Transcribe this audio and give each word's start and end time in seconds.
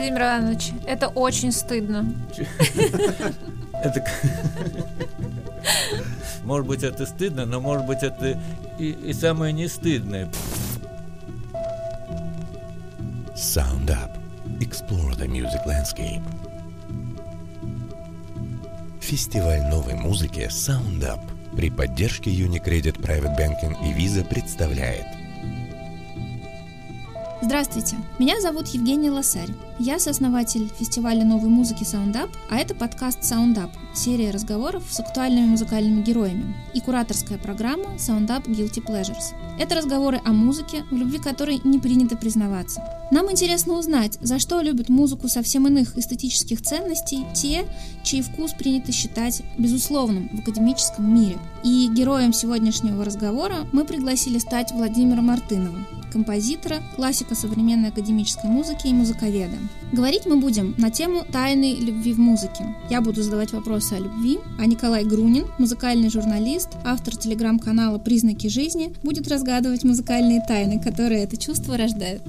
Владимир 0.00 0.22
Иванович, 0.22 0.72
это 0.86 1.08
очень 1.08 1.52
стыдно. 1.52 2.10
Это... 3.84 4.02
Может 6.44 6.66
быть, 6.66 6.82
это 6.82 7.04
стыдно, 7.04 7.44
но 7.44 7.60
может 7.60 7.86
быть, 7.86 8.02
это 8.02 8.40
и, 8.78 8.90
и 8.90 9.12
самое 9.12 9.52
не 9.52 9.68
стыдное. 9.68 10.28
Sound 13.34 13.88
Up. 13.88 14.18
Explore 14.58 15.14
the 15.16 15.26
music 15.26 15.60
landscape. 15.66 16.22
Фестиваль 19.00 19.60
новой 19.68 19.94
музыки 19.94 20.48
Sound 20.50 21.00
Up 21.02 21.20
при 21.54 21.70
поддержке 21.70 22.30
Unicredit 22.30 22.98
Private 22.98 23.36
Banking 23.38 23.76
и 23.84 23.92
Visa 23.92 24.26
представляет 24.26 25.19
Здравствуйте, 27.50 27.96
меня 28.20 28.40
зовут 28.40 28.68
Евгений 28.68 29.10
Лосарь. 29.10 29.50
Я 29.80 29.98
сооснователь 29.98 30.70
фестиваля 30.78 31.24
новой 31.24 31.48
музыки 31.48 31.82
SoundUp, 31.82 32.30
а 32.48 32.56
это 32.56 32.76
подкаст 32.76 33.22
SoundUp, 33.22 33.70
серия 33.92 34.30
разговоров 34.30 34.84
с 34.88 35.00
актуальными 35.00 35.46
музыкальными 35.46 36.00
героями 36.00 36.54
и 36.74 36.80
кураторская 36.80 37.38
программа 37.38 37.96
SoundUp 37.96 38.44
Guilty 38.44 38.86
Pleasures. 38.86 39.34
Это 39.58 39.74
разговоры 39.74 40.20
о 40.24 40.32
музыке, 40.32 40.84
в 40.92 40.94
любви 40.94 41.18
которой 41.18 41.60
не 41.64 41.80
принято 41.80 42.16
признаваться. 42.16 42.84
Нам 43.10 43.28
интересно 43.32 43.74
узнать, 43.74 44.16
за 44.20 44.38
что 44.38 44.60
любят 44.60 44.88
музыку 44.88 45.26
совсем 45.26 45.66
иных 45.66 45.98
эстетических 45.98 46.62
ценностей 46.62 47.26
те, 47.34 47.64
чей 48.04 48.22
вкус 48.22 48.52
принято 48.52 48.92
считать 48.92 49.42
безусловным 49.58 50.28
в 50.28 50.38
академическом 50.38 51.12
мире. 51.12 51.36
И 51.64 51.90
героем 51.92 52.32
сегодняшнего 52.32 53.04
разговора 53.04 53.66
мы 53.72 53.84
пригласили 53.84 54.38
стать 54.38 54.70
Владимира 54.70 55.20
Мартынова, 55.20 55.99
композитора, 56.10 56.82
классика 56.96 57.34
современной 57.34 57.88
академической 57.88 58.46
музыки 58.46 58.88
и 58.88 58.92
музыковеда. 58.92 59.56
Говорить 59.92 60.26
мы 60.26 60.36
будем 60.36 60.74
на 60.78 60.90
тему 60.90 61.24
тайны 61.30 61.76
любви 61.80 62.12
в 62.12 62.18
музыке. 62.18 62.76
Я 62.90 63.00
буду 63.00 63.22
задавать 63.22 63.52
вопросы 63.52 63.94
о 63.94 63.98
любви, 63.98 64.38
а 64.58 64.66
Николай 64.66 65.04
Грунин, 65.04 65.46
музыкальный 65.58 66.10
журналист, 66.10 66.68
автор 66.84 67.16
телеграм-канала 67.16 67.98
«Признаки 67.98 68.48
жизни», 68.48 68.94
будет 69.02 69.28
разгадывать 69.28 69.84
музыкальные 69.84 70.42
тайны, 70.46 70.80
которые 70.80 71.22
это 71.22 71.36
чувство 71.36 71.76
рождает. 71.76 72.22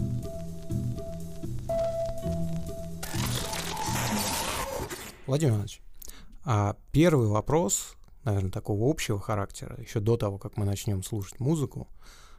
Владимир 5.27 5.53
Иванович, 5.53 5.81
а 6.43 6.75
первый 6.91 7.27
вопрос, 7.27 7.95
наверное, 8.25 8.51
такого 8.51 8.89
общего 8.89 9.19
характера, 9.19 9.77
еще 9.79 9.99
до 9.99 10.17
того, 10.17 10.37
как 10.37 10.57
мы 10.57 10.65
начнем 10.65 11.03
слушать 11.03 11.39
музыку, 11.39 11.87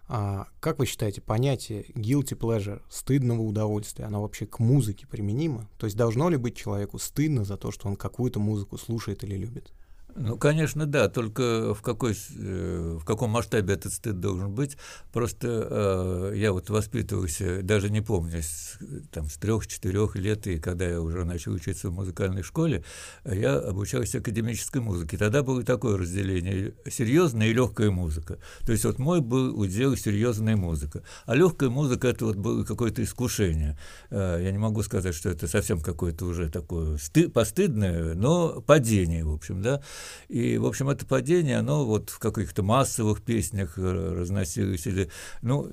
а 0.08 0.46
как 0.60 0.78
вы 0.78 0.86
считаете, 0.86 1.20
понятие 1.20 1.84
guilty 1.94 2.36
pleasure, 2.36 2.82
стыдного 2.88 3.42
удовольствия, 3.42 4.04
оно 4.04 4.22
вообще 4.22 4.46
к 4.46 4.58
музыке 4.58 5.06
применимо? 5.06 5.68
То 5.78 5.86
есть 5.86 5.96
должно 5.96 6.28
ли 6.28 6.36
быть 6.36 6.56
человеку 6.56 6.98
стыдно 6.98 7.44
за 7.44 7.56
то, 7.56 7.70
что 7.70 7.88
он 7.88 7.96
какую-то 7.96 8.40
музыку 8.40 8.78
слушает 8.78 9.24
или 9.24 9.36
любит? 9.36 9.72
Ну, 10.14 10.36
конечно, 10.36 10.84
да, 10.84 11.08
только 11.08 11.74
в, 11.74 11.80
какой, 11.80 12.14
э, 12.36 12.98
в 13.00 13.04
каком 13.04 13.30
масштабе 13.30 13.74
этот 13.74 13.94
стыд 13.94 14.20
должен 14.20 14.54
быть. 14.54 14.76
Просто 15.10 16.32
э, 16.32 16.36
я 16.36 16.52
вот 16.52 16.68
воспитывался, 16.68 17.62
даже 17.62 17.88
не 17.88 18.02
помню, 18.02 18.42
с, 18.42 18.78
там, 19.10 19.28
с 19.28 19.34
трех-четырех 19.34 20.16
лет, 20.16 20.46
и 20.46 20.58
когда 20.58 20.84
я 20.86 21.00
уже 21.00 21.24
начал 21.24 21.52
учиться 21.52 21.88
в 21.88 21.94
музыкальной 21.94 22.42
школе, 22.42 22.84
я 23.24 23.58
обучался 23.58 24.18
академической 24.18 24.82
музыке. 24.82 25.16
Тогда 25.16 25.42
было 25.42 25.62
такое 25.62 25.96
разделение– 25.96 26.74
серьезная 26.90 27.48
и 27.48 27.54
легкая 27.54 27.90
музыка. 27.90 28.38
То 28.66 28.72
есть 28.72 28.84
вот 28.84 28.98
мой 28.98 29.20
был 29.20 29.58
удел 29.58 29.96
серьезная 29.96 30.56
музыка, 30.56 31.02
а 31.24 31.34
легкая 31.34 31.70
музыка– 31.70 32.08
это 32.08 32.26
вот 32.26 32.36
было 32.36 32.64
какое-то 32.64 33.02
искушение. 33.02 33.78
Э, 34.10 34.38
я 34.42 34.52
не 34.52 34.58
могу 34.58 34.82
сказать, 34.82 35.14
что 35.14 35.30
это 35.30 35.48
совсем 35.48 35.80
какое-то 35.80 36.26
уже 36.26 36.50
такое 36.50 36.98
сты, 36.98 37.30
постыдное, 37.30 38.14
но 38.14 38.60
падение, 38.60 39.24
в 39.24 39.32
общем, 39.32 39.62
да. 39.62 39.80
И, 40.28 40.58
в 40.58 40.66
общем, 40.66 40.88
это 40.88 41.06
падение, 41.06 41.58
оно 41.58 41.84
вот 41.84 42.10
в 42.10 42.18
каких-то 42.18 42.62
массовых 42.62 43.22
песнях 43.22 43.78
э, 43.78 44.14
разносилось. 44.20 44.86
Или, 44.86 45.10
ну, 45.42 45.70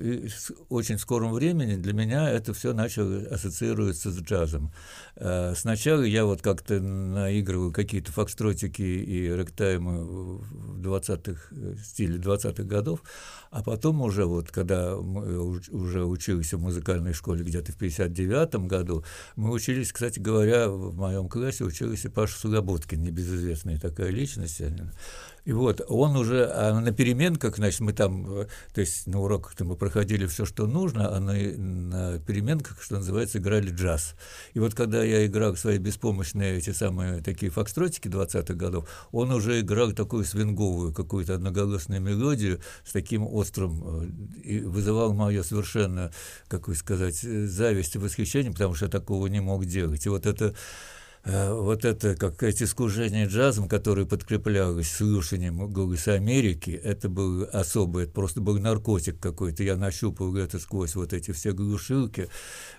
очень 0.68 0.98
скором 0.98 1.32
времени 1.32 1.76
для 1.76 1.92
меня 1.92 2.28
это 2.30 2.52
все 2.54 2.72
начало 2.72 3.22
ассоциироваться 3.30 4.10
с 4.10 4.20
джазом. 4.20 4.72
Э, 5.16 5.54
сначала 5.56 6.02
я 6.02 6.24
вот 6.24 6.42
как-то 6.42 6.80
наигрывал 6.80 7.72
какие-то 7.72 8.12
фокстротики 8.12 8.82
и 8.82 9.30
рэктаймы 9.30 10.04
в 10.04 10.80
20-х, 10.80 11.40
э, 11.50 11.74
стиле 11.84 12.18
20-х 12.18 12.62
годов, 12.64 13.02
а 13.50 13.62
потом 13.62 14.00
уже 14.02 14.24
вот, 14.24 14.50
когда 14.50 14.96
мы 14.96 15.60
уже 15.70 16.04
учились 16.04 16.52
в 16.52 16.60
музыкальной 16.60 17.12
школе 17.12 17.44
где-то 17.44 17.72
в 17.72 17.76
59 17.76 18.66
году, 18.66 19.04
мы 19.36 19.50
учились, 19.50 19.92
кстати 19.92 20.18
говоря, 20.18 20.68
в 20.68 20.96
моем 20.96 21.28
классе 21.28 21.64
учились 21.64 22.04
и 22.04 22.08
Паша 22.08 22.38
Сугаботкин, 22.38 23.02
небезызвестная 23.02 23.78
такая 23.78 24.10
личность. 24.20 24.62
И 25.44 25.52
вот 25.52 25.80
он 25.88 26.16
уже 26.16 26.50
а 26.52 26.78
на 26.78 26.92
переменках, 26.92 27.56
значит, 27.56 27.80
мы 27.80 27.92
там, 27.92 28.40
э, 28.42 28.46
то 28.74 28.80
есть 28.80 29.06
на 29.06 29.20
уроках 29.20 29.58
мы 29.60 29.74
проходили 29.74 30.26
все, 30.26 30.44
что 30.44 30.66
нужно, 30.66 31.16
а 31.16 31.20
на, 31.20 31.32
на 31.32 32.18
переменках, 32.18 32.82
что 32.82 32.96
называется, 32.96 33.38
играли 33.38 33.70
джаз. 33.70 34.14
И 34.52 34.58
вот 34.58 34.74
когда 34.74 35.02
я 35.02 35.26
играл 35.26 35.56
свои 35.56 35.78
беспомощные 35.78 36.58
эти 36.58 36.70
самые 36.70 37.22
такие 37.22 37.50
фокстротики 37.50 38.08
20-х 38.08 38.54
годов, 38.54 38.88
он 39.12 39.32
уже 39.32 39.60
играл 39.60 39.92
такую 39.92 40.24
свинговую 40.24 40.92
какую-то 40.92 41.34
одноголосную 41.34 42.00
мелодию 42.02 42.60
с 42.84 42.92
таким 42.92 43.26
острым, 43.26 43.82
э, 43.82 44.40
и 44.42 44.60
вызывал 44.60 45.14
мое 45.14 45.42
совершенно, 45.42 46.12
как 46.48 46.68
вы 46.68 46.74
сказать, 46.74 47.24
э, 47.24 47.46
зависть 47.46 47.94
и 47.94 47.98
восхищение, 47.98 48.52
потому 48.52 48.74
что 48.74 48.84
я 48.86 48.90
такого 48.90 49.26
не 49.28 49.40
мог 49.40 49.64
делать. 49.64 50.04
И 50.04 50.10
вот 50.10 50.26
это 50.26 50.54
вот 51.24 51.84
это, 51.84 52.16
как 52.16 52.42
эти 52.42 52.64
скужения 52.64 53.26
джазом, 53.26 53.68
которые 53.68 54.06
подкреплялись 54.06 54.90
слушанием 54.90 55.70
голоса 55.70 56.14
Америки, 56.14 56.70
это 56.70 57.10
был 57.10 57.46
особый, 57.52 58.04
это 58.04 58.12
просто 58.12 58.40
был 58.40 58.58
наркотик 58.58 59.20
какой-то. 59.20 59.62
Я 59.62 59.76
нащупал 59.76 60.34
это 60.36 60.58
сквозь 60.58 60.94
вот 60.94 61.12
эти 61.12 61.32
все 61.32 61.52
глушилки. 61.52 62.28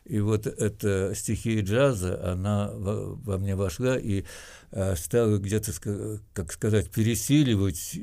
И 0.06 0.20
вот 0.20 0.48
эта 0.48 1.14
стихия 1.16 1.62
джаза, 1.62 2.32
она 2.32 2.72
во, 2.74 3.16
во 3.16 3.38
мне 3.38 3.56
вошла 3.56 3.98
и 3.98 4.24
э, 4.72 4.96
стала 4.96 5.38
где-то, 5.38 6.20
как 6.34 6.52
сказать, 6.52 6.90
пересиливать. 6.90 8.00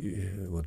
Вот 0.48 0.66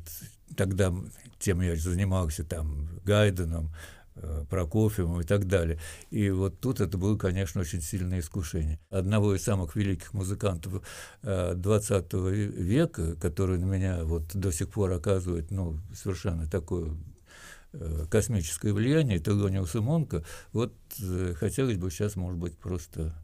тогда 0.54 0.94
тем 1.38 1.62
я 1.62 1.74
занимался 1.76 2.44
там 2.44 2.88
Гайденом, 3.04 3.70
Э, 3.70 4.01
Прокофьевым 4.50 5.20
и 5.20 5.24
так 5.24 5.46
далее. 5.46 5.78
И 6.10 6.30
вот 6.30 6.60
тут 6.60 6.80
это 6.80 6.98
было, 6.98 7.16
конечно, 7.16 7.60
очень 7.60 7.80
сильное 7.80 8.20
искушение. 8.20 8.78
Одного 8.90 9.34
из 9.34 9.42
самых 9.42 9.74
великих 9.74 10.12
музыкантов 10.12 10.82
XX 11.22 12.06
э, 12.12 12.32
века, 12.32 13.16
который 13.16 13.58
на 13.58 13.64
меня 13.64 14.04
вот 14.04 14.34
до 14.34 14.52
сих 14.52 14.68
пор 14.68 14.92
оказывает 14.92 15.50
ну, 15.50 15.78
совершенно 15.94 16.46
такое 16.46 16.94
э, 17.72 18.06
космическое 18.10 18.72
влияние, 18.72 19.18
это 19.18 19.34
Лониус 19.34 19.74
Монка. 19.74 20.24
Вот 20.52 20.74
хотелось 21.38 21.78
бы 21.78 21.90
сейчас, 21.90 22.16
может 22.16 22.38
быть, 22.38 22.58
просто 22.58 23.14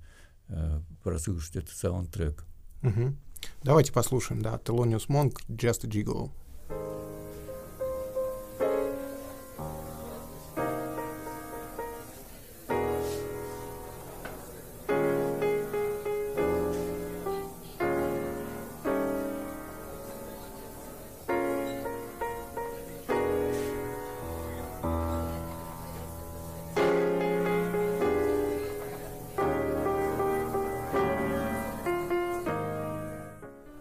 прослушать 1.02 1.56
этот 1.56 1.76
саундтрек. 1.76 2.46
Угу. 2.82 3.14
Давайте 3.62 3.92
послушаем, 3.92 4.42
да, 4.42 4.58
Телониус 4.58 5.08
Монк, 5.08 5.40
Just 5.48 5.84
a 5.84 5.88
Gigolo. 5.88 6.30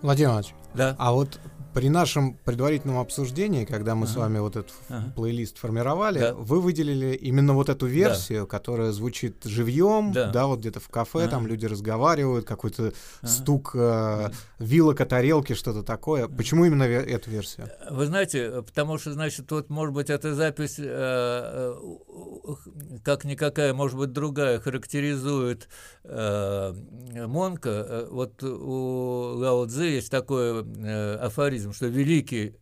Владимир 0.08 0.30
Иванович, 0.30 0.54
да. 0.74 0.96
а 0.98 1.12
вот 1.12 1.38
при 1.78 1.90
нашем 1.90 2.34
предварительном 2.34 2.98
обсуждении, 2.98 3.64
когда 3.64 3.94
мы 3.94 4.06
ага. 4.06 4.14
с 4.14 4.16
вами 4.16 4.40
вот 4.40 4.56
этот 4.56 4.74
ага. 4.90 5.14
плейлист 5.16 5.60
формировали, 5.60 6.18
да. 6.18 6.34
вы 6.34 6.60
выделили 6.60 7.14
именно 7.14 7.54
вот 7.54 7.70
эту 7.70 7.86
версию, 7.86 8.42
да. 8.42 8.46
которая 8.48 8.92
звучит 8.92 9.44
живьем, 9.44 10.12
да. 10.12 10.32
да, 10.32 10.48
вот 10.48 10.62
где-то 10.62 10.80
в 10.80 10.90
кафе, 10.90 11.20
ага. 11.20 11.30
там 11.30 11.46
люди 11.46 11.68
разговаривают, 11.68 12.48
какой-то 12.48 12.94
ага. 13.22 13.28
стук 13.32 13.76
э, 13.76 14.32
вилок 14.58 15.02
о 15.02 15.06
тарелке, 15.06 15.54
что-то 15.54 15.84
такое. 15.84 16.28
Почему 16.28 16.66
именно 16.66 16.82
эту 16.82 17.30
версию? 17.30 17.70
Вы 17.92 18.08
знаете, 18.08 18.64
потому 18.64 18.98
что, 18.98 19.14
значит, 19.14 19.52
вот, 19.52 19.70
может 19.70 19.94
быть, 19.94 20.10
эта 20.10 20.34
запись, 20.34 20.80
э, 20.80 20.84
э, 20.84 22.54
как 23.04 23.24
никакая, 23.24 23.76
может 23.76 24.00
быть, 24.00 24.14
другая, 24.14 24.60
характеризует 24.60 25.70
э, 26.06 26.74
Монка. 27.28 27.70
Э, 27.70 28.08
вот 28.10 28.42
у 28.42 29.36
Лао 29.36 29.66
Цзы 29.68 29.86
есть 29.86 30.10
такой 30.10 30.64
э, 30.64 31.16
афоризм, 31.18 31.67
что 31.74 31.88
великий 31.88 32.56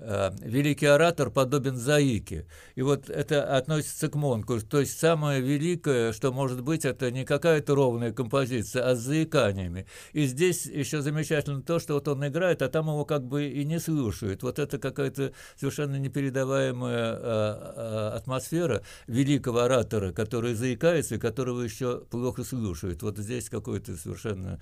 Э, 0.00 0.30
великий 0.40 0.86
оратор 0.86 1.30
подобен 1.30 1.76
заике. 1.76 2.46
И 2.76 2.82
вот 2.82 3.10
это 3.10 3.56
относится 3.56 4.08
к 4.08 4.14
Монку. 4.14 4.60
То 4.60 4.80
есть 4.80 4.98
самое 4.98 5.40
великое, 5.40 6.12
что 6.12 6.32
может 6.32 6.62
быть, 6.62 6.84
это 6.84 7.10
не 7.10 7.24
какая-то 7.24 7.74
ровная 7.74 8.12
композиция, 8.12 8.88
а 8.88 8.94
с 8.94 9.00
заиканиями. 9.00 9.86
И 10.12 10.26
здесь 10.26 10.66
еще 10.66 11.02
замечательно 11.02 11.62
то, 11.62 11.80
что 11.80 11.94
вот 11.94 12.06
он 12.06 12.26
играет, 12.26 12.62
а 12.62 12.68
там 12.68 12.86
его 12.86 13.04
как 13.04 13.26
бы 13.26 13.48
и 13.48 13.64
не 13.64 13.80
слушают. 13.80 14.42
Вот 14.42 14.58
это 14.60 14.78
какая-то 14.78 15.32
совершенно 15.56 15.96
непередаваемая 15.96 17.12
а, 17.12 17.18
а, 17.22 18.16
атмосфера 18.16 18.82
великого 19.08 19.60
оратора, 19.60 20.12
который 20.12 20.54
заикается 20.54 21.16
и 21.16 21.18
которого 21.18 21.62
еще 21.62 22.04
плохо 22.10 22.44
слушают. 22.44 23.02
Вот 23.02 23.18
здесь 23.18 23.50
какой-то 23.50 23.96
совершенно 23.96 24.60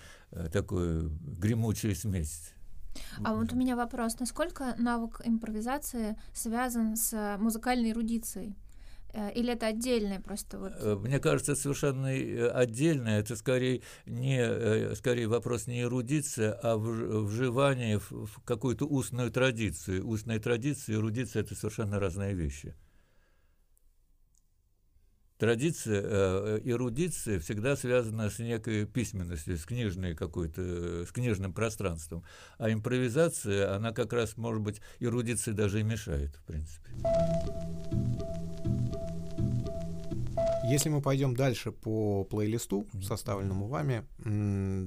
такой 0.51 1.11
гремучая 1.39 1.95
смесь. 1.95 2.56
А 3.25 3.35
вот 3.35 3.53
у 3.53 3.57
меня 3.57 3.77
вопрос, 3.77 4.19
насколько 4.19 4.75
навык 4.79 5.21
импровизации 5.25 6.17
связан 6.33 6.97
с 6.97 7.37
музыкальной 7.39 7.93
эрудицией? 7.93 8.57
Э, 9.17 9.33
или 9.33 9.53
это 9.53 9.67
отдельное 9.67 10.21
просто 10.21 10.59
вот? 10.59 10.73
Э, 10.79 10.95
мне 10.95 11.19
кажется, 11.19 11.57
совершенно 11.57 12.09
э, 12.09 12.49
отдельное. 12.49 13.21
Это 13.21 13.35
скорее, 13.37 13.81
не, 14.05 14.95
скорее 14.95 15.27
вопрос 15.27 15.67
не 15.67 15.83
эрудиция, 15.83 16.53
а 16.53 16.77
вживание 16.77 17.99
в 17.99 18.43
какую-то 18.45 18.85
устную 18.85 19.31
традицию. 19.31 20.07
Устная 20.07 20.39
традиция 20.39 20.97
и 20.97 20.99
эрудиция– 20.99 21.43
это 21.43 21.55
совершенно 21.55 21.99
разные 21.99 22.35
вещи 22.35 22.75
традиция, 25.39 26.03
э, 26.05 26.61
эрудиция 26.65 27.39
всегда 27.41 27.77
связана 27.77 28.31
с 28.31 28.39
некой 28.39 28.87
письменностью, 28.87 29.57
с 29.59 29.65
книжной 29.65 30.15
какой-то, 30.15 31.05
с 31.05 31.13
книжным 31.13 31.53
пространством. 31.53 32.25
А 32.59 32.71
импровизация, 32.71 33.75
она 33.75 33.93
как 33.93 34.13
раз, 34.13 34.37
может 34.37 34.63
быть, 34.63 34.81
эрудиции 35.01 35.53
даже 35.53 35.81
и 35.81 35.83
мешает, 35.83 36.35
в 36.37 36.45
принципе. 36.45 36.91
Если 40.69 40.89
мы 40.89 41.01
пойдем 41.01 41.37
дальше 41.37 41.71
по 41.71 42.25
плейлисту, 42.25 42.89
составленному 43.01 43.69
вами, 43.69 44.05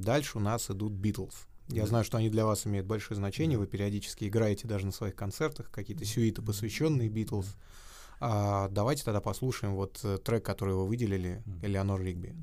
дальше 0.02 0.38
у 0.38 0.42
нас 0.42 0.70
идут 0.70 0.92
Битлз. 0.92 1.48
Я 1.70 1.86
знаю, 1.86 2.04
что 2.04 2.18
они 2.18 2.30
для 2.30 2.46
вас 2.46 2.66
имеют 2.66 2.88
большое 2.88 3.16
значение. 3.16 3.58
Вы 3.58 3.68
периодически 3.68 4.26
играете 4.26 4.68
даже 4.68 4.88
на 4.88 4.92
своих 4.92 5.16
концертах 5.16 5.70
какие-то 5.72 6.04
сюиты, 6.04 6.42
посвященные 6.42 7.10
Битлз. 7.10 7.56
А, 8.22 8.68
давайте 8.70 9.04
тогда 9.04 9.22
послушаем 9.22 9.76
вот 9.76 10.00
э, 10.04 10.18
трек, 10.18 10.44
который 10.44 10.74
вы 10.76 10.88
выделили, 10.88 11.42
Элеонор 11.62 12.02
Ригби. 12.02 12.36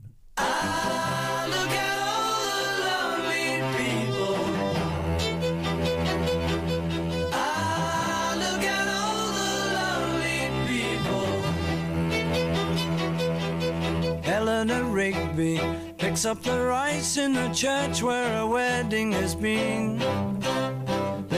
Eleanor 14.25 14.85
Rigby 14.85 15.61
picks 15.99 16.25
up 16.25 16.43
the 16.43 16.59
rice 16.59 17.17
in 17.19 17.35
the 17.35 17.49
church 17.53 18.03
where 18.03 18.39
a 18.39 18.47
wedding 18.47 19.13
has 19.13 19.35
been. 19.35 20.01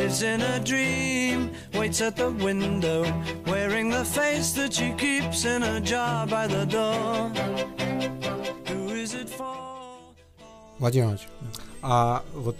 lives 0.07 0.21
in 0.23 0.41
a 0.41 0.59
dream, 0.59 1.51
waits 1.73 2.01
at 2.01 2.15
the 2.15 2.29
window, 2.31 3.03
wearing 3.45 3.89
the 3.89 4.05
face 4.05 4.51
that 4.53 4.73
she 4.73 4.93
keeps 4.93 5.45
in 5.45 5.63
a 5.63 5.79
jar 5.81 6.27
by 6.27 6.47
the 6.47 6.65
door. 6.65 7.29
Who 8.67 8.89
is 8.93 9.13
it 9.13 9.29
for? 9.29 9.53
Владимир 10.79 11.19
а 11.81 12.23
вот 12.33 12.55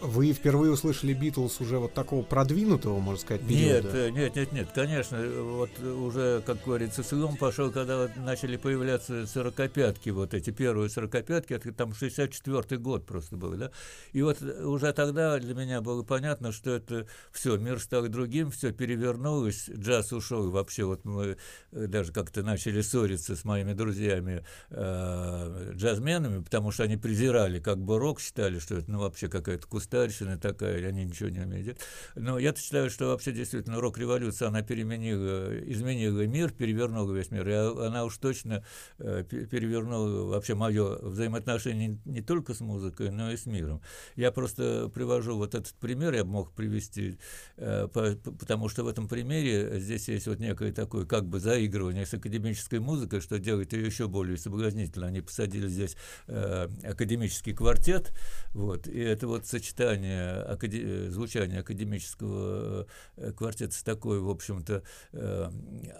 Вы 0.00 0.34
впервые 0.34 0.72
услышали 0.72 1.14
Битлз 1.14 1.58
уже 1.62 1.78
вот 1.78 1.94
такого 1.94 2.22
продвинутого, 2.22 3.00
можно 3.00 3.20
сказать, 3.20 3.40
периода? 3.46 3.88
Нет, 3.88 3.94
э, 3.94 4.10
нет, 4.10 4.36
нет, 4.36 4.52
нет, 4.52 4.68
конечно. 4.74 5.18
Вот 5.26 5.70
уже, 5.80 6.42
как 6.44 6.62
говорится, 6.64 7.02
слом 7.02 7.36
пошел, 7.38 7.70
когда 7.70 8.02
вот 8.02 8.10
начали 8.16 8.58
появляться 8.58 9.26
сорокопятки, 9.26 10.10
вот 10.10 10.34
эти 10.34 10.50
первые 10.50 10.90
сорокопятки, 10.90 11.54
это 11.54 11.72
там 11.72 11.92
64-й 11.92 12.76
год 12.76 13.06
просто 13.06 13.36
был, 13.36 13.56
да. 13.56 13.70
И 14.12 14.20
вот 14.20 14.42
уже 14.42 14.92
тогда 14.92 15.38
для 15.38 15.54
меня 15.54 15.80
было 15.80 16.02
понятно, 16.02 16.52
что 16.52 16.72
это 16.72 17.06
все, 17.32 17.56
мир 17.56 17.80
стал 17.80 18.06
другим, 18.08 18.50
все 18.50 18.72
перевернулось, 18.72 19.70
джаз 19.70 20.12
ушел 20.12 20.50
вообще. 20.50 20.84
Вот 20.84 21.06
мы 21.06 21.38
э, 21.72 21.86
даже 21.86 22.12
как-то 22.12 22.42
начали 22.42 22.82
ссориться 22.82 23.34
с 23.34 23.44
моими 23.44 23.72
друзьями 23.72 24.44
э, 24.68 25.72
джазменами, 25.74 26.42
потому 26.42 26.70
что 26.70 26.82
они 26.82 26.98
презирали 26.98 27.60
как 27.60 27.78
бы 27.78 27.98
рок, 27.98 28.20
считали, 28.20 28.58
что 28.58 28.74
это 28.76 28.90
ну, 28.90 28.98
вообще 28.98 29.28
какая-то 29.28 29.66
куст 29.66 29.85
старшина 29.86 30.36
такая, 30.36 30.86
они 30.86 31.04
ничего 31.04 31.28
не 31.28 31.40
умеют 31.40 31.64
делать. 31.64 31.80
Но 32.14 32.38
я 32.38 32.54
считаю, 32.54 32.90
что 32.90 33.06
вообще 33.06 33.32
действительно 33.32 33.80
рок-революция, 33.80 34.48
она 34.48 34.62
переменила, 34.62 35.56
изменила 35.70 36.26
мир, 36.26 36.52
перевернула 36.52 37.12
весь 37.12 37.30
мир, 37.30 37.48
и 37.48 37.52
она 37.52 38.04
уж 38.04 38.18
точно 38.18 38.64
э, 38.98 39.24
перевернула 39.24 40.26
вообще 40.26 40.54
мое 40.54 40.98
взаимоотношение 40.98 41.98
не 42.04 42.20
только 42.20 42.54
с 42.54 42.60
музыкой, 42.60 43.10
но 43.10 43.30
и 43.30 43.36
с 43.36 43.46
миром. 43.46 43.80
Я 44.16 44.32
просто 44.32 44.90
привожу 44.92 45.36
вот 45.36 45.54
этот 45.54 45.74
пример, 45.74 46.14
я 46.14 46.24
мог 46.24 46.52
привести, 46.52 47.18
э, 47.56 47.88
потому 47.88 48.68
что 48.68 48.84
в 48.84 48.88
этом 48.88 49.08
примере 49.08 49.78
здесь 49.78 50.08
есть 50.08 50.26
вот 50.26 50.40
некое 50.40 50.72
такое 50.72 51.06
как 51.06 51.26
бы 51.26 51.38
заигрывание 51.38 52.06
с 52.06 52.14
академической 52.14 52.80
музыкой, 52.80 53.20
что 53.20 53.38
делает 53.38 53.72
ее 53.72 53.86
еще 53.86 54.08
более 54.08 54.36
соблазнительно. 54.36 55.06
Они 55.06 55.20
посадили 55.20 55.68
здесь 55.68 55.96
э, 56.26 56.68
академический 56.82 57.54
квартет, 57.54 58.12
вот, 58.52 58.88
и 58.88 58.98
это 58.98 59.28
вот 59.28 59.46
сочетание 59.46 59.75
сочетание 59.76 60.32
акаде... 60.42 60.82
Э, 60.82 61.10
звучания 61.10 61.60
академического 61.60 62.86
э, 63.16 63.32
квартета 63.32 63.74
с 63.74 63.82
такой, 63.82 64.20
в 64.20 64.28
общем-то, 64.28 64.82
э, 65.12 65.50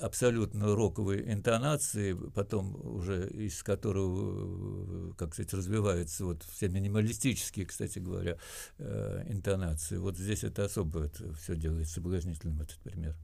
абсолютно 0.00 0.74
роковой 0.74 1.32
интонацией, 1.32 2.16
потом 2.32 2.74
уже 2.86 3.28
из 3.28 3.62
которого, 3.62 5.12
как 5.14 5.34
сказать, 5.34 5.52
развиваются 5.52 6.24
вот 6.24 6.42
все 6.42 6.68
минималистические, 6.68 7.66
кстати 7.66 7.98
говоря, 7.98 8.38
интонации. 8.78 9.96
Вот 9.96 10.16
здесь 10.16 10.44
это 10.44 10.64
особо 10.64 11.04
это 11.04 11.32
все 11.34 11.56
делает 11.56 11.88
соблазнительным, 11.88 12.60
этот 12.60 12.78
пример. 12.78 13.16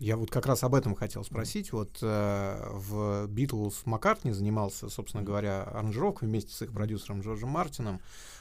Я 0.00 0.16
вот 0.16 0.30
как 0.30 0.46
раз 0.46 0.64
об 0.64 0.74
этом 0.74 0.94
хотел 0.94 1.22
спросить. 1.24 1.72
Вот 1.72 1.98
э, 2.00 2.68
в 2.70 3.26
Битлз 3.26 3.84
Маккартни 3.84 4.32
занимался, 4.32 4.88
собственно 4.88 5.22
говоря, 5.22 5.62
аранжировкой 5.64 6.26
вместе 6.26 6.54
с 6.54 6.62
их 6.62 6.72
продюсером 6.72 7.20
Джорджем 7.20 7.50
Мартином. 7.50 8.00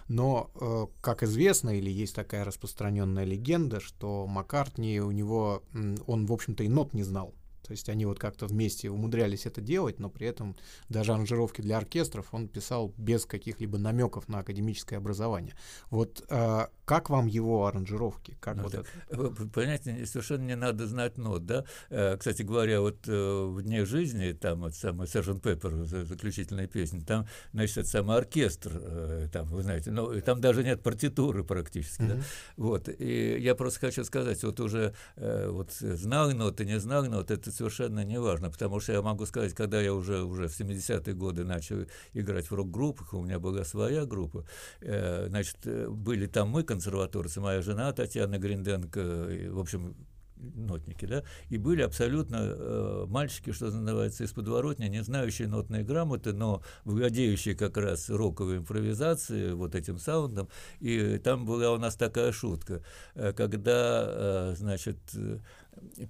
Но, 0.09 0.49
э, 0.59 0.87
как 1.01 1.21
известно, 1.21 1.69
или 1.69 1.89
есть 1.89 2.15
такая 2.15 2.43
распространенная 2.43 3.25
легенда, 3.25 3.79
что 3.79 4.25
Маккартни 4.27 4.99
у 4.99 5.11
него, 5.11 5.63
он, 6.07 6.25
в 6.25 6.33
общем-то, 6.33 6.63
и 6.63 6.67
нот 6.67 6.93
не 6.93 7.03
знал. 7.03 7.35
То 7.69 7.73
есть 7.73 7.87
они 7.87 8.07
вот 8.07 8.17
как-то 8.17 8.47
вместе 8.47 8.89
умудрялись 8.89 9.45
это 9.45 9.61
делать, 9.61 9.99
но 9.99 10.09
при 10.09 10.25
этом 10.25 10.55
даже 10.89 11.13
аранжировки 11.13 11.61
для 11.61 11.77
оркестров 11.77 12.29
он 12.31 12.47
писал 12.47 12.95
без 12.97 13.27
каких-либо 13.27 13.77
намеков 13.77 14.27
на 14.27 14.39
академическое 14.39 14.97
образование. 14.97 15.53
Вот 15.91 16.25
э, 16.29 16.65
как 16.89 17.11
вам 17.11 17.27
его 17.27 17.67
аранжировки? 17.67 18.35
Как 18.39 18.55
ну, 18.55 18.63
вот 18.63 18.73
это? 18.73 19.49
Понятно, 19.53 20.03
совершенно 20.07 20.47
не 20.47 20.55
надо 20.55 20.87
знать 20.87 21.19
нот, 21.19 21.45
да? 21.45 21.63
Э, 21.91 22.17
кстати 22.17 22.41
говоря, 22.41 22.81
вот 22.81 23.07
э, 23.07 23.43
в 23.45 23.61
«Дне 23.61 23.85
жизни», 23.85 24.31
там 24.31 24.61
вот 24.61 24.73
самый 24.73 25.07
Сержант 25.07 25.43
Пеппер, 25.43 25.83
заключительная 25.83 26.65
песня, 26.65 27.05
там, 27.05 27.27
значит, 27.53 27.77
это 27.77 27.89
самый 27.89 28.17
оркестр, 28.17 28.71
э, 28.73 29.27
там, 29.31 29.45
вы 29.49 29.61
знаете, 29.61 29.91
но 29.91 30.19
там 30.21 30.41
даже 30.41 30.63
нет 30.63 30.81
партитуры 30.81 31.43
практически, 31.43 32.01
mm-hmm. 32.01 32.15
да? 32.15 32.23
Вот, 32.57 32.89
и 32.89 33.37
я 33.39 33.53
просто 33.53 33.79
хочу 33.81 34.03
сказать, 34.03 34.43
вот 34.43 34.59
уже 34.59 34.95
вот 35.15 35.71
знал 35.73 36.31
ноты, 36.31 36.65
не 36.65 36.79
знал 36.79 37.05
ноты, 37.05 37.35
это 37.35 37.51
совершенно 37.59 38.05
не 38.05 38.19
важно, 38.19 38.49
потому 38.49 38.79
что 38.79 38.93
я 38.93 39.01
могу 39.01 39.25
сказать, 39.25 39.53
когда 39.53 39.81
я 39.81 39.93
уже, 39.93 40.23
уже 40.23 40.47
в 40.47 40.59
70-е 40.59 41.13
годы 41.13 41.43
начал 41.43 41.85
играть 42.13 42.49
в 42.49 42.53
рок-группах, 42.53 43.13
у 43.13 43.21
меня 43.21 43.37
была 43.39 43.65
своя 43.65 44.05
группа, 44.05 44.45
значит, 44.81 45.57
были 45.89 46.25
там 46.27 46.49
мы, 46.49 46.63
консерваторцы, 46.63 47.41
моя 47.41 47.61
жена 47.61 47.91
Татьяна 47.91 48.37
Гринденко, 48.37 49.49
в 49.51 49.59
общем, 49.59 49.95
нотники, 50.39 51.05
да, 51.05 51.23
и 51.49 51.57
были 51.57 51.81
абсолютно 51.81 52.37
э, 52.39 53.05
мальчики, 53.07 53.51
что 53.51 53.69
называется, 53.69 54.23
из 54.23 54.31
подворотни, 54.31 54.85
не 54.85 55.03
знающие 55.03 55.47
нотные 55.47 55.83
грамоты, 55.83 56.33
но 56.33 56.63
владеющие 56.85 57.55
как 57.55 57.77
раз 57.77 58.09
роковой 58.09 58.57
импровизацией, 58.57 59.53
вот 59.53 59.75
этим 59.75 59.99
саундом, 59.99 60.49
и 60.79 61.17
там 61.17 61.45
была 61.45 61.71
у 61.71 61.77
нас 61.77 61.95
такая 61.95 62.31
шутка, 62.31 62.83
э, 63.15 63.33
когда, 63.33 64.03
э, 64.05 64.55
значит, 64.57 64.97
э, 65.13 65.39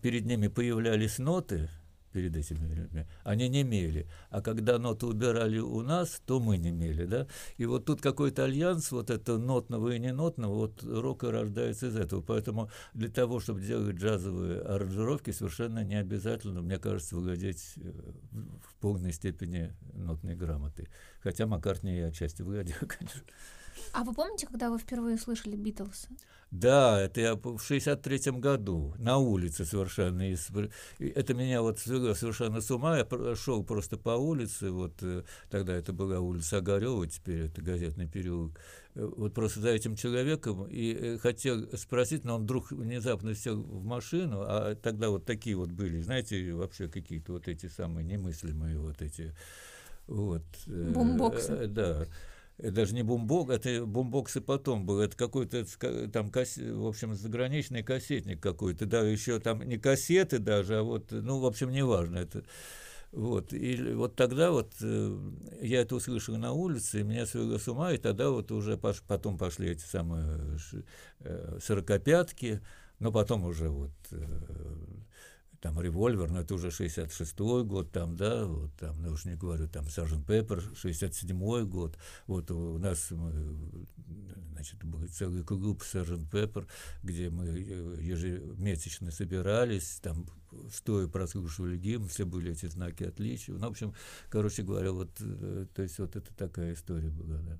перед 0.01 0.25
ними 0.25 0.47
появлялись 0.47 1.19
ноты, 1.19 1.69
перед 2.11 2.35
этими 2.35 2.73
людьми, 2.73 3.05
они 3.23 3.49
не 3.49 3.61
имели. 3.61 4.07
А 4.29 4.41
когда 4.41 4.77
ноты 4.77 5.05
убирали 5.05 5.59
у 5.59 5.81
нас, 5.81 6.21
то 6.25 6.39
мы 6.39 6.57
не 6.57 6.69
имели, 6.69 7.05
да. 7.05 7.27
И 7.57 7.65
вот 7.65 7.85
тут 7.85 8.01
какой-то 8.01 8.45
альянс 8.45 8.91
вот 8.91 9.09
это 9.09 9.37
нотного 9.37 9.95
и 9.95 9.99
ненотного, 9.99 10.53
вот 10.53 10.83
рок 10.83 11.23
и 11.23 11.27
рождается 11.27 11.87
из 11.87 11.95
этого. 11.95 12.21
Поэтому 12.21 12.69
для 12.93 13.09
того, 13.09 13.39
чтобы 13.39 13.61
делать 13.61 13.95
джазовые 13.95 14.61
аранжировки, 14.61 15.31
совершенно 15.31 15.83
не 15.83 15.95
обязательно, 15.95 16.61
мне 16.61 16.77
кажется, 16.77 17.15
владеть 17.15 17.73
э, 17.77 17.91
в 18.31 18.75
полной 18.79 19.13
степени 19.13 19.75
нотной 19.93 20.35
грамотой. 20.35 20.87
Хотя 21.21 21.45
Маккартни 21.45 21.95
я 21.95 22.07
отчасти 22.07 22.41
владел, 22.41 22.77
конечно. 22.79 23.21
А 23.93 24.03
вы 24.03 24.13
помните, 24.13 24.47
когда 24.47 24.69
вы 24.69 24.77
впервые 24.77 25.17
слышали 25.17 25.55
Битлз? 25.55 26.07
Да, 26.51 26.99
это 26.99 27.21
я 27.21 27.35
в 27.35 27.57
63-м 27.57 28.41
году 28.41 28.95
на 28.97 29.17
улице 29.17 29.65
совершенно. 29.65 30.23
Это 30.97 31.33
меня 31.35 31.61
вот 31.61 31.77
совершенно 31.77 32.59
с 32.59 32.71
ума. 32.71 32.97
Я 32.97 33.35
шел 33.35 33.63
просто 33.63 33.97
по 33.97 34.11
улице, 34.11 34.71
вот 34.71 34.93
э, 35.01 35.23
тогда 35.51 35.75
это 35.75 35.93
была 35.93 36.19
улица 36.19 36.57
Огарева, 36.57 37.05
теперь 37.05 37.41
это 37.41 37.61
газетный 37.61 38.07
переулок. 38.07 38.59
Э, 38.95 39.05
вот 39.05 39.35
просто 39.35 39.59
за 39.59 39.69
этим 39.69 39.95
человеком 39.95 40.65
и 40.65 40.91
э, 40.91 41.17
хотел 41.19 41.67
спросить, 41.77 42.25
но 42.25 42.37
он 42.37 42.43
вдруг 42.43 42.71
внезапно 42.71 43.35
сел 43.35 43.61
в 43.61 43.85
машину, 43.85 44.41
а 44.41 44.73
тогда 44.73 45.11
вот 45.11 45.25
такие 45.25 45.55
вот 45.55 45.69
были, 45.69 46.01
знаете, 46.01 46.51
вообще 46.53 46.87
какие-то 46.87 47.33
вот 47.33 47.47
эти 47.47 47.67
самые 47.67 48.03
немыслимые 48.05 48.79
вот 48.79 49.03
эти 49.03 49.35
вот. 50.07 50.41
Бумбоксы. 50.65 51.67
Да 51.67 52.07
даже 52.59 52.93
не 52.93 53.03
бумбок, 53.03 53.49
это 53.49 53.85
бумбоксы 53.85 54.41
потом 54.41 54.85
был, 54.85 54.99
это 54.99 55.15
какой-то 55.15 55.65
там, 56.11 56.29
в 56.31 56.87
общем, 56.87 57.15
заграничный 57.15 57.83
кассетник 57.83 58.41
какой-то, 58.41 58.85
да, 58.85 59.01
еще 59.01 59.39
там 59.39 59.61
не 59.63 59.77
кассеты 59.77 60.39
даже, 60.39 60.79
а 60.79 60.83
вот, 60.83 61.11
ну, 61.11 61.39
в 61.39 61.45
общем, 61.45 61.71
неважно, 61.71 62.17
это, 62.17 62.43
вот, 63.11 63.53
и 63.53 63.93
вот 63.93 64.15
тогда 64.15 64.51
вот 64.51 64.73
э, 64.81 65.17
я 65.61 65.81
это 65.81 65.95
услышал 65.95 66.35
на 66.37 66.51
улице, 66.51 66.99
и 66.99 67.03
меня 67.03 67.25
свело 67.25 67.57
с 67.57 67.67
ума, 67.67 67.93
и 67.93 67.97
тогда 67.97 68.29
вот 68.29 68.51
уже 68.51 68.77
пош, 68.77 69.01
потом 69.07 69.37
пошли 69.37 69.69
эти 69.69 69.83
самые 69.83 70.59
э, 71.21 71.57
сорокопятки, 71.61 72.61
но 72.99 73.11
потом 73.11 73.45
уже 73.45 73.69
вот 73.69 73.91
э, 74.11 74.25
там 75.61 75.79
револьвер, 75.79 76.31
но 76.31 76.41
это 76.41 76.55
уже 76.55 76.67
66-й 76.69 77.63
год, 77.65 77.91
там, 77.91 78.15
да, 78.15 78.45
вот 78.45 78.73
там, 78.75 79.01
ну 79.01 79.11
уж 79.11 79.25
не 79.25 79.35
говорю, 79.35 79.67
там 79.67 79.89
Сержант 79.89 80.25
Пеппер, 80.25 80.63
67-й 80.73 81.65
год, 81.65 81.97
вот 82.27 82.49
у 82.51 82.77
нас, 82.77 83.11
значит, 84.51 84.83
был 84.83 85.05
целый 85.07 85.43
клуб 85.43 85.83
Сержант 85.83 86.29
Пеппер, 86.31 86.67
где 87.03 87.29
мы 87.29 87.45
ежемесячно 87.47 89.11
собирались, 89.11 89.99
там 90.01 90.25
стоя 90.73 91.07
прослушивали 91.07 91.77
гимн, 91.77 92.07
все 92.07 92.25
были 92.25 92.51
эти 92.51 92.67
знаки 92.67 93.03
отличия, 93.03 93.53
ну, 93.55 93.67
в 93.67 93.71
общем, 93.71 93.93
короче 94.29 94.63
говоря, 94.63 94.91
вот, 94.91 95.11
э, 95.19 95.65
то 95.73 95.81
есть 95.81 95.99
вот 95.99 96.15
это 96.15 96.33
такая 96.33 96.73
история 96.73 97.09
была, 97.09 97.37
да. 97.39 97.59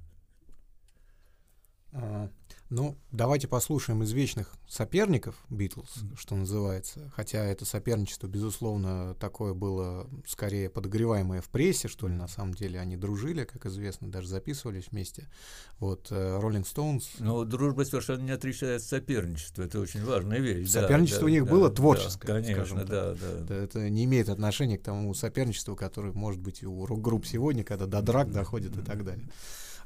А, 1.91 2.29
ну, 2.69 2.97
давайте 3.11 3.47
послушаем 3.47 4.03
извечных 4.03 4.53
соперников 4.67 5.35
Битлз, 5.49 6.03
что 6.15 6.35
называется. 6.35 7.11
Хотя 7.15 7.43
это 7.43 7.65
соперничество, 7.65 8.27
безусловно, 8.27 9.15
такое 9.15 9.55
было 9.55 10.07
скорее 10.27 10.69
подогреваемое 10.69 11.41
в 11.41 11.49
прессе, 11.49 11.87
что 11.87 12.07
ли, 12.07 12.13
на 12.13 12.27
самом 12.27 12.53
деле. 12.53 12.79
Они 12.79 12.95
дружили, 12.95 13.43
как 13.43 13.65
известно, 13.65 14.11
даже 14.11 14.27
записывались 14.27 14.89
вместе. 14.91 15.27
Вот 15.79 16.11
Роллинг 16.11 16.67
э, 16.67 16.69
Стоунс. 16.69 17.09
Но 17.17 17.43
дружба 17.43 17.83
совершенно 17.83 18.21
не 18.21 18.31
отличается 18.31 18.97
от 18.97 19.01
соперничества. 19.01 19.63
Это 19.63 19.79
очень 19.79 20.05
важная 20.05 20.39
вещь. 20.39 20.69
Соперничество 20.69 21.21
да, 21.21 21.25
у 21.25 21.29
них 21.29 21.45
да, 21.45 21.51
было 21.51 21.69
да, 21.69 21.75
творческое, 21.75 22.27
конечно, 22.27 22.53
скажем 22.53 22.77
так. 22.79 22.89
Да, 22.89 23.13
да. 23.15 23.43
Это, 23.43 23.53
это 23.55 23.89
не 23.89 24.05
имеет 24.05 24.29
отношения 24.29 24.77
к 24.77 24.83
тому 24.83 25.11
соперничеству, 25.15 25.75
которое 25.75 26.13
может 26.13 26.39
быть 26.39 26.63
у 26.63 26.85
рок-групп 26.85 27.25
сегодня, 27.25 27.63
когда 27.63 27.87
до 27.87 28.03
драк 28.03 28.31
доходит 28.31 28.77
и 28.77 28.81
так 28.81 29.03
далее. 29.03 29.27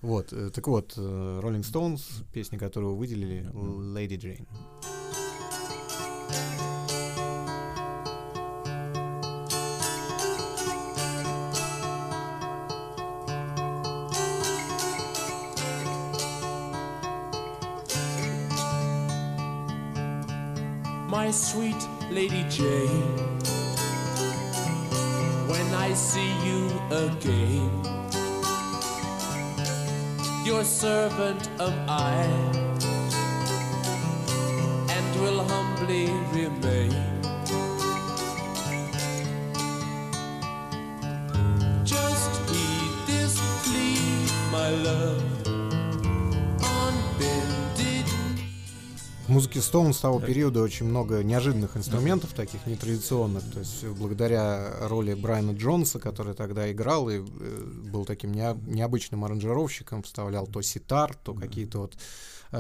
Вот, 0.04 0.34
э, 0.34 0.50
так 0.50 0.68
вот, 0.68 0.94
э, 0.98 1.40
Rolling 1.42 1.62
Stones, 1.62 2.26
песня, 2.34 2.60
которую 2.60 2.98
выделили, 2.98 3.50
Lady 3.54 4.18
Jane. 4.18 4.46
My 21.08 21.32
sweet 21.32 21.82
Lady 22.12 22.44
Jane, 22.50 23.40
when 25.48 25.74
I 25.74 25.94
see 25.94 26.34
you 26.44 26.70
again. 26.92 27.93
Your 30.46 30.64
servant 30.66 31.50
am 31.60 31.74
I, 31.88 32.24
and 34.90 35.22
will 35.22 35.44
humbly 35.44 36.08
remain. 36.34 36.92
Just 41.86 42.32
heed 42.50 42.94
this 43.08 43.40
plea, 43.64 44.28
my 44.52 44.70
love. 44.70 45.33
Музыке 49.34 49.62
Стоун 49.62 49.94
с 49.94 50.00
того 50.00 50.20
периода 50.20 50.62
очень 50.62 50.86
много 50.86 51.24
неожиданных 51.24 51.76
инструментов, 51.76 52.34
таких 52.34 52.66
нетрадиционных. 52.68 53.44
То 53.52 53.60
есть 53.60 53.84
благодаря 53.86 54.88
роли 54.88 55.16
Брайана 55.16 55.52
Джонса, 55.52 56.00
который 56.00 56.36
тогда 56.36 56.72
играл 56.72 57.10
и 57.10 57.18
э, 57.18 57.22
был 57.92 58.06
таким 58.06 58.32
необычным 58.32 59.26
аранжировщиком, 59.26 60.04
вставлял 60.04 60.46
то 60.46 60.62
ситар, 60.62 61.16
то 61.16 61.34
какие-то 61.34 61.80
вот 61.80 61.98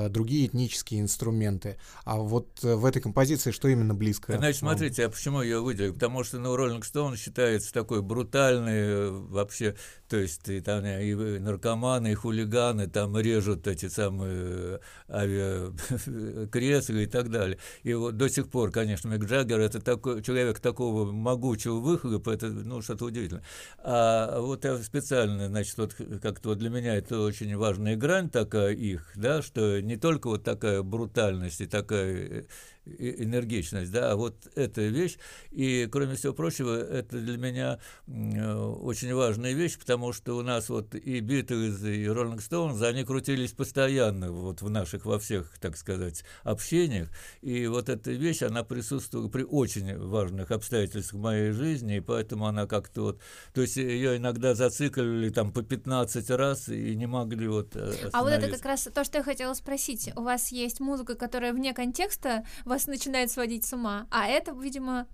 другие 0.09 0.47
этнические 0.47 1.01
инструменты. 1.01 1.77
А 2.03 2.17
вот 2.17 2.63
э, 2.63 2.75
в 2.75 2.85
этой 2.85 3.01
композиции 3.01 3.51
что 3.51 3.67
именно 3.67 3.93
близко? 3.93 4.37
Значит, 4.37 4.59
смотрите, 4.59 5.05
а 5.05 5.09
почему 5.09 5.41
я 5.41 5.59
выделил? 5.59 5.93
Потому 5.93 6.23
что 6.23 6.39
ну, 6.39 6.55
Роллинг 6.55 6.85
Стоун 6.85 7.15
считается 7.15 7.71
такой 7.73 8.01
брутальный 8.01 8.73
э, 8.73 9.09
вообще, 9.11 9.75
то 10.09 10.17
есть 10.17 10.47
и, 10.49 10.61
там, 10.61 10.85
и 10.85 11.13
наркоманы, 11.39 12.11
и 12.11 12.15
хулиганы 12.15 12.87
там 12.87 13.17
режут 13.17 13.67
эти 13.67 13.87
самые 13.87 14.79
авиакресла 15.09 16.93
и 16.97 17.05
так 17.05 17.29
далее. 17.29 17.59
И 17.83 17.93
вот 17.93 18.17
до 18.17 18.29
сих 18.29 18.49
пор, 18.49 18.71
конечно, 18.71 19.09
Мик 19.09 19.25
Джаггер 19.25 19.59
это 19.59 19.79
такой, 19.79 20.23
человек 20.23 20.59
такого 20.59 21.11
могучего 21.11 21.75
выхлопа, 21.75 22.31
это 22.31 22.47
ну, 22.47 22.81
что-то 22.81 23.05
удивительное. 23.05 23.43
А 23.77 24.39
вот 24.39 24.65
я 24.65 24.77
специально, 24.79 25.47
значит, 25.47 25.77
вот 25.77 25.95
как-то 26.21 26.49
вот 26.49 26.57
для 26.57 26.69
меня 26.69 26.95
это 26.95 27.19
очень 27.19 27.55
важная 27.55 27.95
грань 27.95 28.29
такая 28.29 28.73
их, 28.73 29.11
да, 29.15 29.41
что 29.41 29.82
не 29.83 29.97
только 29.97 30.27
вот 30.27 30.43
такая 30.43 30.81
брутальность 30.81 31.61
и 31.61 31.65
такая 31.65 32.45
энергичность, 32.85 33.91
да, 33.91 34.11
а 34.11 34.15
вот 34.15 34.47
эта 34.55 34.81
вещь. 34.81 35.17
И, 35.51 35.87
кроме 35.91 36.15
всего 36.15 36.33
прочего, 36.33 36.75
это 36.75 37.19
для 37.19 37.37
меня 37.37 37.79
э, 38.07 38.53
очень 38.53 39.13
важная 39.13 39.53
вещь, 39.53 39.77
потому 39.77 40.13
что 40.13 40.37
у 40.37 40.41
нас 40.41 40.69
вот 40.69 40.95
и 40.95 41.19
Битлз, 41.19 41.83
и 41.83 42.07
Роллинг 42.07 42.41
Стоунс, 42.41 42.81
они 42.81 43.03
крутились 43.03 43.51
постоянно 43.51 44.31
вот 44.31 44.61
в 44.61 44.69
наших, 44.69 45.05
во 45.05 45.19
всех, 45.19 45.57
так 45.59 45.77
сказать, 45.77 46.23
общениях. 46.43 47.09
И 47.41 47.67
вот 47.67 47.89
эта 47.89 48.11
вещь, 48.11 48.41
она 48.41 48.63
присутствовала 48.63 49.29
при 49.29 49.43
очень 49.43 49.97
важных 49.97 50.51
обстоятельствах 50.51 51.21
моей 51.21 51.51
жизни, 51.51 51.97
и 51.97 52.01
поэтому 52.01 52.47
она 52.47 52.67
как-то 52.67 53.01
вот... 53.01 53.21
То 53.53 53.61
есть 53.61 53.77
ее 53.77 54.17
иногда 54.17 54.55
зацикливали 54.55 55.29
там 55.29 55.51
по 55.51 55.61
15 55.61 56.29
раз 56.31 56.69
и 56.69 56.95
не 56.95 57.05
могли 57.05 57.47
вот 57.47 57.75
А 58.11 58.23
вот 58.23 58.31
это 58.31 58.49
как 58.49 58.65
раз 58.65 58.87
то, 58.93 59.03
что 59.03 59.19
я 59.19 59.23
хотела 59.23 59.53
спросить. 59.53 60.11
У 60.15 60.21
вас 60.21 60.51
есть 60.51 60.79
музыка, 60.79 61.15
которая 61.15 61.53
вне 61.53 61.73
контекста 61.73 62.45
вас 62.73 62.87
начинает 62.87 63.31
сводить 63.31 63.65
с 63.65 63.73
ума. 63.73 64.07
А 64.09 64.27
это, 64.27 64.51
видимо, 64.51 65.07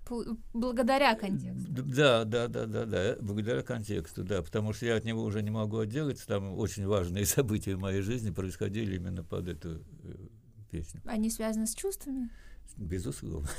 благодаря 0.52 1.14
контексту. 1.14 1.70
Да, 1.70 2.24
да, 2.24 2.48
да, 2.48 2.66
да, 2.66 2.84
да, 2.86 3.16
благодаря 3.20 3.62
контексту, 3.62 4.24
да, 4.24 4.42
потому 4.42 4.72
что 4.72 4.86
я 4.86 4.96
от 4.96 5.04
него 5.04 5.22
уже 5.22 5.42
не 5.42 5.50
могу 5.50 5.78
отделаться. 5.78 6.26
Там 6.26 6.58
очень 6.58 6.86
важные 6.86 7.26
события 7.36 7.76
в 7.76 7.80
моей 7.80 8.00
жизни 8.00 8.30
происходили 8.30 8.96
именно 8.96 9.22
под 9.22 9.48
эту 9.48 9.82
э, 10.04 10.14
песню. 10.70 11.02
Они 11.04 11.30
связаны 11.30 11.66
с 11.66 11.74
чувствами? 11.74 12.30
Безусловно. 12.76 13.48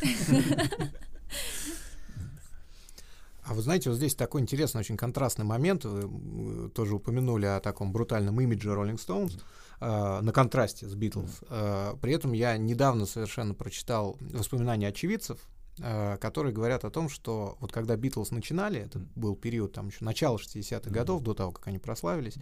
А 3.43 3.53
вы 3.53 3.63
знаете, 3.63 3.89
вот 3.89 3.97
здесь 3.97 4.15
такой 4.15 4.41
интересный, 4.41 4.79
очень 4.79 4.95
контрастный 4.95 5.43
момент. 5.43 5.83
Вы 5.83 6.69
тоже 6.69 6.95
упомянули 6.95 7.47
о 7.47 7.59
таком 7.59 7.91
брутальном 7.91 8.39
имидже 8.39 8.69
Rolling 8.69 8.97
Stones. 8.97 9.41
Э, 9.81 10.21
на 10.21 10.31
контрасте 10.31 10.87
с 10.87 10.93
Битлз. 10.93 11.39
Э, 11.49 11.95
при 11.99 12.13
этом 12.13 12.33
я 12.33 12.55
недавно 12.55 13.07
совершенно 13.07 13.55
прочитал 13.55 14.15
воспоминания 14.19 14.87
очевидцев, 14.87 15.39
которые 15.77 16.53
говорят 16.53 16.83
о 16.83 16.89
том, 16.89 17.09
что 17.09 17.57
вот 17.59 17.71
когда 17.71 17.95
Битлз 17.95 18.31
начинали, 18.31 18.81
это 18.81 18.99
был 19.15 19.35
период 19.35 19.73
там 19.73 19.87
еще 19.87 20.03
начала 20.03 20.37
60-х 20.37 20.89
годов, 20.89 21.21
до 21.21 21.33
того, 21.33 21.51
как 21.51 21.67
они 21.67 21.79
прославились, 21.79 22.35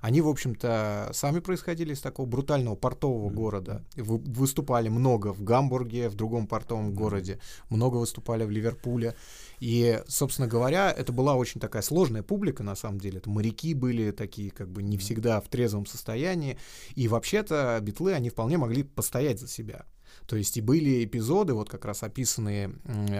они, 0.00 0.20
в 0.20 0.28
общем-то, 0.28 1.10
сами 1.12 1.40
происходили 1.40 1.92
из 1.92 2.00
такого 2.00 2.26
брутального 2.26 2.76
портового 2.76 3.30
города. 3.30 3.84
Вы, 3.96 4.18
выступали 4.18 4.88
много 4.88 5.32
в 5.32 5.42
Гамбурге, 5.42 6.08
в 6.08 6.14
другом 6.14 6.46
портовом 6.46 6.94
городе, 6.94 7.40
много 7.70 7.96
выступали 7.96 8.44
в 8.44 8.50
Ливерпуле. 8.50 9.14
И, 9.58 10.02
собственно 10.06 10.48
говоря, 10.48 10.92
это 10.92 11.12
была 11.12 11.34
очень 11.34 11.60
такая 11.60 11.82
сложная 11.82 12.22
публика, 12.22 12.62
на 12.62 12.76
самом 12.76 13.00
деле. 13.00 13.18
Это 13.18 13.30
моряки 13.30 13.74
были 13.74 14.10
такие, 14.10 14.50
как 14.50 14.70
бы 14.70 14.82
не 14.82 14.98
всегда 14.98 15.40
в 15.40 15.48
трезвом 15.48 15.86
состоянии. 15.86 16.58
И 16.94 17.08
вообще-то 17.08 17.78
битлы, 17.82 18.12
они 18.12 18.30
вполне 18.30 18.58
могли 18.58 18.82
постоять 18.82 19.40
за 19.40 19.48
себя. 19.48 19.86
То 20.26 20.36
есть 20.36 20.56
и 20.56 20.60
были 20.60 21.04
эпизоды, 21.04 21.54
вот 21.54 21.68
как 21.68 21.84
раз 21.84 22.02
описанные 22.02 22.72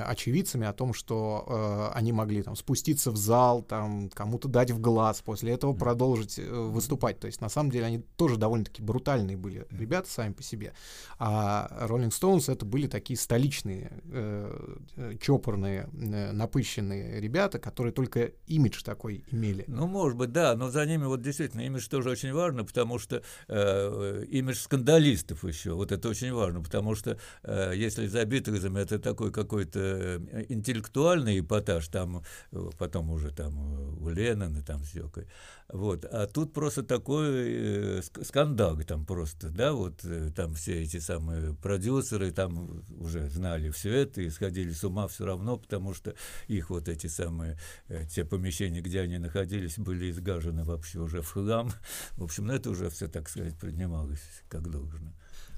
очевидцами, 0.05 0.67
о 0.67 0.73
том, 0.73 0.93
что 0.93 1.45
э, 1.47 1.99
они 1.99 2.13
могли 2.13 2.43
там 2.43 2.57
спуститься 2.57 3.11
в 3.11 3.17
зал, 3.17 3.63
там 3.63 4.09
кому-то 4.11 4.49
дать 4.49 4.71
в 4.71 4.81
глаз, 4.81 5.23
после 5.23 5.53
этого 5.53 5.73
продолжить 5.73 6.39
э, 6.39 6.43
выступать. 6.43 7.21
То 7.21 7.27
есть 7.27 7.41
на 7.41 7.49
самом 7.49 7.71
деле 7.71 7.87
они 7.87 7.99
тоже 8.17 8.37
довольно-таки 8.37 8.83
брутальные 8.83 9.37
были 9.37 9.67
ребята 9.71 10.11
сами 10.11 10.33
по 10.33 10.43
себе. 10.43 10.73
А 11.19 11.87
Rolling 11.89 12.11
Stones 12.11 12.53
это 12.53 12.65
были 12.65 12.87
такие 12.87 13.19
столичные, 13.19 13.93
э, 14.11 14.77
э, 14.97 15.17
чопорные, 15.21 15.89
э, 15.93 16.33
напыщенные 16.33 17.21
ребята, 17.21 17.59
которые 17.59 17.93
только 17.93 18.33
имидж 18.47 18.83
такой 18.83 19.25
имели. 19.31 19.65
Ну, 19.67 19.87
может 19.87 20.17
быть, 20.17 20.33
да, 20.33 20.55
но 20.57 20.71
за 20.71 20.85
ними 20.87 21.05
вот 21.05 21.23
действительно 21.23 21.63
имидж 21.63 21.89
тоже 21.89 22.11
очень 22.11 22.33
важно, 22.33 22.65
потому 22.65 22.99
что 22.99 23.23
э, 23.49 24.25
имидж 24.29 24.57
скандалистов 24.57 25.45
еще, 25.45 25.73
вот 25.73 25.93
это 25.93 26.09
очень 26.09 26.33
важно, 26.33 26.63
потому 26.63 26.86
что 26.95 27.19
э, 27.43 27.73
если 27.75 28.07
за 28.07 28.25
Битлзами 28.25 28.81
это 28.81 28.99
такой 28.99 29.33
какой-то 29.33 29.81
э, 29.81 30.47
интеллектуальный 30.49 31.41
эпатаж, 31.41 31.89
там 31.89 32.23
э, 32.53 32.71
потом 32.79 33.11
уже 33.11 33.31
там 33.31 33.55
э, 33.55 34.05
у 34.05 34.09
Леннона 34.09 34.63
там 34.63 34.83
Йокой, 34.93 35.27
вот, 35.69 36.05
а 36.05 36.27
тут 36.27 36.53
просто 36.53 36.83
такой 36.83 37.29
э, 37.29 37.99
ск- 38.01 38.25
скандал 38.25 38.77
там 38.87 39.05
просто, 39.05 39.49
да, 39.49 39.73
вот 39.73 40.05
э, 40.05 40.31
там 40.35 40.55
все 40.55 40.83
эти 40.83 40.99
самые 40.99 41.55
продюсеры 41.55 42.31
там 42.31 42.85
уже 42.99 43.29
знали 43.29 43.71
все 43.71 43.91
это 43.93 44.21
и 44.23 44.31
сходили 44.31 44.71
с 44.73 44.85
ума 44.85 45.09
все 45.09 45.25
равно, 45.25 45.57
потому 45.57 45.95
что 45.95 46.15
их 46.49 46.71
вот 46.71 46.89
эти 46.89 47.07
самые, 47.07 47.59
э, 47.89 48.05
те 48.07 48.25
помещения, 48.25 48.81
где 48.81 49.01
они 49.01 49.19
находились, 49.19 49.79
были 49.79 50.11
изгажены 50.11 50.65
вообще 50.65 51.01
уже 51.01 51.23
в 51.23 51.31
хлам. 51.31 51.73
В 52.17 52.25
общем, 52.25 52.47
ну 52.47 52.55
это 52.55 52.71
уже 52.71 52.89
все, 52.91 53.09
так 53.09 53.29
сказать, 53.29 53.57
принималось 53.59 54.23
как 54.49 54.71
должно. 54.71 55.13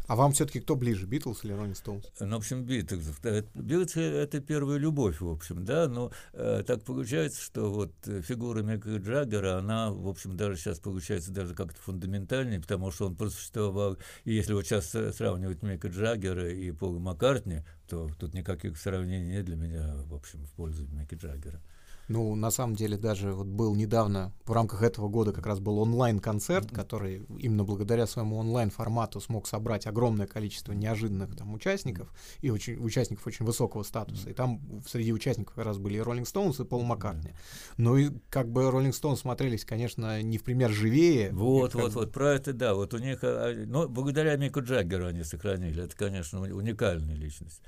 А 0.08 0.16
вам 0.16 0.32
все-таки 0.32 0.60
кто 0.60 0.74
ближе, 0.74 1.06
Битлз 1.06 1.44
или 1.44 1.54
Rolling 1.54 1.74
Stones? 1.74 2.06
Ну, 2.18 2.36
в 2.36 2.38
общем, 2.38 2.64
Битлз. 2.64 3.04
Битлз– 3.54 3.94
это 3.96 4.40
первая 4.40 4.78
любовь, 4.78 5.20
в 5.20 5.28
общем, 5.28 5.66
да, 5.66 5.86
но 5.86 6.10
э, 6.32 6.64
так 6.66 6.82
получается, 6.82 7.42
что 7.42 7.70
вот 7.70 7.92
э, 8.06 8.22
фигура 8.22 8.62
Мика 8.62 8.96
Джаггера, 8.96 9.58
она, 9.58 9.90
в 9.92 10.08
общем, 10.08 10.34
даже 10.34 10.56
сейчас 10.56 10.80
получается 10.80 11.30
даже 11.30 11.54
как-то 11.54 11.78
фундаментальнее, 11.82 12.58
потому 12.58 12.90
что 12.90 13.06
он 13.06 13.16
просуществовал, 13.16 13.98
и 14.24 14.32
если 14.32 14.54
вот 14.54 14.64
сейчас 14.64 14.94
э, 14.94 15.12
сравнивать 15.12 15.62
Мика 15.62 15.88
Джаггера 15.88 16.48
и 16.54 16.72
Пола 16.72 16.98
Маккартни, 16.98 17.60
то 17.86 18.10
тут 18.18 18.32
никаких 18.32 18.78
сравнений 18.78 19.28
нет 19.28 19.44
для 19.44 19.56
меня, 19.56 19.94
в 20.06 20.14
общем, 20.14 20.42
в 20.46 20.52
пользу 20.52 20.86
Мика 20.90 21.16
Джаггера. 21.16 21.60
Ну, 22.08 22.34
на 22.34 22.50
самом 22.50 22.74
деле, 22.74 22.96
даже 22.96 23.32
вот 23.34 23.46
был 23.46 23.74
недавно, 23.74 24.32
в 24.46 24.52
рамках 24.52 24.82
этого 24.82 25.08
года 25.08 25.32
как 25.32 25.46
раз 25.46 25.60
был 25.60 25.78
онлайн-концерт, 25.78 26.70
который 26.70 27.26
именно 27.38 27.64
благодаря 27.64 28.06
своему 28.06 28.38
онлайн-формату 28.38 29.20
смог 29.20 29.46
собрать 29.46 29.86
огромное 29.86 30.26
количество 30.26 30.72
неожиданных 30.72 31.36
там 31.36 31.52
участников 31.52 32.12
и 32.40 32.50
очень, 32.50 32.76
участников 32.82 33.26
очень 33.26 33.44
высокого 33.44 33.82
статуса. 33.82 34.30
И 34.30 34.32
там 34.32 34.60
среди 34.86 35.12
участников 35.12 35.54
как 35.54 35.66
раз 35.66 35.78
были 35.78 35.98
и 35.98 36.00
Роллинг 36.00 36.26
Стоунс, 36.26 36.58
и 36.60 36.64
Пол 36.64 36.82
Маккартни. 36.82 37.32
Ну 37.76 37.96
и 37.96 38.10
как 38.30 38.50
бы 38.50 38.70
Роллинг 38.70 38.94
Стоунс 38.94 39.20
смотрелись, 39.20 39.64
конечно, 39.64 40.22
не 40.22 40.38
в 40.38 40.44
пример 40.44 40.70
живее. 40.70 41.30
Вот, 41.32 41.74
вот, 41.74 41.84
бы- 41.84 41.90
вот, 41.90 42.12
про 42.12 42.32
это 42.34 42.52
да. 42.54 42.74
Вот 42.74 42.94
у 42.94 42.98
них, 42.98 43.18
а, 43.22 43.52
но 43.66 43.86
благодаря 43.86 44.36
Мику 44.36 44.62
Джаггеру 44.62 45.06
они 45.06 45.24
сохранили. 45.24 45.84
Это, 45.84 45.94
конечно, 45.94 46.38
уни- 46.38 46.52
уникальная 46.52 47.14
личность. 47.14 47.60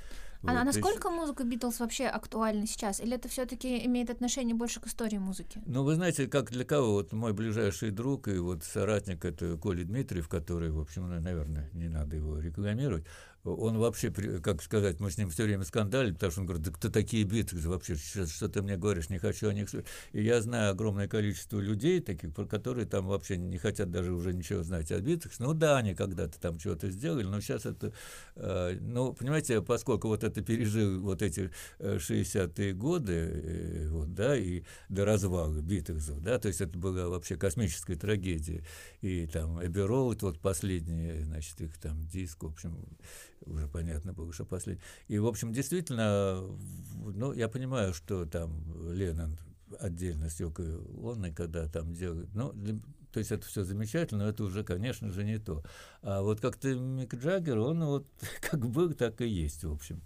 А 0.42 0.46
Вот, 0.46 0.60
то 0.60 0.66
есть- 0.68 0.80
насколько 0.80 1.10
музыка 1.10 1.44
Битлз 1.44 1.80
вообще 1.80 2.06
актуальна 2.06 2.66
сейчас? 2.66 3.00
Или 3.00 3.14
это 3.16 3.28
все-таки 3.28 3.84
имеет 3.86 4.08
отношение 4.08 4.54
больше 4.54 4.80
к 4.80 4.86
истории 4.86 5.18
музыки? 5.18 5.60
Ну, 5.66 5.84
вы 5.84 5.94
знаете, 5.96 6.26
как 6.26 6.50
для 6.50 6.64
кого? 6.64 6.92
Вот 6.92 7.12
мой 7.12 7.32
ближайший 7.34 7.90
друг 7.90 8.28
и 8.28 8.38
вот 8.38 8.64
соратник, 8.64 9.24
это 9.24 9.56
Коля 9.58 9.84
Дмитриев, 9.84 10.28
который, 10.28 10.70
в 10.70 10.80
общем, 10.80 11.08
наверное, 11.22 11.68
не 11.74 11.88
надо 11.88 12.16
его 12.16 12.38
рекламировать. 12.38 13.04
Он 13.44 13.78
вообще, 13.78 14.10
как 14.42 14.62
сказать, 14.62 15.00
мы 15.00 15.10
с 15.10 15.18
ним 15.18 15.30
все 15.30 15.44
время 15.44 15.64
скандалили, 15.64 16.12
потому 16.12 16.32
что 16.32 16.40
он 16.40 16.46
говорит, 16.46 16.64
да 16.64 16.72
кто 16.72 16.88
такие 16.90 17.24
Битлз 17.24 17.64
вообще, 17.64 17.96
что, 17.96 18.26
что 18.26 18.48
ты 18.48 18.62
мне 18.62 18.76
говоришь, 18.76 19.08
не 19.08 19.18
хочу 19.18 19.48
о 19.48 19.54
них 19.54 19.68
слышать». 19.68 19.88
И 20.12 20.22
я 20.22 20.40
знаю 20.40 20.72
огромное 20.72 21.08
количество 21.08 21.58
людей 21.58 22.00
таких, 22.00 22.34
которые 22.48 22.86
там 22.86 23.06
вообще 23.06 23.36
не 23.36 23.58
хотят 23.58 23.90
даже 23.90 24.12
уже 24.12 24.32
ничего 24.32 24.62
знать 24.62 24.92
о 24.92 25.00
Битлз. 25.00 25.38
Ну 25.38 25.54
да, 25.54 25.78
они 25.78 25.94
когда-то 25.94 26.38
там 26.40 26.58
чего-то 26.58 26.90
сделали, 26.90 27.24
но 27.24 27.40
сейчас 27.40 27.66
это, 27.66 27.92
э, 28.36 28.78
ну, 28.80 29.12
понимаете, 29.12 29.62
поскольку 29.62 30.08
вот 30.08 30.24
это 30.24 30.42
пережил 30.42 31.00
вот 31.00 31.22
эти 31.22 31.50
э, 31.78 31.96
60-е 31.96 32.74
годы, 32.74 33.12
э, 33.12 33.88
вот, 33.88 34.14
да, 34.14 34.36
и 34.36 34.62
до 34.88 35.04
развала 35.04 35.60
Битлзов, 35.60 36.22
да, 36.22 36.38
то 36.38 36.48
есть 36.48 36.60
это 36.60 36.78
была 36.78 37.08
вообще 37.08 37.36
космическая 37.36 37.96
трагедия. 37.96 38.64
И 39.00 39.26
там 39.26 39.64
Эбби 39.64 39.80
вот 39.90 40.38
последний, 40.40 41.22
значит, 41.22 41.60
их 41.60 41.78
там 41.78 42.02
диск, 42.06 42.42
в 42.42 42.46
общем, 42.46 42.76
уже 43.46 43.68
понятно 43.68 44.12
было, 44.12 44.32
что 44.32 44.44
последний. 44.44 44.82
И, 45.08 45.18
в 45.18 45.26
общем, 45.26 45.52
действительно, 45.52 46.42
ну, 47.14 47.32
я 47.32 47.48
понимаю, 47.48 47.94
что 47.94 48.26
там 48.26 48.92
Леннон 48.92 49.38
отдельно 49.78 50.28
с 50.28 50.40
Йокой 50.40 50.76
Онной, 51.02 51.32
когда 51.32 51.68
там 51.68 51.94
делают, 51.94 52.34
ну, 52.34 52.52
то 53.12 53.18
есть 53.18 53.32
это 53.32 53.46
все 53.46 53.64
замечательно, 53.64 54.24
но 54.24 54.30
это 54.30 54.44
уже, 54.44 54.62
конечно 54.62 55.10
же, 55.10 55.24
не 55.24 55.38
то. 55.38 55.64
А 56.02 56.22
вот 56.22 56.40
как-то 56.40 56.74
Мик 56.74 57.14
Джаггер, 57.14 57.58
он 57.58 57.84
вот 57.84 58.06
как 58.40 58.66
был, 58.68 58.92
так 58.94 59.20
и 59.20 59.28
есть, 59.28 59.64
в 59.64 59.72
общем. 59.72 60.02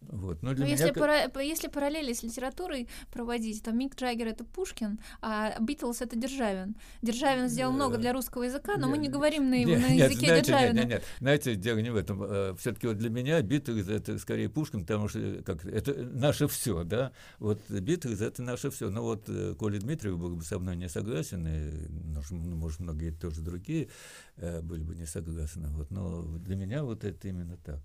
Вот. 0.00 0.42
Ну, 0.42 0.54
для 0.54 0.64
Ну, 0.64 0.70
меня 0.70 0.76
если, 0.76 0.92
ка- 0.92 1.00
пара- 1.00 1.42
если 1.42 1.68
параллели 1.68 2.12
с 2.12 2.22
литературой 2.22 2.88
проводить, 3.12 3.62
то 3.62 3.72
Мик 3.72 3.94
Джаггер 3.96 4.28
это 4.28 4.44
Пушкин, 4.44 4.98
а 5.20 5.58
Битлз 5.60 6.00
это 6.00 6.16
Державин. 6.16 6.76
Державин 7.02 7.48
сделал 7.48 7.72
много 7.72 7.98
для 7.98 8.12
русского 8.12 8.44
языка, 8.44 8.76
но 8.76 8.88
мы 8.88 8.96
не 8.98 9.04
Нет, 9.08 9.12
говорим 9.12 9.50
на, 9.50 9.54
его, 9.54 9.70
Нет, 9.72 9.80
на 9.82 9.88
нет, 9.92 10.10
языке 10.10 10.26
знаете, 10.26 10.46
Державина. 10.46 10.74
Нет, 10.76 10.84
нет, 10.84 10.88
нет. 11.00 11.04
Знаете, 11.18 11.54
дело 11.56 11.78
не 11.78 11.90
в 11.90 11.96
этом. 11.96 12.56
Все-таки 12.56 12.86
вот 12.86 12.96
для 12.98 13.10
меня 13.10 13.42
Битлз 13.42 13.88
это 13.88 14.18
скорее 14.18 14.48
Пушкин, 14.48 14.80
потому 14.82 15.08
что 15.08 15.18
э, 15.18 15.42
как, 15.42 15.64
это 15.66 15.94
наше 15.94 16.46
все, 16.48 16.84
да. 16.84 17.12
Вот 17.38 17.60
Битлз 17.68 18.20
это 18.20 18.42
наше 18.42 18.70
все. 18.70 18.90
Но 18.90 19.02
вот 19.02 19.24
э, 19.28 19.54
Коля 19.58 19.78
Дмитриев 19.78 20.18
был 20.18 20.36
бы 20.36 20.42
со 20.44 20.58
мной 20.58 20.76
не 20.76 20.88
согласен, 20.88 21.46
и, 21.46 21.88
ну, 21.88 22.22
ну, 22.30 22.56
может, 22.56 22.80
многие 22.80 23.10
тоже 23.10 23.40
другие 23.42 23.88
э, 24.36 24.60
были 24.62 24.82
бы 24.82 24.94
не 24.94 25.06
согласны. 25.06 25.68
Вот. 25.68 25.90
Но 25.90 26.22
для 26.22 26.56
меня 26.56 26.84
вот 26.84 27.04
это 27.04 27.28
именно 27.28 27.56
так. 27.56 27.80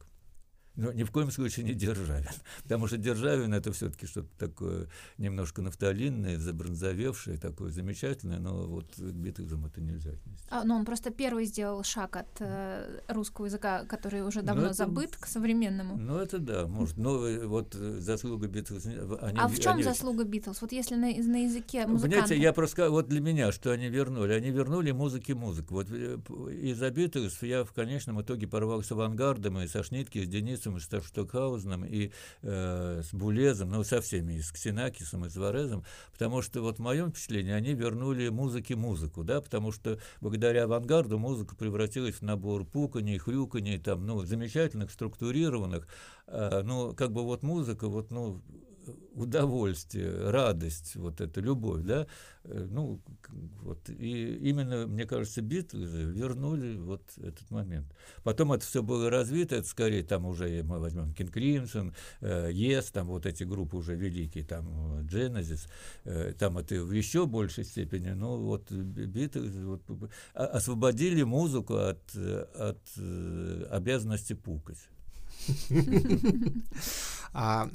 Но 0.75 0.91
ни 0.91 1.03
в 1.03 1.12
коем 1.12 1.29
случае 1.29 1.65
не 1.65 1.73
Державин. 1.73 2.29
Потому 2.63 2.88
что 2.88 2.97
Державин 2.97 3.53
это 3.53 3.71
все-таки 3.71 4.07
что-то 4.07 4.29
такое 4.38 4.88
немножко 5.17 5.62
нафталинное, 5.62 6.39
забронзовевшее, 6.39 7.38
такое 7.38 7.71
замечательное, 7.71 8.39
но 8.39 8.65
вот 8.67 8.88
к 8.95 8.99
Битлзам 8.99 9.65
это 9.65 9.81
нельзя 9.81 10.12
отнести. 10.12 10.47
А, 10.49 10.63
ну, 10.63 10.75
он 10.75 10.86
просто 10.86 11.12
первый 11.12 11.45
сделал 11.45 11.83
шаг 11.83 12.15
от 12.15 12.27
э, 12.39 13.01
русского 13.07 13.45
языка, 13.45 13.86
который 13.86 14.21
уже 14.25 14.41
давно 14.41 14.63
Ну, 14.63 14.67
это- 14.69 14.75
забыт, 14.77 15.15
к 15.17 15.27
современному. 15.27 15.95
Ну, 15.97 16.17
это 16.17 16.39
да, 16.39 16.65
может. 16.65 16.97
Но 16.97 17.27
э, 17.27 17.45
вот 17.45 17.75
э, 17.75 17.99
заслуга 17.99 18.47
Битлз... 18.47 18.86
Они, 19.21 19.39
а 19.39 19.47
в 19.47 19.59
чем 19.59 19.73
они- 19.73 19.83
заслуга 19.83 20.23
Битлз? 20.23 20.62
Вот 20.62 20.71
если 20.71 20.95
на, 20.95 21.07
на 21.07 21.43
языке 21.43 21.86
музыканта. 21.86 22.17
Понимаете, 22.17 22.38
я 22.38 22.53
просто 22.53 22.89
вот 22.89 23.07
для 23.09 23.21
меня, 23.21 23.51
что 23.51 23.71
они 23.71 23.89
вернули. 23.89 24.33
Они 24.33 24.49
вернули 24.49 24.91
музыке 24.91 25.36
музыку. 25.36 25.75
Вот 25.75 25.88
э, 25.91 26.17
из-за 26.63 26.89
Битлз 26.89 27.43
я 27.43 27.63
в 27.63 27.73
конечном 27.73 28.21
итоге 28.21 28.47
порвал 28.47 28.81
с 28.81 28.91
авангардом, 28.91 29.59
и 29.59 29.67
со 29.67 29.83
Шнитке, 29.83 30.21
и 30.21 30.25
с 30.25 30.29
Денисом, 30.29 30.62
и 30.65 30.80
с 30.80 30.88
Штокхаузеном, 30.88 31.86
и 31.86 32.12
э, 32.41 33.02
с 33.04 33.13
Булезом, 33.13 33.71
ну, 33.71 33.84
со 33.84 34.02
всеми, 34.02 34.34
и 34.34 34.41
с 34.41 34.52
Ксенакисом, 34.52 35.26
и 35.26 35.30
с 35.30 35.36
Варезом, 35.36 35.84
потому 36.12 36.41
что 36.41 36.62
вот 36.62 36.78
в 36.78 36.82
моем 36.82 37.12
впечатлении 37.12 37.52
они 37.52 37.73
вернули 37.73 38.30
музыке 38.30 38.76
музыку, 38.76 39.23
да, 39.23 39.41
потому 39.41 39.71
что 39.71 39.99
благодаря 40.21 40.63
авангарду 40.63 41.19
музыка 41.19 41.56
превратилась 41.56 42.15
в 42.15 42.21
набор 42.21 42.65
пуканий, 42.65 43.17
хрюканий, 43.17 43.78
там, 43.78 44.06
ну, 44.06 44.23
замечательных, 44.23 44.91
структурированных, 44.91 45.88
э, 46.28 46.62
ну, 46.63 46.93
как 46.93 47.12
бы 47.12 47.23
вот 47.23 47.43
музыка, 47.43 47.88
вот, 47.88 48.12
ну, 48.12 48.41
удовольствие, 49.13 50.30
радость, 50.30 50.96
вот 50.96 51.22
эта 51.22 51.39
любовь, 51.41 51.84
да, 51.84 52.08
э, 52.43 52.67
ну, 52.69 53.00
вот, 53.62 53.89
и 53.89 54.38
именно, 54.50 54.88
мне 54.88 55.06
кажется, 55.06 55.41
Битлз 55.41 55.89
вернули 55.91 56.76
вот 56.78 57.04
этот 57.17 57.50
момент. 57.52 57.88
Потом 58.24 58.54
это 58.54 58.65
все 58.65 58.82
было 58.82 59.10
развито, 59.10 59.56
это 59.56 59.67
скорее 59.67 60.04
там 60.04 60.26
уже 60.26 60.63
мы 60.63 60.80
возьмем 60.80 61.12
Crimson, 61.12 61.93
э, 62.22 62.52
Yes, 62.52 62.91
там 62.91 63.08
вот 63.08 63.26
эти 63.26 63.43
группы 63.43 63.78
уже 63.78 63.96
великие, 63.96 64.43
там 64.43 64.67
э, 65.00 65.04
Genesis, 65.04 65.67
э, 66.06 66.34
там 66.38 66.58
это 66.58 66.84
в 66.84 66.91
еще 66.91 67.26
большей 67.26 67.63
степени, 67.63 68.10
но 68.10 68.38
вот 68.38 68.72
Битлз 68.72 69.56
вот, 69.63 69.82
а- 70.34 70.46
освободили 70.46 71.24
музыку 71.24 71.76
от, 71.76 72.15
от 72.15 72.82
обязанности 73.69 74.34
пукать. 74.34 74.89
А 77.36 77.67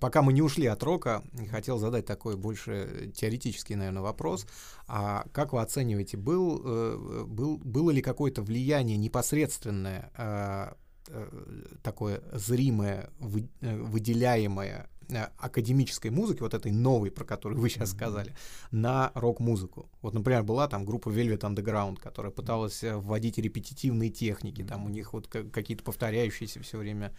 пока 0.00 0.22
мы 0.22 0.32
не 0.32 0.40
ушли 0.40 0.66
от 0.66 0.82
рока, 0.82 1.22
хотел 1.50 1.78
задать 1.78 2.06
такой 2.06 2.36
больше 2.36 3.12
теоретический, 3.14 3.74
наверное, 3.74 4.00
вопрос. 4.00 4.46
А 4.88 5.26
как 5.32 5.52
вы 5.52 5.60
оцениваете, 5.60 6.16
был, 6.16 6.62
э, 6.64 7.24
был, 7.26 7.58
было 7.58 7.90
ли 7.90 8.00
какое-то 8.00 8.40
влияние 8.40 8.96
непосредственное, 8.96 10.10
а, 10.16 10.74
э, 11.08 11.66
такое 11.82 12.22
зримое, 12.32 13.10
вы- 13.18 13.50
э, 13.60 13.76
выделяемое 13.76 14.88
э, 14.88 14.93
академической 15.38 16.10
музыки, 16.10 16.40
вот 16.40 16.54
этой 16.54 16.72
новой, 16.72 17.10
про 17.10 17.24
которую 17.24 17.60
вы 17.60 17.68
сейчас 17.68 17.90
сказали, 17.90 18.34
на 18.70 19.12
рок-музыку. 19.14 19.88
Вот, 20.02 20.14
например, 20.14 20.42
была 20.42 20.68
там 20.68 20.84
группа 20.84 21.08
Velvet 21.08 21.40
Underground, 21.40 22.00
которая 22.00 22.32
пыталась 22.32 22.82
э, 22.82 22.96
вводить 22.96 23.38
репетитивные 23.38 24.10
техники, 24.10 24.62
там 24.62 24.84
у 24.86 24.88
них 24.88 25.12
вот 25.12 25.28
какие-то 25.28 25.84
повторяющиеся 25.84 26.60
все 26.60 26.78
время 26.78 27.12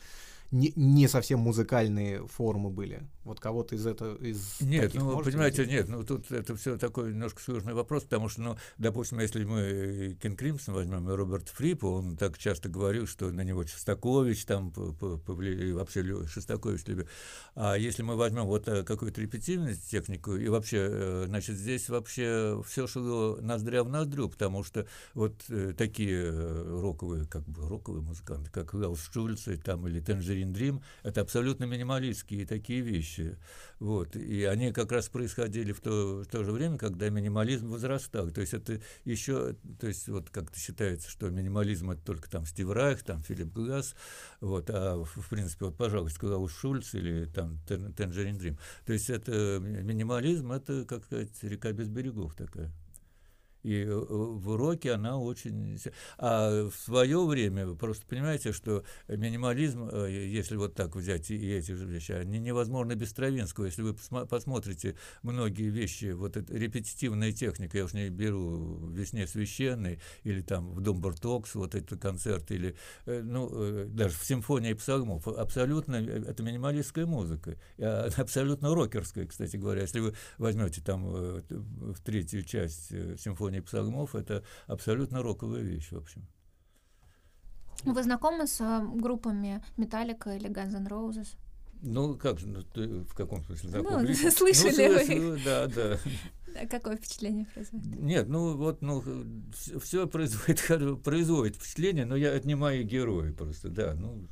не, 0.52 0.72
не 0.76 1.08
совсем 1.08 1.40
музыкальные 1.40 2.28
формы 2.28 2.70
были. 2.70 3.04
Вот 3.24 3.40
кого-то 3.40 3.76
из 3.76 3.88
этого 3.88 4.16
из 4.18 4.62
Нет, 4.62 4.94
ну 4.94 5.20
понимаете, 5.24 5.64
найти? 5.64 5.74
нет, 5.74 5.90
ну 5.90 6.04
тут 6.04 6.32
это 6.32 6.56
все 6.56 6.78
такой 6.78 7.10
немножко 7.12 7.42
сложный 7.42 7.74
вопрос, 7.74 8.04
потому 8.04 8.30
что, 8.30 8.42
ну, 8.42 8.58
допустим, 8.78 9.20
если 9.20 9.44
мы 9.44 10.16
Кен 10.22 10.36
Кримсон 10.36 10.76
возьмем 10.76 11.10
и 11.10 11.14
Роберт 11.14 11.50
Фрипа, 11.50 11.88
он 11.88 12.18
так 12.18 12.38
часто 12.38 12.70
говорил, 12.70 13.08
что 13.08 13.32
на 13.32 13.42
него 13.42 13.66
Шостакович 13.66 14.46
там 14.46 14.72
повлиял, 14.72 15.80
вообще 15.80 16.04
Шостакович 16.28 16.86
любил. 16.86 17.08
А 17.56 17.76
если 17.76 18.04
мы 18.04 18.16
возьмем 18.16 18.46
вот 18.46 18.68
э, 18.68 18.84
какую-то 18.84 19.22
репетивную 19.22 19.76
технику, 19.76 20.36
и 20.36 20.48
вообще, 20.48 20.88
э, 20.92 21.24
значит, 21.28 21.56
здесь 21.56 21.90
вообще 21.90 22.62
все 22.68 22.86
шло 22.86 23.40
ноздря 23.42 23.84
в 23.84 23.90
ноздрю, 23.90 24.30
потому 24.30 24.64
что 24.64 24.86
вот 25.16 25.44
э, 25.50 25.74
такие 25.76 26.30
роковые, 26.30 27.26
как 27.26 27.44
бы 27.48 27.68
роковые 27.68 28.04
музыканты, 28.04 28.52
как 28.52 28.76
Лаус 28.76 29.10
Шульц 29.12 29.46
там 29.64 29.88
или 29.88 30.00
Тенджерин 30.00 30.35
Tangerine 30.36 30.54
Dream— 30.54 30.82
это 31.04 31.22
абсолютно 31.22 31.66
минималистские 31.66 32.46
такие 32.46 32.82
вещи. 32.82 33.38
Вот. 33.80 34.16
И 34.16 34.44
они 34.46 34.72
как 34.72 34.92
раз 34.92 35.10
происходили 35.10 35.72
в 35.72 35.82
то, 35.82 36.24
в 36.24 36.28
то 36.28 36.44
же 36.44 36.52
время, 36.52 36.78
когда 36.78 37.10
минимализм 37.10 37.70
возрастал. 37.70 38.30
То 38.32 38.42
есть 38.42 38.54
это 38.54 38.82
еще, 39.04 39.56
то 39.80 39.88
есть 39.88 40.08
вот 40.08 40.30
как-то 40.30 40.60
считается, 40.60 41.10
что 41.10 41.30
минимализм— 41.30 41.92
это 41.92 42.02
только 42.02 42.30
там 42.30 42.46
Стив 42.46 42.70
Райх, 42.72 43.04
там 43.04 43.22
Филипп 43.22 43.54
Глаз, 43.54 43.96
вот, 44.42 44.70
а 44.70 45.04
в 45.04 45.30
принципе, 45.30 45.66
вот, 45.66 45.78
пожалуйста, 45.78 46.20
Клаус 46.20 46.52
Шульц 46.52 46.94
или 46.94 47.26
там 47.26 47.60
Tangerine 47.68 48.40
Dream. 48.40 48.60
То 48.86 48.94
есть 48.94 49.10
это 49.10 49.60
минимализм— 49.60 50.52
это, 50.54 50.86
как 50.86 51.06
сказать, 51.06 51.32
река 51.44 51.72
без 51.72 51.88
берегов 51.88 52.36
такая. 52.36 52.72
И 53.66 53.84
э, 53.84 53.92
в 53.92 54.50
уроке 54.50 54.92
она 54.92 55.18
очень... 55.18 55.80
А 56.20 56.70
в 56.70 56.76
свое 56.76 57.26
время, 57.26 57.66
вы 57.66 57.76
просто 57.76 58.06
понимаете, 58.06 58.52
что 58.52 58.84
минимализм, 59.08 59.90
э, 59.92 60.28
если 60.28 60.56
вот 60.56 60.76
так 60.76 60.96
взять 60.96 61.32
и 61.32 61.52
эти 61.52 61.72
вещи, 61.72 62.12
они 62.12 62.38
невозможны 62.38 62.94
без 62.94 63.10
Стравинского. 63.10 63.66
Если 63.66 63.82
вы 63.82 63.96
посмотрите 64.28 64.96
многие 65.24 65.70
вещи, 65.70 66.12
вот 66.12 66.38
эта 66.38 66.56
репетитивная 66.56 67.32
техника, 67.32 67.80
я 67.80 67.86
уж 67.86 67.94
не 67.94 68.10
беру 68.10 68.88
«Весне 68.92 69.26
священной» 69.26 70.00
или 70.24 70.42
там 70.42 70.72
в 70.72 70.82
«Дом 70.82 71.02
Бартокс», 71.02 71.56
вот 71.56 71.74
этот 71.74 72.00
концерт, 72.00 72.52
или 72.52 72.76
э, 73.08 73.24
ну, 73.24 73.88
даже 73.88 74.16
в 74.16 74.24
«Симфонии 74.24 74.74
псалмов», 74.74 75.28
абсолютно 75.28 75.96
это 75.96 76.44
минималистская 76.44 77.08
музыка, 77.08 77.58
а, 77.80 78.10
абсолютно 78.18 78.76
рокерская, 78.76 79.26
кстати 79.26 79.58
говоря. 79.58 79.82
Если 79.82 80.02
вы 80.02 80.14
возьмете 80.38 80.82
там 80.82 81.04
в 81.04 82.00
третью 82.04 82.44
часть 82.44 82.90
«Симфонии 83.20 83.55
сочинение 83.56 83.62
псалмов— 83.62 84.16
это 84.16 84.44
абсолютно 84.68 85.22
роковая 85.24 85.62
вещь, 85.62 85.92
в 85.92 85.98
общем. 85.98 86.26
Вы 87.84 88.04
знакомы 88.04 88.48
с 88.48 88.62
а, 88.62 88.82
группами 88.82 89.62
Металлика 89.78 90.36
или 90.36 90.50
Guns 90.50 90.76
N' 90.76 90.88
Roses? 90.88 91.36
Ну, 91.82 92.18
как 92.18 92.40
же, 92.40 92.48
ну, 92.48 92.64
ты 92.64 93.04
в 93.04 93.14
каком 93.14 93.44
смысле 93.44 93.70
знаком? 93.70 94.04
Ну, 94.04 94.14
слышали 94.32 95.18
ну, 95.20 95.32
вы. 95.32 95.42
Да, 95.44 95.68
да. 95.68 96.00
Какое 96.70 96.96
впечатление 96.96 97.46
производит? 97.54 98.00
Нет, 98.00 98.28
ну 98.30 98.56
вот, 98.58 98.82
ну, 98.82 99.04
все 99.82 100.08
производит, 100.08 101.04
производит 101.04 101.56
впечатление, 101.58 102.06
но 102.06 102.16
я, 102.16 102.42
мои 102.56 102.84
герои 102.84 103.32
просто, 103.32 103.70
да, 103.70 103.94
ну, 103.94 104.28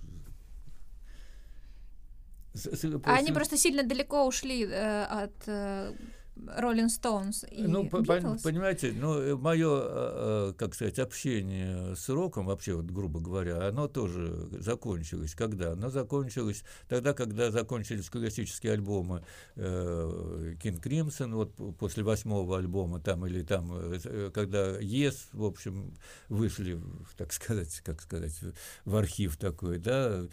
а 3.03 3.15
они 3.15 3.31
просто 3.31 3.57
сильно 3.57 3.83
далеко 3.83 4.27
ушли 4.27 4.63
э, 4.63 5.03
от 5.05 5.33
э, 5.47 5.91
Rolling 6.35 6.87
Stones 6.87 7.47
и 7.49 7.61
Ну, 7.63 7.83
Beatles? 7.83 8.41
понимаете, 8.43 8.93
ну, 8.99 9.37
мое, 9.37 9.69
э, 9.69 10.49
э, 10.49 10.53
как 10.57 10.73
сказать, 10.73 10.97
общение 10.99 11.95
с 11.95 12.09
роком, 12.09 12.47
вообще, 12.47 12.73
вот, 12.73 12.85
грубо 12.85 13.19
говоря, 13.19 13.67
оно 13.67 13.87
тоже 13.87 14.49
закончилось. 14.59 15.35
Когда? 15.35 15.73
Оно 15.73 15.89
закончилось 15.89 16.63
тогда, 16.89 17.13
когда 17.13 17.51
закончились 17.51 18.09
классические 18.09 18.73
альбомы 18.73 19.23
э, 19.55 20.55
King 20.61 20.81
Crimson, 20.81 21.33
вот 21.33 21.77
после 21.77 22.03
восьмого 22.03 22.57
альбома, 22.57 22.99
там, 22.99 23.25
или 23.27 23.43
там, 23.43 23.71
э, 23.73 24.31
когда 24.33 24.79
Yes, 24.79 25.15
в 25.33 25.43
общем, 25.45 25.93
вышли, 26.29 26.81
так 27.15 27.31
сказать, 27.31 27.81
как 27.85 28.01
сказать, 28.01 28.39
в 28.85 28.95
архив 28.95 29.37
такой, 29.37 29.77
да, 29.77 30.25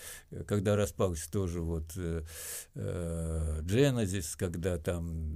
когда 0.47 0.77
распался 0.77 1.31
тоже 1.31 1.61
вот 1.61 1.85
э, 1.97 2.23
Genesis, 2.75 4.35
когда 4.37 4.79
там 4.79 5.35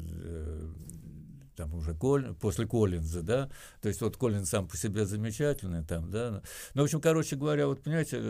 там 1.57 1.75
уже 1.75 1.95
Коль, 1.95 2.35
после 2.35 2.67
Коллинза, 2.67 3.23
да, 3.23 3.51
то 3.81 3.89
есть 3.89 4.01
вот 4.01 4.17
Коллинз 4.17 4.49
сам 4.49 4.69
по 4.69 4.77
себе 4.77 5.07
замечательный 5.07 5.85
там, 5.85 6.11
да, 6.11 6.43
ну, 6.75 6.83
в 6.83 6.85
общем, 6.85 7.01
короче 7.01 7.37
говоря, 7.37 7.67
вот 7.67 7.83
понимаете, 7.83 8.21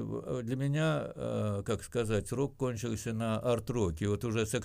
для 0.43 0.57
меня, 0.57 1.13
э, 1.15 1.63
как 1.65 1.83
сказать, 1.83 2.31
рок 2.33 2.57
кончился 2.57 3.13
на 3.13 3.39
арт-роке, 3.39 4.09
вот 4.09 4.25
уже 4.25 4.43
Sex 4.43 4.65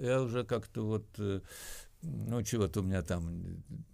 я 0.00 0.22
уже 0.22 0.44
как-то 0.44 0.86
вот 0.86 1.06
э, 1.18 1.40
ну, 2.06 2.42
чего-то 2.42 2.80
у 2.80 2.82
меня 2.82 3.02
там, 3.02 3.42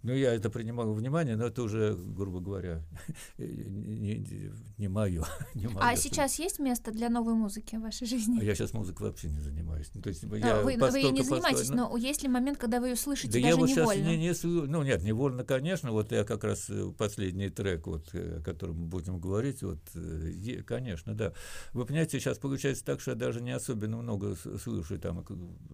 ну, 0.03 0.13
я 0.13 0.33
это 0.33 0.49
принимал 0.49 0.87
во 0.87 0.93
внимание, 0.93 1.35
но 1.35 1.47
это 1.47 1.63
уже, 1.63 1.95
грубо 1.95 2.39
говоря, 2.39 2.83
не, 3.37 4.51
не 4.77 4.87
мое. 4.87 5.25
Не 5.55 5.67
мое 5.67 5.79
а 5.81 5.95
сейчас 5.95 6.39
есть 6.39 6.59
место 6.59 6.91
для 6.91 7.09
новой 7.09 7.33
музыки 7.33 7.75
в 7.75 7.81
вашей 7.81 8.05
жизни? 8.05 8.39
А 8.39 8.43
я 8.43 8.53
сейчас 8.53 8.73
музыкой 8.73 9.07
вообще 9.07 9.29
не 9.29 9.39
занимаюсь. 9.39 9.89
Ну, 9.93 10.01
то 10.01 10.09
есть, 10.09 10.23
а, 10.23 10.35
я 10.35 10.61
вы, 10.61 10.77
вы 10.77 11.03
не 11.03 11.23
занимаетесь, 11.23 11.69
но... 11.69 11.89
но 11.89 11.97
есть 11.97 12.23
ли 12.23 12.29
момент, 12.29 12.57
когда 12.57 12.79
вы 12.79 12.89
ее 12.89 12.95
слышите 12.95 13.33
да 13.33 13.39
даже 13.39 13.47
я 13.47 13.55
вот 13.55 13.69
невольно? 13.69 13.93
Сейчас 13.93 14.43
не, 14.43 14.49
не, 14.49 14.67
ну, 14.67 14.83
нет, 14.83 15.03
невольно, 15.03 15.43
конечно, 15.43 15.91
вот 15.91 16.11
я 16.11 16.23
как 16.23 16.43
раз 16.43 16.69
э, 16.69 16.91
последний 16.97 17.49
трек, 17.49 17.87
вот, 17.87 18.09
э, 18.13 18.39
о 18.39 18.41
котором 18.41 18.81
мы 18.81 18.85
будем 18.87 19.19
говорить, 19.19 19.63
вот, 19.63 19.79
э, 19.95 20.61
конечно, 20.65 21.15
да. 21.15 21.33
Вы 21.71 21.85
понимаете, 21.85 22.19
сейчас 22.19 22.37
получается 22.37 22.85
так, 22.85 23.01
что 23.01 23.11
я 23.11 23.15
даже 23.15 23.41
не 23.41 23.51
особенно 23.51 23.97
много 23.97 24.35
слушаю, 24.35 24.99
там, 24.99 25.25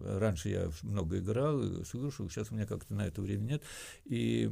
раньше 0.02 0.48
я 0.48 0.70
много 0.82 1.18
играл, 1.18 1.84
слушал, 1.84 2.29
сейчас 2.30 2.50
у 2.50 2.54
меня 2.54 2.66
как-то 2.66 2.94
на 2.94 3.06
это 3.06 3.20
время 3.20 3.42
нет. 3.42 3.62
И, 4.04 4.50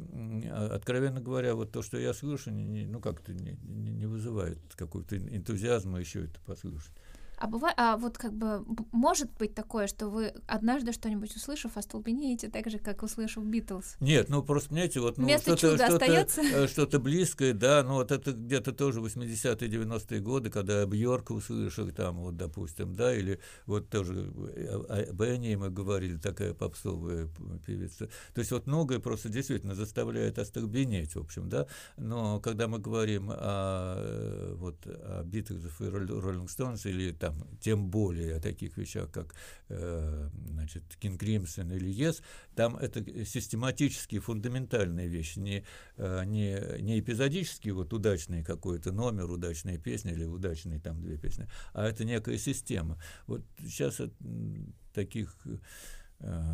а, 0.51 0.75
откровенно 0.75 1.21
говоря, 1.21 1.55
вот 1.55 1.71
то, 1.71 1.81
что 1.81 1.97
я 1.97 2.13
слышу, 2.13 2.51
не, 2.51 2.85
ну, 2.85 2.99
как-то 2.99 3.33
не, 3.33 3.57
не, 3.63 3.91
не 3.91 4.05
вызывает 4.05 4.59
какого-то 4.75 5.17
энтузиазма 5.17 5.99
еще 5.99 6.25
это 6.25 6.39
послушать. 6.45 6.93
А 7.39 7.47
бывает, 7.47 7.73
а 7.77 7.95
вот 7.95 8.17
как 8.17 8.33
бы 8.33 8.65
может 8.91 9.31
быть 9.37 9.55
такое, 9.55 9.87
что 9.87 10.09
вы 10.09 10.33
однажды 10.45 10.91
что-нибудь 10.91 11.33
услышав, 11.33 11.77
остолбенеете 11.77 12.49
так 12.49 12.69
же, 12.69 12.79
как 12.79 13.01
услышав 13.01 13.45
Битлз? 13.45 13.95
Нет, 14.01 14.27
ну 14.27 14.43
просто, 14.43 14.69
понимаете, 14.69 14.99
вот 14.99 15.17
ну, 15.17 15.29
что-то, 15.37 15.77
что-то, 15.77 16.05
э, 16.05 16.67
что-то 16.67 16.99
близкое, 16.99 17.53
да, 17.53 17.81
ну 17.83 17.93
вот 17.93 18.11
это 18.11 18.33
где-то 18.33 18.73
тоже 18.73 18.99
80-е, 18.99 19.69
90-е 19.69 20.19
годы, 20.19 20.49
когда 20.49 20.85
Бьорк 20.85 21.31
услышал 21.31 21.89
там, 21.91 22.19
вот, 22.19 22.35
допустим, 22.35 22.93
да, 22.93 23.15
или 23.15 23.39
вот 23.65 23.89
тоже 23.89 24.33
о 24.89 25.13
Бенни 25.13 25.55
мы 25.55 25.69
говорили, 25.69 26.17
такая 26.17 26.53
попсовая 26.53 27.29
певица. 27.65 28.09
То 28.33 28.39
есть 28.39 28.51
вот 28.51 28.67
многое 28.67 28.99
просто 28.99 29.29
действительно 29.29 29.75
заставляет 29.75 30.39
остолбенеть, 30.39 31.15
в 31.15 31.19
общем, 31.19 31.47
да, 31.47 31.67
но 31.95 32.41
когда 32.41 32.67
мы 32.67 32.79
говорим 32.79 33.31
о, 33.31 33.95
э, 33.95 34.55
вот, 34.55 34.75
о 34.85 35.23
Битлзах 35.23 35.79
и 35.79 35.85
Роллинг 35.85 36.49
Стоунс 36.49 36.85
или 36.85 37.13
там 37.13 37.28
там, 37.29 37.47
тем 37.59 37.89
более 37.89 38.37
о 38.37 38.39
таких 38.39 38.77
вещах, 38.77 39.11
как 39.11 39.35
э, 39.69 40.29
значит, 40.49 40.83
Crimson 41.01 41.75
или 41.75 41.91
Yes, 41.91 42.21
там 42.55 42.75
это 42.75 43.03
систематические, 43.25 44.21
фундаментальные 44.21 45.07
вещи, 45.07 45.39
не, 45.39 45.63
э, 45.97 46.25
не, 46.25 46.81
не 46.81 46.99
эпизодический 46.99 47.71
вот 47.71 47.93
удачный 47.93 48.43
какой-то 48.43 48.91
номер, 48.91 49.29
удачная 49.29 49.77
песня 49.77 50.13
или 50.13 50.25
удачные 50.25 50.79
там 50.79 51.01
две 51.01 51.17
песни, 51.17 51.47
а 51.73 51.85
это 51.85 52.03
некая 52.03 52.37
система. 52.37 53.01
Вот 53.27 53.43
сейчас 53.59 53.99
от 53.99 54.13
таких, 54.93 55.35
э, 56.19 56.53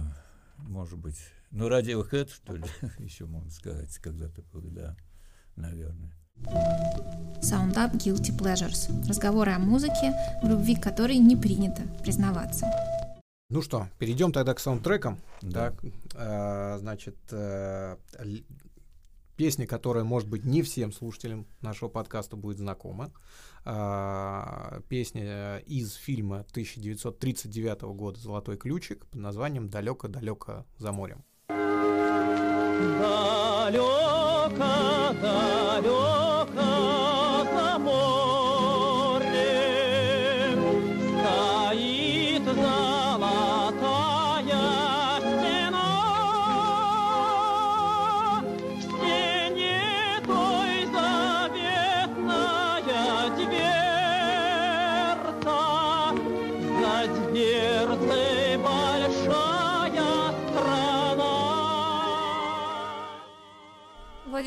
может 0.58 1.00
быть, 1.00 1.18
ну, 1.52 1.70
Radiohead, 1.70 2.30
что 2.34 2.56
ли, 2.56 2.66
еще 3.00 3.26
можно 3.26 3.52
сказать, 3.52 3.98
когда-то 4.00 4.42
был, 4.52 4.70
да, 4.72 4.98
наверное. 5.56 6.14
Sound 7.42 7.76
Up 7.76 7.94
Guilty 7.94 8.36
Pleasures. 8.36 8.90
Разговоры 9.08 9.52
о 9.52 9.60
музыке, 9.60 10.14
в 10.42 10.48
любви 10.48 10.76
к 10.76 10.82
которой 10.82 11.18
не 11.18 11.36
принято 11.36 11.84
признаваться. 12.04 12.66
Ну 13.50 13.62
что, 13.62 13.88
перейдем 14.00 14.32
тогда 14.32 14.56
к 14.56 14.60
саундтрекам. 14.60 15.20
Да. 15.42 15.70
Так, 15.70 15.84
э, 16.16 16.78
значит, 16.80 17.16
э, 17.32 17.98
песня, 19.38 19.68
которая, 19.68 20.04
может 20.04 20.28
быть, 20.28 20.46
не 20.46 20.64
всем 20.64 20.92
слушателям 20.92 21.46
нашего 21.62 21.90
подкаста 21.90 22.36
будет 22.36 22.58
знакома. 22.58 23.12
Э, 23.66 24.82
песня 24.90 25.58
из 25.60 25.94
фильма 25.94 26.46
1939 26.52 27.94
года 27.94 28.20
«Золотой 28.20 28.58
ключик» 28.58 29.06
под 29.06 29.22
названием 29.22 29.70
«Далеко-далеко 29.70 30.66
за 30.80 30.92
морем». 30.92 31.24
Далеко, 33.00 34.50
далеко 35.22 36.15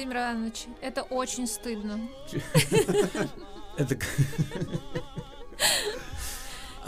Владимир 0.09 0.17
Иванович, 0.17 0.67
это 0.81 1.03
очень 1.03 1.47
стыдно. 1.47 2.01
Это... 3.77 3.97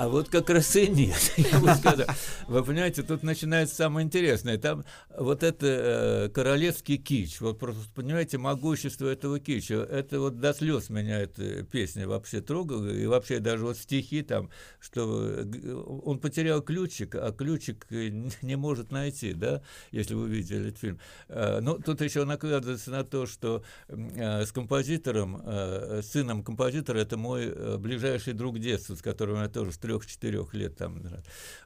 А 0.01 0.09
вот 0.09 0.31
как 0.31 0.49
раз 0.49 0.75
и 0.77 0.89
нет. 0.89 1.35
Вы 2.49 2.65
понимаете, 2.65 3.03
тут 3.03 3.23
начинается 3.23 3.75
самое 3.75 4.07
интересное. 4.07 4.57
Там 4.57 4.83
вот 5.15 5.43
это 5.43 5.67
э, 5.67 6.29
королевский 6.31 6.97
кич. 6.97 7.39
Вот 7.43 7.59
просто 7.59 7.83
понимаете, 7.95 8.39
могущество 8.39 9.09
этого 9.09 9.39
кича. 9.39 9.75
Это 9.75 10.19
вот 10.19 10.41
до 10.41 10.55
слез 10.55 10.89
меня 10.89 11.21
эта 11.21 11.65
песня 11.65 12.09
вообще 12.09 12.41
трогала. 12.41 12.89
И 12.89 13.05
вообще 13.05 13.41
даже 13.41 13.67
вот 13.67 13.77
стихи 13.77 14.23
там, 14.23 14.49
что 14.79 15.23
э, 15.23 15.75
он 15.75 16.19
потерял 16.19 16.63
ключик, 16.63 17.15
а 17.17 17.31
ключик 17.31 17.87
не 17.91 18.57
может 18.57 18.93
найти, 18.93 19.35
да, 19.35 19.61
если 19.91 20.15
вы 20.15 20.31
видели 20.31 20.69
этот 20.69 20.79
фильм. 20.81 20.99
Э, 21.29 21.61
Ну, 21.61 21.79
тут 21.79 22.01
еще 22.01 22.25
накладывается 22.25 22.91
на 22.91 23.05
то, 23.05 23.27
что 23.27 23.63
с 23.87 24.51
композитором, 24.51 25.43
сыном 26.03 26.43
композитора, 26.43 27.01
это 27.01 27.19
мой 27.19 27.77
ближайший 27.77 28.33
друг 28.33 28.59
детства, 28.59 28.95
с 28.95 29.03
которым 29.03 29.43
я 29.43 29.49
тоже 29.49 29.73
с 29.73 29.77
трех-четырех 29.90 30.55
лет 30.55 30.76
там. 30.76 31.03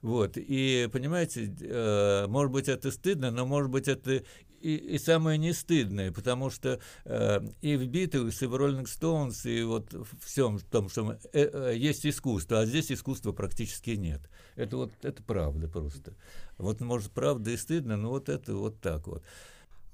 Вот. 0.03 0.33
И, 0.37 0.89
понимаете, 0.93 1.55
э, 1.61 2.27
может 2.27 2.53
быть, 2.53 2.69
это 2.69 2.91
стыдно, 2.91 3.31
но, 3.31 3.45
может 3.45 3.71
быть, 3.71 3.89
это 3.89 4.23
и, 4.61 4.77
и 4.77 4.99
самое 4.99 5.37
не 5.37 5.53
стыдное, 5.53 6.11
потому 6.11 6.49
что 6.49 6.81
э, 7.05 7.41
и 7.61 7.77
в 7.77 7.87
Битлз, 7.87 8.43
и 8.43 8.47
в 8.47 8.57
Роллинг 8.57 8.89
Стоунс, 8.89 9.45
и 9.45 9.63
вот 9.63 9.93
в 9.93 10.25
всем 10.25 10.59
том, 10.59 10.89
что 10.89 11.05
мы- 11.05 11.19
э, 11.35 11.73
э, 11.73 11.77
есть 11.77 12.07
искусство, 12.07 12.61
а 12.61 12.67
здесь 12.67 12.91
искусства 12.91 13.33
практически 13.33 13.91
нет. 13.91 14.23
Это 14.57 14.79
вот 14.79 14.93
это 15.03 15.23
правда 15.23 15.69
просто. 15.69 16.15
Вот, 16.57 16.81
может, 16.81 17.11
правда 17.11 17.51
и 17.51 17.59
стыдно, 17.59 17.99
но 17.99 18.09
вот 18.09 18.31
это 18.31 18.55
вот 18.55 18.81
так 18.81 19.07
вот. 19.07 19.23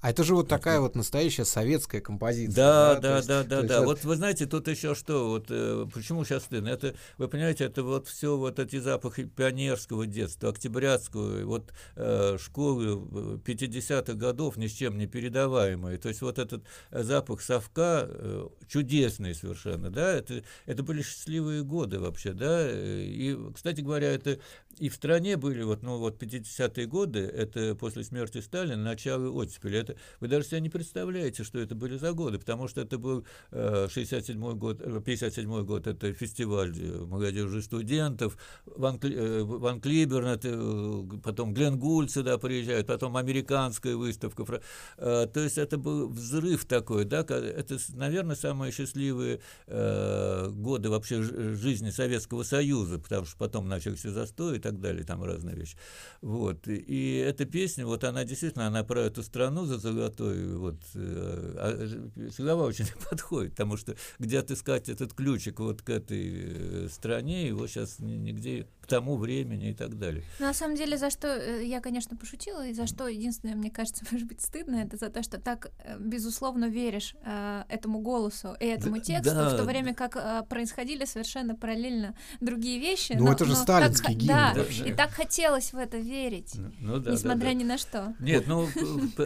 А 0.01 0.09
это 0.09 0.23
же 0.23 0.33
вот 0.33 0.47
такая 0.47 0.79
вот 0.79 0.95
настоящая 0.95 1.45
советская 1.45 2.01
композиция. 2.01 2.55
Да, 2.55 2.95
то 2.95 3.01
да, 3.01 3.15
есть- 3.17 3.27
да, 3.27 3.43
да, 3.43 3.55
есть 3.57 3.67
да. 3.69 3.79
вот- 3.81 3.87
Вот 3.91 4.03
вы 4.03 4.15
знаете, 4.15 4.45
тут 4.47 4.67
еще 4.67 4.95
что, 4.95 5.29
вот 5.29 5.45
э, 5.49 5.85
почему 5.93 6.25
сейчас 6.25 6.43
стыдно? 6.45 6.69
Это, 6.69 6.95
вы 7.19 7.27
понимаете, 7.27 7.65
это 7.65 7.83
вот 7.83 8.07
все 8.07 8.35
вот 8.35 8.57
эти 8.57 8.79
запахи 8.79 9.25
пионерского 9.25 10.07
детства, 10.07 10.49
октябрятского, 10.49 11.43
вот 11.45 11.71
э, 11.95 12.37
школы 12.39 13.37
50-х 13.45 14.13
годов 14.13 14.57
ни 14.57 14.67
с 14.67 14.71
чем 14.71 14.97
не 14.97 15.05
передаваемые. 15.05 15.97
То 15.99 16.09
есть 16.09 16.21
вот 16.21 16.39
этот 16.39 16.63
э, 16.89 17.03
запах 17.03 17.41
совка 17.41 18.05
э, 18.07 18.47
чудесный 18.67 19.35
совершенно, 19.35 19.89
да, 19.91 20.13
это, 20.13 20.41
это 20.65 20.81
были 20.83 21.03
счастливые 21.03 21.63
годы 21.63 21.99
вообще, 21.99 22.33
да. 22.33 22.61
э, 22.61 23.03
И, 23.03 23.37
кстати 23.53 23.81
говоря, 23.81 24.11
это 24.11 24.39
и 24.77 24.89
в 24.89 24.95
стране 24.95 25.37
были 25.37 25.63
вот, 25.63 25.83
ну 25.83 25.97
вот 25.97 26.21
50-е 26.21 26.85
годы, 26.85 27.19
это 27.19 27.75
после 27.75 28.03
смерти 28.03 28.39
Сталина, 28.39 28.81
начало 28.81 29.29
оттепели. 29.29 29.77
Это, 29.77 29.95
вы 30.19 30.27
даже 30.27 30.47
себе 30.47 30.61
не 30.61 30.69
представляете, 30.69 31.43
что 31.43 31.59
это 31.59 31.75
были 31.75 31.97
за 31.97 32.13
годы, 32.13 32.39
потому 32.39 32.67
что 32.67 32.81
это 32.81 32.97
был 32.97 33.25
э, 33.51 33.87
67-й 33.87 34.55
год, 34.55 34.81
э, 34.81 34.85
57-й 34.85 35.63
год, 35.63 35.87
это 35.87 36.13
фестиваль 36.13 36.73
э, 36.77 37.05
молодежи 37.05 37.61
студентов, 37.61 38.37
Ван, 38.65 38.99
э, 39.03 39.41
Ван 39.43 39.81
Клиберн, 39.81 40.27
это, 40.27 40.49
э, 40.51 41.19
потом 41.23 41.53
Глен 41.53 41.77
Гуль 41.77 42.09
сюда 42.09 42.37
приезжает, 42.37 42.87
потом 42.87 43.17
американская 43.17 43.95
выставка. 43.95 44.61
Э, 44.97 45.27
То 45.31 45.39
есть 45.41 45.57
это 45.57 45.77
был 45.77 46.09
взрыв 46.09 46.65
такой, 46.65 47.05
да, 47.05 47.21
это, 47.21 47.77
наверное, 47.89 48.35
самые 48.35 48.71
счастливые 48.71 49.41
э, 49.67 50.49
годы 50.49 50.89
вообще 50.89 51.21
жизни 51.21 51.89
Советского 51.89 52.43
Союза, 52.43 52.99
потому 52.99 53.25
что 53.25 53.37
потом 53.37 53.67
начался 53.67 54.09
застой 54.11 54.60
так 54.61 54.79
далее, 54.79 55.03
там 55.03 55.23
разные 55.23 55.55
вещи. 55.55 55.75
Вот. 56.21 56.67
И- 56.67 56.75
И 56.91 57.15
эта 57.17 57.45
песня, 57.45 57.85
вот 57.85 58.03
она 58.03 58.23
действительно, 58.23 58.67
она 58.67 58.83
про 58.83 59.01
эту 59.01 59.23
страну 59.23 59.65
за 59.65 59.77
золотой, 59.77 60.55
вот, 60.55 60.75
э, 60.95 61.55
а, 61.57 62.31
слова 62.31 62.63
очень 62.65 62.85
подходит, 63.09 63.51
потому 63.51 63.77
что 63.77 63.95
где 64.19 64.39
отыскать 64.39 64.89
этот 64.89 65.13
ключик 65.13 65.59
вот 65.59 65.81
к 65.81 65.89
этой 65.89 66.85
э, 66.85 66.87
стране, 66.91 67.47
его 67.47 67.67
сейчас 67.67 67.99
нигде, 67.99 68.67
к 68.81 68.87
тому 68.87 69.17
времени 69.17 69.69
и 69.69 69.73
так 69.73 69.97
далее. 69.97 70.23
Ну, 70.39 70.45
На 70.47 70.53
самом 70.53 70.75
деле, 70.75 70.97
за 70.97 71.09
что 71.09 71.27
э, 71.27 71.65
я, 71.65 71.79
конечно, 71.81 72.17
пошутила, 72.17 72.67
и 72.67 72.73
за 72.73 72.87
что 72.87 73.07
единственное, 73.07 73.55
мне 73.55 73.69
кажется, 73.71 74.03
может 74.11 74.27
быть, 74.27 74.41
стыдно, 74.41 74.75
это 74.77 74.97
за 74.97 75.09
то, 75.09 75.23
что 75.23 75.39
так, 75.39 75.71
э, 75.83 75.97
безусловно, 75.99 76.65
веришь 76.69 77.15
э, 77.25 77.63
этому 77.69 77.99
голосу 77.99 78.55
и 78.59 78.65
этому 78.65 78.95
Да, 78.97 79.01
тексту, 79.01 79.35
да. 79.35 79.49
в 79.49 79.57
то 79.57 79.63
время 79.63 79.93
как 79.93 80.15
э, 80.15 80.43
происходили 80.49 81.05
совершенно 81.05 81.55
параллельно 81.55 82.15
другие 82.41 82.79
вещи. 82.79 83.13
Ну, 83.17 83.31
это 83.31 83.45
же 83.45 83.53
так 83.53 83.63
сталинский 83.95 84.13
х- 84.13 84.19
гимн 84.19 84.27
Да, 84.27 84.50
вообще. 84.59 84.89
и 84.89 84.93
так 84.93 85.11
хотелось 85.11 85.73
в 85.73 85.77
это 85.77 85.97
верить, 85.97 86.53
Ну, 86.55 86.71
ну 86.79 86.93
да, 86.97 87.05
да, 87.05 87.11
несмотря 87.11 87.47
да. 87.47 87.53
ни 87.53 87.63
на 87.63 87.77
что. 87.77 88.15
Нет, 88.19 88.45
ну 88.47 88.67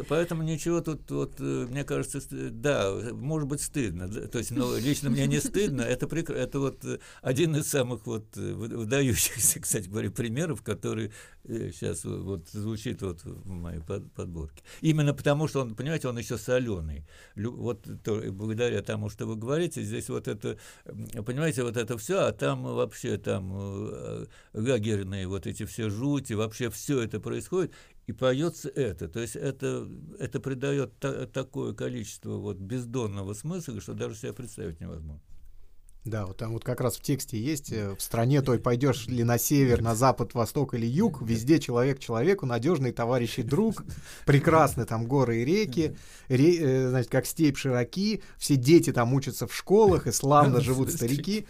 поэтому 0.09 0.43
ничего 0.43 0.81
тут, 0.81 1.09
вот, 1.11 1.33
э, 1.39 1.67
мне 1.69 1.83
кажется, 1.83 2.19
да, 2.51 2.91
может 3.13 3.47
быть 3.47 3.61
стыдно. 3.61 4.07
да, 4.07 4.27
То 4.27 4.38
есть, 4.39 4.51
ну, 4.51 4.77
лично 4.77 5.09
мне 5.09 5.27
не 5.27 5.39
стыдно. 5.39 5.81
Это 5.95 6.05
прекра- 6.07 6.35
это 6.35 6.59
вот 6.59 6.83
э, 6.85 6.99
один 7.21 7.55
из 7.55 7.67
самых 7.67 8.05
вот 8.05 8.25
э, 8.38 8.53
вы- 8.53 8.67
выдающихся, 8.67 9.59
кстати 9.61 9.88
говоря, 9.88 10.11
примеров, 10.11 10.61
который 10.61 11.11
сейчас 11.47 12.03
вот 12.05 12.49
звучит 12.49 13.01
вот 13.03 13.23
в 13.23 13.49
моей 13.49 13.79
под- 13.79 14.11
подборке. 14.13 14.63
Именно 14.81 15.13
потому, 15.13 15.47
что 15.47 15.61
он, 15.61 15.75
понимаете, 15.75 16.07
он 16.07 16.17
еще 16.17 16.38
соленый. 16.38 17.05
Вот 17.35 17.83
то- 18.03 18.21
благодаря 18.31 18.81
тому, 18.81 19.09
что 19.09 19.25
вы 19.27 19.35
говорите, 19.35 19.83
здесь 19.83 20.09
вот 20.09 20.27
это, 20.27 20.57
понимаете, 21.23 21.63
вот 21.63 21.77
это 21.77 21.97
все, 21.97 22.19
а 22.21 22.31
там 22.31 22.63
вообще 22.63 23.17
там 23.17 23.51
э, 23.55 24.25
лагерные 25.15 25.28
вот 25.28 25.47
эти 25.47 25.65
все 25.65 25.89
жути, 25.89 26.34
вообще 26.34 26.69
все 26.69 27.01
это 27.01 27.19
происходит, 27.19 27.73
и 28.08 28.13
поется 28.13 28.69
это. 28.69 29.08
То 29.08 29.19
есть 29.19 29.36
это, 29.36 29.88
это 30.19 30.39
придает 30.39 30.97
та- 30.99 31.25
такое 31.28 31.73
количество 31.73 32.38
вот 32.38 32.58
бездонного 32.58 33.34
смысла, 33.34 33.82
что 33.82 33.93
даже 33.93 34.15
себе 34.15 34.34
представить 34.34 34.80
невозможно. 34.82 35.21
Да, 36.05 36.27
вот 36.27 36.37
там 36.37 36.53
вот 36.53 36.63
как 36.63 36.81
раз 36.81 36.97
в 36.97 37.01
тексте 37.01 37.39
есть, 37.39 37.71
э, 37.71 37.95
в 37.97 38.01
стране 38.01 38.43
той 38.43 38.59
пойдешь 38.59 39.07
ли 39.07 39.23
на 39.23 39.39
север, 39.39 39.81
на 39.81 39.95
запад, 39.95 40.35
восток 40.35 40.75
или 40.75 40.85
юг, 40.85 41.21
везде 41.23 41.57
человек 41.59 41.97
человеку, 41.99 42.45
надежный 42.45 42.91
товарищ 42.91 43.39
и 43.39 43.41
друг, 43.43 43.83
прекрасны 44.25 44.85
там 44.85 45.07
горы 45.07 45.41
и 45.41 45.45
реки, 45.45 45.95
ре- 46.29 46.57
э, 46.59 46.89
значит, 46.89 47.09
как 47.09 47.25
степь 47.25 47.57
широки, 47.57 48.21
все 48.37 48.55
дети 48.55 48.91
там 48.93 49.13
учатся 49.15 49.47
в 49.47 49.55
школах, 49.55 50.05
и 50.05 50.11
славно 50.11 50.61
живут 50.61 50.91
старики. 50.91 51.47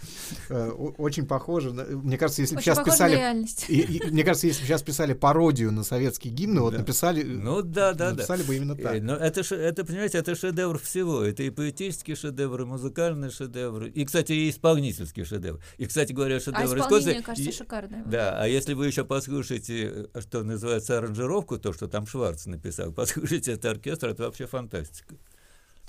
Э, 0.50 0.70
Очень 0.70 1.26
похоже, 1.28 1.74
на- 1.74 1.84
мне 1.84 2.18
кажется, 2.18 2.42
если 2.42 2.56
бы 2.56 2.62
сейчас 2.62 2.80
писали... 2.82 3.16
реальность. 3.18 3.66
и- 3.68 3.82
и- 3.82 4.10
мне 4.10 4.24
кажется, 4.24 4.48
если 4.48 4.62
бы 4.62 4.68
сейчас 4.68 4.84
писали 4.84 5.12
пародию 5.14 5.74
на 5.74 5.84
советские 5.84 6.34
гимны, 6.34 6.62
вот 6.62 6.72
Да. 6.72 6.80
написали, 6.80 7.24
Ну 7.24 7.62
да, 7.62 7.92
да, 7.94 8.12
да. 8.12 8.16
написали 8.16 8.44
бы 8.44 8.56
именно 8.56 8.76
так. 8.78 9.02
Но 9.02 9.16
это, 9.16 9.42
это, 9.54 9.84
понимаете, 9.84 10.18
это 10.20 10.34
шедевр 10.34 10.80
всего. 10.80 11.24
Это 11.24 11.44
и 11.44 11.50
поэтический 11.50 12.16
шедевр, 12.16 12.62
и 12.62 12.66
музыкальный 12.66 13.30
шедевр, 13.30 13.86
и, 13.88 14.06
кстати, 14.06 14.45
и 14.46 14.50
исполнительский 14.50 15.24
шедевр. 15.26 15.60
И, 15.78 15.86
кстати 15.86 16.14
говоря, 16.14 16.38
А 16.38 16.40
шедевр 16.40 16.78
исполнение, 16.78 17.14
искусства- 17.22 17.26
кажется, 17.26 17.50
и- 17.50 17.54
шикарное. 17.54 18.04
Да, 18.06 18.42
а 18.42 18.48
если 18.48 18.74
вы 18.74 18.88
еще 18.88 19.04
послушаете, 19.06 20.08
э, 20.14 20.22
что 20.22 20.44
называется, 20.44 20.98
аранжировку, 20.98 21.58
то, 21.58 21.74
что 21.74 21.88
там 21.88 22.06
Шварц 22.08 22.46
написал, 22.46 22.92
послушайте 22.94 23.54
это 23.54 23.72
оркестр, 23.72 24.08
это 24.10 24.24
вообще 24.24 24.46
фантастика. 24.48 25.16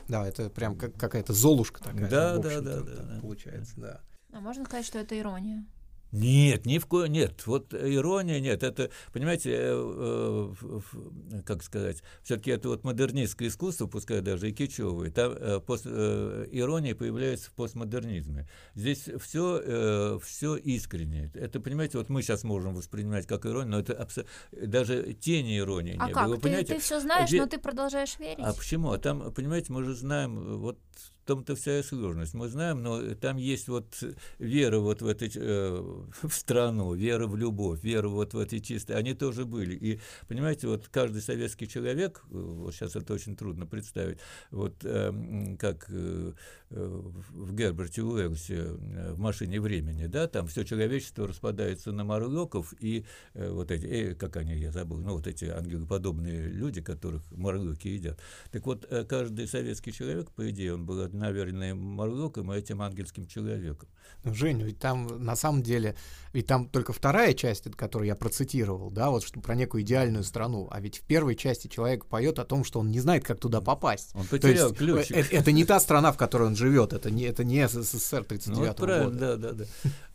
Да, 0.09 0.27
это 0.27 0.51
прям 0.51 0.77
как 0.77 0.95
какая-то 0.95 1.33
золушка 1.33 1.83
такая. 1.83 2.09
Да, 2.09 2.39
да, 2.39 2.61
да, 2.61 2.81
да, 2.81 3.03
да. 3.03 3.21
Получается, 3.21 3.75
да. 3.77 4.01
А 4.33 4.41
можно 4.41 4.65
сказать, 4.65 4.87
что 4.87 4.99
это 4.99 5.19
ирония? 5.19 5.65
Нет, 6.13 6.67
ни 6.67 6.79
в 6.79 6.87
коем 6.87 7.13
нет. 7.13 7.47
Вот 7.47 7.75
ирония 7.75 8.41
нет. 8.41 8.63
Это, 8.63 8.91
понимаете, 9.13 9.51
э, 9.55 10.53
э, 10.63 11.43
как 11.45 11.63
сказать, 11.63 12.03
все-таки 12.23 12.51
это 12.53 12.69
вот 12.69 12.85
модернистское 12.85 13.49
искусство, 13.49 13.87
пускай 13.87 14.21
даже 14.21 14.49
и 14.49 14.53
кичевое. 14.53 15.11
Там 15.11 15.33
э, 15.33 15.61
пост- 15.61 15.85
э, 15.87 16.47
ирония 16.53 16.95
появляется 16.95 17.51
в 17.51 17.55
постмодернизме. 17.55 18.49
Здесь 18.75 19.09
все, 19.21 20.19
все 20.23 20.57
искренне. 20.57 21.31
Это, 21.35 21.61
понимаете, 21.61 21.99
вот 21.99 22.09
мы 22.09 22.23
сейчас 22.23 22.45
можем 22.45 22.75
воспринимать 22.75 23.27
как 23.27 23.45
иронию, 23.47 23.71
но 23.73 23.81
это 23.81 23.93
абсо- 23.95 24.27
даже 24.53 25.13
тени 25.15 25.59
иронии 25.59 25.97
А 25.99 26.07
не 26.09 26.13
как? 26.13 26.29
Вы 26.29 26.37
Ты, 26.37 26.43
понимаете? 26.43 26.75
ты 26.75 26.81
все 26.81 27.01
знаешь, 27.01 27.29
где- 27.29 27.41
но 27.41 27.47
ты 27.47 27.59
продолжаешь 27.59 28.19
верить? 28.19 28.39
А 28.45 28.53
почему? 28.53 28.93
А 28.93 28.99
там, 28.99 29.33
понимаете, 29.33 29.73
мы 29.73 29.83
же 29.85 29.95
знаем, 29.95 30.39
э, 30.39 30.57
вот 30.57 30.79
том-то 31.27 31.57
вся 31.57 31.83
сложность. 31.83 32.35
Мы 32.35 32.49
знаем, 32.49 32.83
но 32.83 33.15
там 33.15 33.37
есть 33.37 33.69
вот 33.69 34.03
вера 34.39 34.79
вот 34.79 35.03
в, 35.03 35.07
этой, 35.07 35.31
э, 35.35 36.05
в 36.23 36.33
страну, 36.33 36.95
вера 36.95 37.27
в 37.27 37.37
любовь, 37.37 37.83
вера 37.83 38.09
вот 38.09 38.33
в 38.33 38.39
эти 38.39 38.61
чистые. 38.61 38.97
Они 38.97 39.15
тоже 39.15 39.45
были. 39.45 39.75
И, 39.75 40.01
понимаете, 40.29 40.69
вот 40.69 40.89
каждый 40.89 41.21
советский 41.21 41.69
человек, 41.69 42.23
э, 42.31 42.35
вот 42.35 42.75
сейчас 42.75 42.97
это 42.97 43.13
очень 43.13 43.37
трудно 43.37 43.67
представить, 43.67 44.19
вот 44.51 44.77
э, 44.85 45.57
как 45.59 45.87
э, 45.89 46.33
э, 46.71 47.03
в 47.31 47.55
Герберте 47.55 48.03
Уэллсе 48.03 48.55
э, 48.55 49.13
в 49.13 49.19
«Машине 49.19 49.61
времени», 49.61 50.07
да, 50.07 50.29
там 50.29 50.47
все 50.47 50.65
человечество 50.65 51.27
распадается 51.27 51.91
на 51.93 52.05
марлоков 52.05 52.73
и 52.79 53.05
э, 53.35 53.51
вот 53.51 53.71
эти, 53.73 53.87
э, 53.87 54.15
как 54.15 54.37
они, 54.37 54.57
я 54.57 54.71
забыл, 54.71 54.99
ну 54.99 55.15
вот 55.15 55.27
эти 55.27 55.47
ангелоподобные 55.47 56.49
люди, 56.49 56.81
которых 56.81 57.23
марлоки 57.33 57.89
едят. 57.89 58.21
Так 58.53 58.65
вот, 58.67 58.87
каждый 59.09 59.49
советский 59.49 59.93
человек, 59.93 60.31
по 60.31 60.49
идее, 60.49 60.75
он 60.75 60.87
был 60.87 61.01
наверное, 61.17 61.75
Марлоком 61.75 62.53
и 62.53 62.57
этим 62.59 62.83
ангельским 62.83 63.27
человеком. 63.27 63.89
Ну, 64.25 64.35
Женя, 64.35 64.65
ведь 64.65 64.79
там 64.79 65.07
на 65.25 65.37
самом 65.37 65.63
деле, 65.63 65.95
ведь 66.33 66.47
там 66.47 66.69
только 66.69 66.93
вторая 66.93 67.33
часть, 67.35 67.71
которую 67.77 68.07
я 68.09 68.15
процитировал, 68.17 68.91
да, 68.91 69.11
вот 69.11 69.23
что 69.25 69.41
про 69.41 69.55
некую 69.55 69.83
идеальную 69.83 70.25
страну, 70.25 70.69
а 70.71 70.81
ведь 70.81 70.99
в 70.99 71.03
первой 71.03 71.37
части 71.37 71.69
человек 71.69 72.07
поет 72.07 72.39
о 72.39 72.45
том, 72.45 72.65
что 72.65 72.81
он 72.81 72.91
не 72.91 73.01
знает, 73.01 73.25
как 73.25 73.39
туда 73.41 73.61
попасть. 73.61 74.11
Он 74.15 74.25
То 74.25 74.31
потерял 74.31 74.69
есть, 74.69 74.79
ключик. 74.79 75.17
э, 75.17 75.25
Это, 75.37 75.53
не 75.53 75.65
та 75.65 75.79
страна, 75.81 76.13
в 76.13 76.17
которой 76.17 76.49
он 76.49 76.57
живет, 76.57 76.93
это 76.93 77.11
не, 77.11 77.25
это 77.25 77.45
не 77.45 77.69
СССР 77.69 78.25
39 78.25 78.59
Ну, 78.59 78.67
вот 78.67 78.77
правильно, 78.77 79.11
года. 79.11 79.37
да, 79.37 79.53
да, 79.53 79.53
да. 79.53 79.65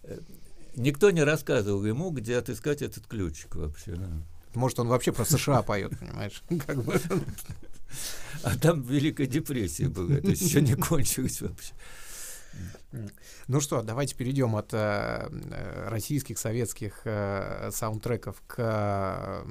Э, 0.04 0.20
Никто 0.76 1.12
не 1.12 1.24
рассказывал 1.24 1.84
ему, 1.86 2.12
где 2.12 2.38
отыскать 2.38 2.82
этот 2.82 3.06
ключик 3.08 3.56
вообще. 3.56 3.92
да. 3.96 4.08
Может, 4.54 4.80
он 4.80 4.88
вообще 4.90 5.12
про 5.14 5.24
США 5.26 5.62
поет, 5.64 5.98
понимаешь? 6.00 6.44
Как 6.66 6.84
бы. 6.84 7.00
А 8.44 8.58
там 8.58 8.82
Великая 8.82 9.28
депрессия 9.28 9.88
была, 9.88 10.18
то 10.18 10.30
есть 10.30 10.42
еще 10.42 10.62
не 10.62 10.76
кончилось 10.76 11.42
вообще. 11.42 11.74
Ну 13.48 13.62
что, 13.62 13.82
давайте 13.82 14.16
перейдем 14.16 14.56
от 14.56 14.74
э, 14.74 15.88
российских, 15.88 16.38
советских 16.38 17.02
э, 17.06 17.70
саундтреков 17.72 18.42
к 18.48 19.46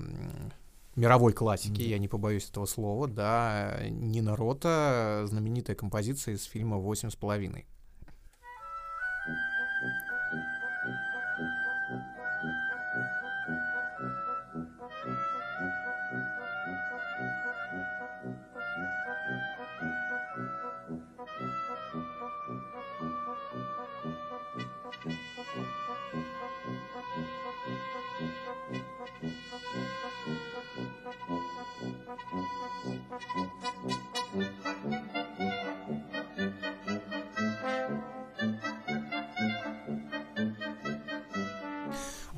мировой 0.96 1.33
классике, 1.33 1.88
я 1.88 1.98
не 1.98 2.09
побоюсь 2.09 2.48
этого 2.48 2.66
слова, 2.66 3.09
да, 3.09 3.79
Нина 3.88 4.37
Рота, 4.37 5.24
знаменитая 5.26 5.76
композиция 5.76 6.35
из 6.35 6.44
фильма 6.44 6.76
«Восемь 6.76 7.11
с 7.11 7.16
половиной». 7.16 7.66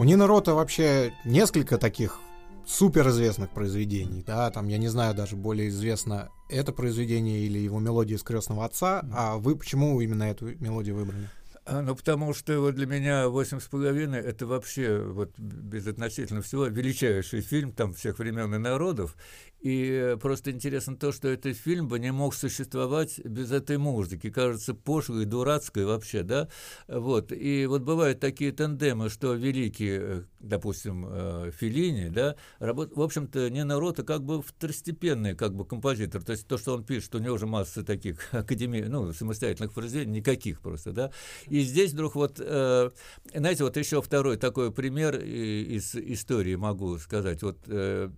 У 0.02 0.04
Нины 0.04 0.26
Рота 0.26 0.54
вообще 0.54 1.14
несколько 1.24 1.78
таких 1.78 2.18
суперизвестных 2.66 3.50
произведений, 3.50 4.24
да, 4.26 4.50
там, 4.50 4.66
я 4.66 4.76
не 4.76 4.88
знаю, 4.88 5.14
даже 5.14 5.36
более 5.36 5.68
известно 5.68 6.28
это 6.48 6.72
произведение 6.72 7.38
или 7.46 7.60
его 7.60 7.78
мелодия 7.78 8.16
из 8.16 8.24
«Крестного 8.24 8.64
отца», 8.64 9.04
а 9.14 9.36
вы 9.36 9.54
почему 9.54 10.00
именно 10.00 10.24
эту 10.24 10.56
мелодию 10.58 10.96
выбрали? 10.96 11.28
А, 11.64 11.82
ну, 11.82 11.94
потому 11.94 12.34
что 12.34 12.58
вот 12.58 12.74
для 12.74 12.86
меня 12.86 13.28
«Восемь 13.28 13.60
с 13.60 13.68
половиной»— 13.68 14.18
это 14.20 14.44
вообще, 14.44 14.98
вот 14.98 15.38
безотносительно 15.38 16.42
всего, 16.42 16.66
величайший 16.66 17.40
фильм 17.40 17.70
там 17.70 17.94
всех 17.94 18.18
времен 18.18 18.52
и 18.52 18.58
народов. 18.58 19.14
И 19.62 20.16
просто 20.20 20.50
интересно 20.50 20.96
то, 20.96 21.12
что 21.12 21.28
этот 21.28 21.56
фильм 21.56 21.86
бы 21.86 22.00
не 22.00 22.10
мог 22.10 22.34
существовать 22.34 23.20
без 23.24 23.52
этой 23.52 23.78
музыки. 23.78 24.28
Кажется, 24.30 24.74
пошлой, 24.74 25.24
дурацкой 25.24 25.84
вообще, 25.84 26.24
да? 26.24 26.48
Вот. 26.88 27.30
И 27.30 27.66
вот 27.66 27.82
бывают 27.82 28.18
такие 28.18 28.50
тандемы, 28.50 29.08
что 29.08 29.34
великий, 29.34 29.98
э, 30.00 30.22
допустим, 30.40 31.06
э, 31.08 31.50
Феллини, 31.56 32.08
да, 32.08 32.34
работ... 32.58 32.96
в 32.96 33.00
общем-то, 33.00 33.50
не 33.50 33.62
народ, 33.62 34.00
а 34.00 34.02
как 34.02 34.24
бы 34.24 34.42
второстепенный 34.42 35.36
как 35.36 35.54
бы 35.54 35.64
композитор. 35.64 36.24
То 36.24 36.32
есть 36.32 36.48
то, 36.48 36.58
что 36.58 36.74
он 36.74 36.84
пишет, 36.84 37.14
у 37.14 37.18
него 37.18 37.36
уже 37.36 37.46
масса 37.46 37.84
таких 37.84 38.18
академий, 38.34 38.82
ну, 38.82 39.12
самостоятельных 39.12 39.72
произведений, 39.72 40.18
никаких 40.18 40.60
просто, 40.60 40.90
да. 40.90 41.12
И 41.46 41.60
здесь 41.60 41.92
вдруг 41.92 42.16
вот, 42.16 42.40
э, 42.40 42.90
знаете, 43.32 43.62
вот 43.62 43.76
еще 43.76 44.02
второй 44.02 44.38
такой 44.38 44.72
пример 44.72 45.20
из 45.20 45.94
истории 45.94 46.56
могу 46.56 46.98
сказать. 46.98 47.42
Вот 47.42 47.58
э, 47.68 48.10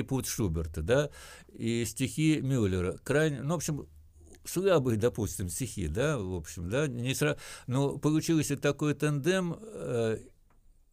«Зимний 0.00 0.02
путь» 0.02 0.26
Шуберта, 0.26 0.82
да, 0.82 1.10
и 1.52 1.84
стихи 1.84 2.40
Мюллера. 2.40 2.98
Крайне, 3.04 3.42
ну, 3.42 3.54
в 3.54 3.56
общем, 3.56 3.86
слабые, 4.44 4.96
допустим, 4.96 5.48
стихи, 5.48 5.88
да, 5.88 6.18
в 6.18 6.34
общем, 6.34 6.70
да, 6.70 6.86
не 6.86 7.14
сра... 7.14 7.36
но 7.66 7.98
получился 7.98 8.56
такой 8.56 8.94
тандем, 8.94 9.56
э, 9.60 10.18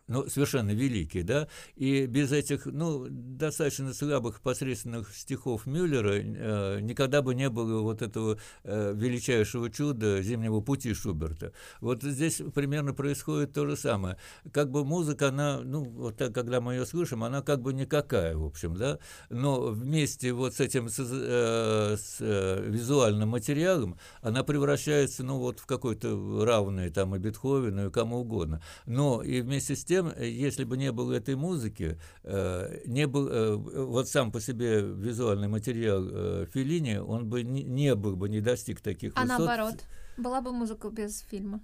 ну, 0.07 0.27
совершенно 0.29 0.71
великий, 0.71 1.23
да, 1.23 1.47
и 1.75 2.05
без 2.05 2.31
этих, 2.31 2.65
ну, 2.65 3.07
достаточно 3.09 3.93
слабых 3.93 4.41
посредственных 4.41 5.13
стихов 5.15 5.65
Мюллера 5.65 6.13
э, 6.15 6.79
никогда 6.81 7.21
бы 7.21 7.35
не 7.35 7.49
было 7.49 7.81
вот 7.81 8.01
этого 8.01 8.37
э, 8.63 8.93
величайшего 8.95 9.69
чуда 9.69 10.21
«Зимнего 10.21 10.61
пути» 10.61 10.93
Шуберта. 10.93 11.51
Вот 11.81 12.03
здесь 12.03 12.41
примерно 12.55 12.93
происходит 12.93 13.53
то 13.53 13.67
же 13.67 13.75
самое. 13.75 14.17
Как 14.51 14.71
бы 14.71 14.85
музыка, 14.85 15.27
она, 15.29 15.59
ну, 15.59 15.83
вот 15.83 16.17
так, 16.17 16.33
когда 16.33 16.61
мы 16.61 16.75
ее 16.75 16.85
слышим, 16.85 17.23
она 17.23 17.41
как 17.41 17.61
бы 17.61 17.73
никакая, 17.73 18.35
в 18.35 18.45
общем, 18.45 18.75
да, 18.75 18.99
но 19.29 19.67
вместе 19.67 20.31
вот 20.31 20.55
с 20.55 20.59
этим 20.61 20.87
с, 20.89 20.99
э, 20.99 21.97
с, 21.97 22.17
э, 22.19 22.63
визуальным 22.67 23.29
материалом 23.29 23.97
она 24.21 24.43
превращается, 24.43 25.23
ну, 25.23 25.37
вот 25.37 25.59
в 25.59 25.65
какой-то 25.65 26.45
равный 26.45 26.89
там 26.89 27.15
и 27.15 27.19
Бетховену, 27.19 27.87
и 27.87 27.91
кому 27.91 28.19
угодно. 28.19 28.61
Но 28.85 29.21
и 29.21 29.41
вместе 29.41 29.75
с 29.75 29.83
тем, 29.83 29.96
э, 30.05 30.29
если 30.29 30.63
бы 30.63 30.77
не 30.77 30.91
было 30.91 31.13
этой 31.13 31.35
музыки, 31.35 31.99
э, 32.23 32.81
не 32.85 33.07
был, 33.07 33.27
э, 33.27 33.55
вот 33.55 34.07
сам 34.07 34.31
по 34.31 34.39
себе 34.41 34.81
визуальный 34.81 35.47
материал 35.47 36.45
Феллини, 36.47 36.97
он 36.97 37.27
бы 37.29 37.43
не, 37.43 37.63
не 37.63 37.95
был 37.95 38.15
бы, 38.15 38.29
не 38.29 38.41
достиг 38.41 38.81
таких 38.81 39.13
А 39.15 39.21
высот. 39.23 39.39
наоборот, 39.39 39.75
была 40.17 40.41
бы 40.41 40.51
музыка 40.51 40.89
без 40.89 41.19
фильма. 41.21 41.61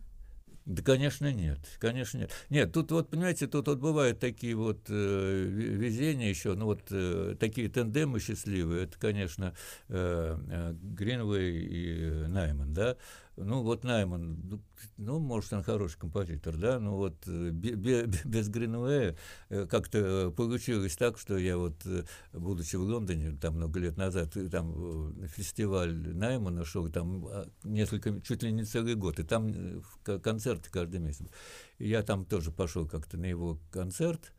Да, 0.65 0.81
конечно, 0.81 1.29
нет, 1.33 1.59
конечно, 1.77 2.19
нет. 2.19 2.31
Нет, 2.49 2.71
тут 2.71 2.89
вот, 2.91 3.09
понимаете, 3.09 3.47
тут 3.47 3.67
вот 3.67 3.79
бывают 3.79 4.19
такие 4.19 4.55
вот 4.55 4.79
э, 4.87 4.93
ве- 5.45 5.75
везения 5.75 6.29
еще, 6.29 6.53
ну 6.53 6.65
вот 6.67 6.83
э, 6.89 7.35
такие 7.37 7.67
тандемы 7.67 8.21
счастливые, 8.21 8.85
это, 8.85 8.97
конечно, 8.97 9.53
э, 9.89 10.37
э, 10.49 10.73
Гринвей 10.81 11.65
и 11.65 12.27
Найман, 12.29 12.73
да. 12.73 12.95
Ну 13.35 13.63
вот 13.63 13.83
Найман, 13.83 14.37
ну, 14.43 14.61
ну, 14.97 15.19
может, 15.19 15.53
он 15.53 15.63
хороший 15.63 15.97
композитор, 15.97 16.55
да, 16.55 16.79
но 16.79 16.95
вот 16.97 17.15
э, 17.25 17.49
бе- 17.49 17.73
бе- 17.73 18.05
без 18.25 18.47
Гринвея 18.47 19.17
э, 19.49 19.65
как-то 19.65 19.97
э, 19.97 20.31
получилось 20.31 20.95
так, 20.95 21.17
что 21.17 21.37
я 21.37 21.57
вот, 21.57 21.73
будучи 22.31 22.75
в 22.75 22.81
Лондоне, 22.81 23.35
там 23.41 23.55
много 23.55 23.79
лет 23.79 23.97
назад, 23.97 24.37
там 24.51 25.15
фестиваль 25.27 26.15
Наймана 26.15 26.63
шел, 26.63 26.87
там 26.89 27.25
а, 27.25 27.47
несколько, 27.63 28.21
чуть 28.21 28.43
ли 28.43 28.51
не 28.51 28.65
целый 28.65 28.93
год, 28.93 29.19
и 29.19 29.23
там 29.23 29.81
концерты 30.03 30.69
каждый 30.69 30.99
месяц. 30.99 31.25
И 31.79 31.89
я 31.89 32.03
там 32.03 32.25
тоже 32.25 32.51
пошел 32.51 32.87
как-то 32.87 33.17
на 33.17 33.25
его 33.25 33.59
концерт, 33.71 34.31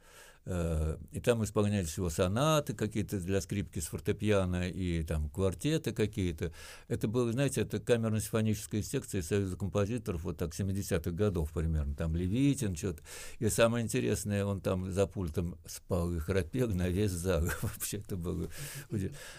и 0.47 1.21
там 1.21 1.43
исполнялись 1.43 1.97
его 1.97 2.11
сонаты 2.11 2.75
какие-то 2.75 3.19
для 3.19 3.41
скрипки 3.41 3.79
с 3.79 3.87
фортепиано 3.87 4.69
и 4.69 5.03
там 5.03 5.31
квартеты 5.31 5.93
какие-то. 5.93 6.53
Это 6.89 7.09
было, 7.09 7.33
знаете, 7.33 7.63
это 7.63 7.81
камерно-симфоническая 7.81 8.83
секция 8.83 9.23
Союза 9.23 9.57
композиторов 9.57 10.25
вот 10.25 10.37
так 10.37 10.53
70-х 10.53 11.11
годов 11.13 11.51
примерно. 11.53 11.95
Там 11.95 12.15
Левитин 12.15 12.77
что-то. 12.77 13.03
И 13.39 13.49
самое 13.49 13.85
интересное, 13.85 14.45
он 14.45 14.61
там 14.61 14.91
за 14.91 15.07
пультом 15.07 15.57
спал 15.67 16.13
и 16.13 16.19
храпел 16.19 16.69
на 16.69 16.89
весь 16.89 17.13
зал. 17.13 17.45
Вообще 17.63 17.99
это 17.99 18.17
было. 18.17 18.49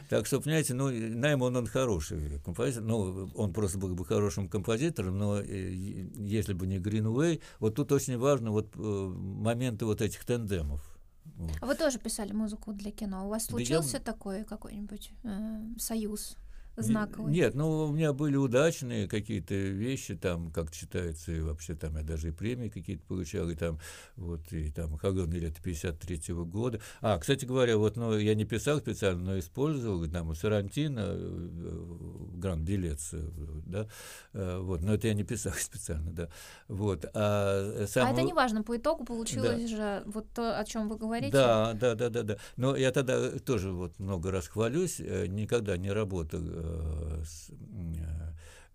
Так 0.10 0.26
что, 0.26 0.42
понимаете, 0.42 0.74
ну, 0.74 0.90
Найман, 0.90 1.56
он 1.56 1.68
хороший 1.68 2.40
композитор, 2.44 2.84
ну, 2.84 3.30
он 3.36 3.54
просто 3.54 3.78
был 3.78 3.94
бы 3.94 4.06
хорошим 4.06 4.50
композитором, 4.50 5.18
но 5.18 5.40
э, 5.40 5.72
если 6.18 6.54
бы 6.54 6.66
не 6.66 6.80
Гринвей, 6.80 7.42
вот 7.60 7.76
тут 7.76 7.92
очень 7.92 8.18
важно 8.18 8.52
вот 8.52 8.74
э, 8.76 8.80
моменты 8.80 9.86
вот 9.86 10.02
этих 10.02 10.26
тандемов. 10.26 10.95
Вот. 11.38 11.52
А 11.62 11.66
вы 11.66 11.76
тоже 11.76 12.00
писали 12.00 12.32
музыку 12.32 12.72
для 12.74 12.92
кино. 12.92 13.26
У 13.26 13.30
вас 13.30 13.48
Да 13.48 13.52
я- 13.60 13.66
случился 13.66 14.00
такой 14.00 14.44
какой-нибудь 14.44 15.12
э, 15.24 15.62
союз 15.78 16.38
знаковый? 16.78 17.34
Нет, 17.34 17.56
ну 17.56 17.86
у 17.88 17.92
меня 17.92 18.14
были 18.14 18.36
удачные 18.36 19.08
какие-то 19.08 19.56
вещи, 19.56 20.16
там, 20.16 20.52
как 20.52 20.72
читается, 20.72 21.32
и 21.32 21.40
вообще 21.42 21.76
там 21.76 21.98
я 21.98 22.04
даже 22.04 22.30
и 22.30 22.32
премии 22.32 22.70
какие-то 22.70 23.04
получал, 23.06 23.50
и 23.50 23.56
там, 23.56 23.80
вот, 24.16 24.52
и 24.52 24.72
там 24.72 24.98
«Холодное 24.98 25.40
лето» 25.40 25.62
53 25.62 26.34
года. 26.46 26.80
А, 27.02 27.18
кстати 27.18 27.46
говоря, 27.46 27.78
вот, 27.78 27.96
ну, 27.98 28.18
я 28.18 28.36
не 28.36 28.46
писал 28.46 28.80
специально, 28.80 29.24
но 29.24 29.40
использовал, 29.40 30.06
там, 30.10 30.34
Сарантино, 30.36 31.16
Гранд 32.38 32.64
Билец, 32.64 33.12
да, 33.66 33.88
э, 34.34 34.60
вот, 34.60 34.82
но 34.82 34.94
это 34.94 35.08
я 35.08 35.14
не 35.14 35.24
писал 35.24 35.54
специально, 35.60 36.12
да, 36.12 36.30
вот. 36.68 37.06
А, 37.14 37.84
А 37.84 37.88
сам- 37.88 38.12
это 38.14 38.22
не 38.24 38.34
важно, 38.34 38.64
по 38.64 38.76
итогу 38.78 39.06
получилось 39.06 39.70
же 39.70 40.04
вот 40.06 40.30
то, 40.34 40.58
о 40.60 40.66
чем 40.66 40.88
вы 40.90 40.98
говорите. 40.98 41.32
да, 41.32 41.74
да, 41.74 41.96
да, 41.96 42.10
да, 42.10 42.24
да. 42.24 42.38
Но 42.58 42.76
я 42.76 42.92
тогда 42.92 43.32
тоже 43.40 43.72
вот 43.72 44.00
много 44.00 44.32
раз 44.32 44.48
хвалюсь, 44.48 45.00
э, 45.00 45.28
никогда 45.28 45.78
не 45.78 45.92
работал 45.92 46.42
э, 46.66 47.24
с, 47.26 47.50
м, 47.50 47.96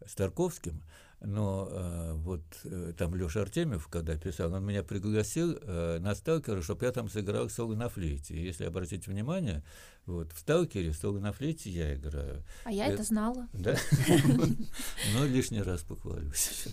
с 0.07 0.15
Тарковским, 0.15 0.83
но 1.21 1.69
э, 1.71 2.13
вот 2.15 2.41
э, 2.65 2.95
там 2.97 3.15
Леша 3.15 3.43
Артемьев, 3.43 3.89
когда 3.89 4.17
писал, 4.17 4.55
он 4.55 4.65
меня 4.65 4.83
пригласил 4.83 5.59
э, 5.61 5.99
на 6.01 6.15
«Сталкера», 6.15 6.63
чтобы 6.63 6.87
я 6.87 6.93
там 6.93 7.11
сыграл 7.11 7.51
соло 7.51 7.75
на 7.75 7.89
флейте. 7.91 8.35
И 8.35 8.43
если 8.43 8.65
обратите 8.65 9.11
внимание, 9.11 9.63
вот 10.07 10.33
в 10.33 10.39
«Сталкере» 10.39 10.95
соло 10.95 11.19
на 11.19 11.33
флейте 11.33 11.71
я 11.71 11.95
играю. 11.95 12.43
А 12.65 12.73
я 12.73 12.89
Э, 12.89 12.95
это 12.95 13.03
знала. 13.03 13.49
Да? 13.53 13.77
Ну, 15.15 15.27
лишний 15.27 15.63
раз 15.63 15.83
похвалюсь. 15.83 16.69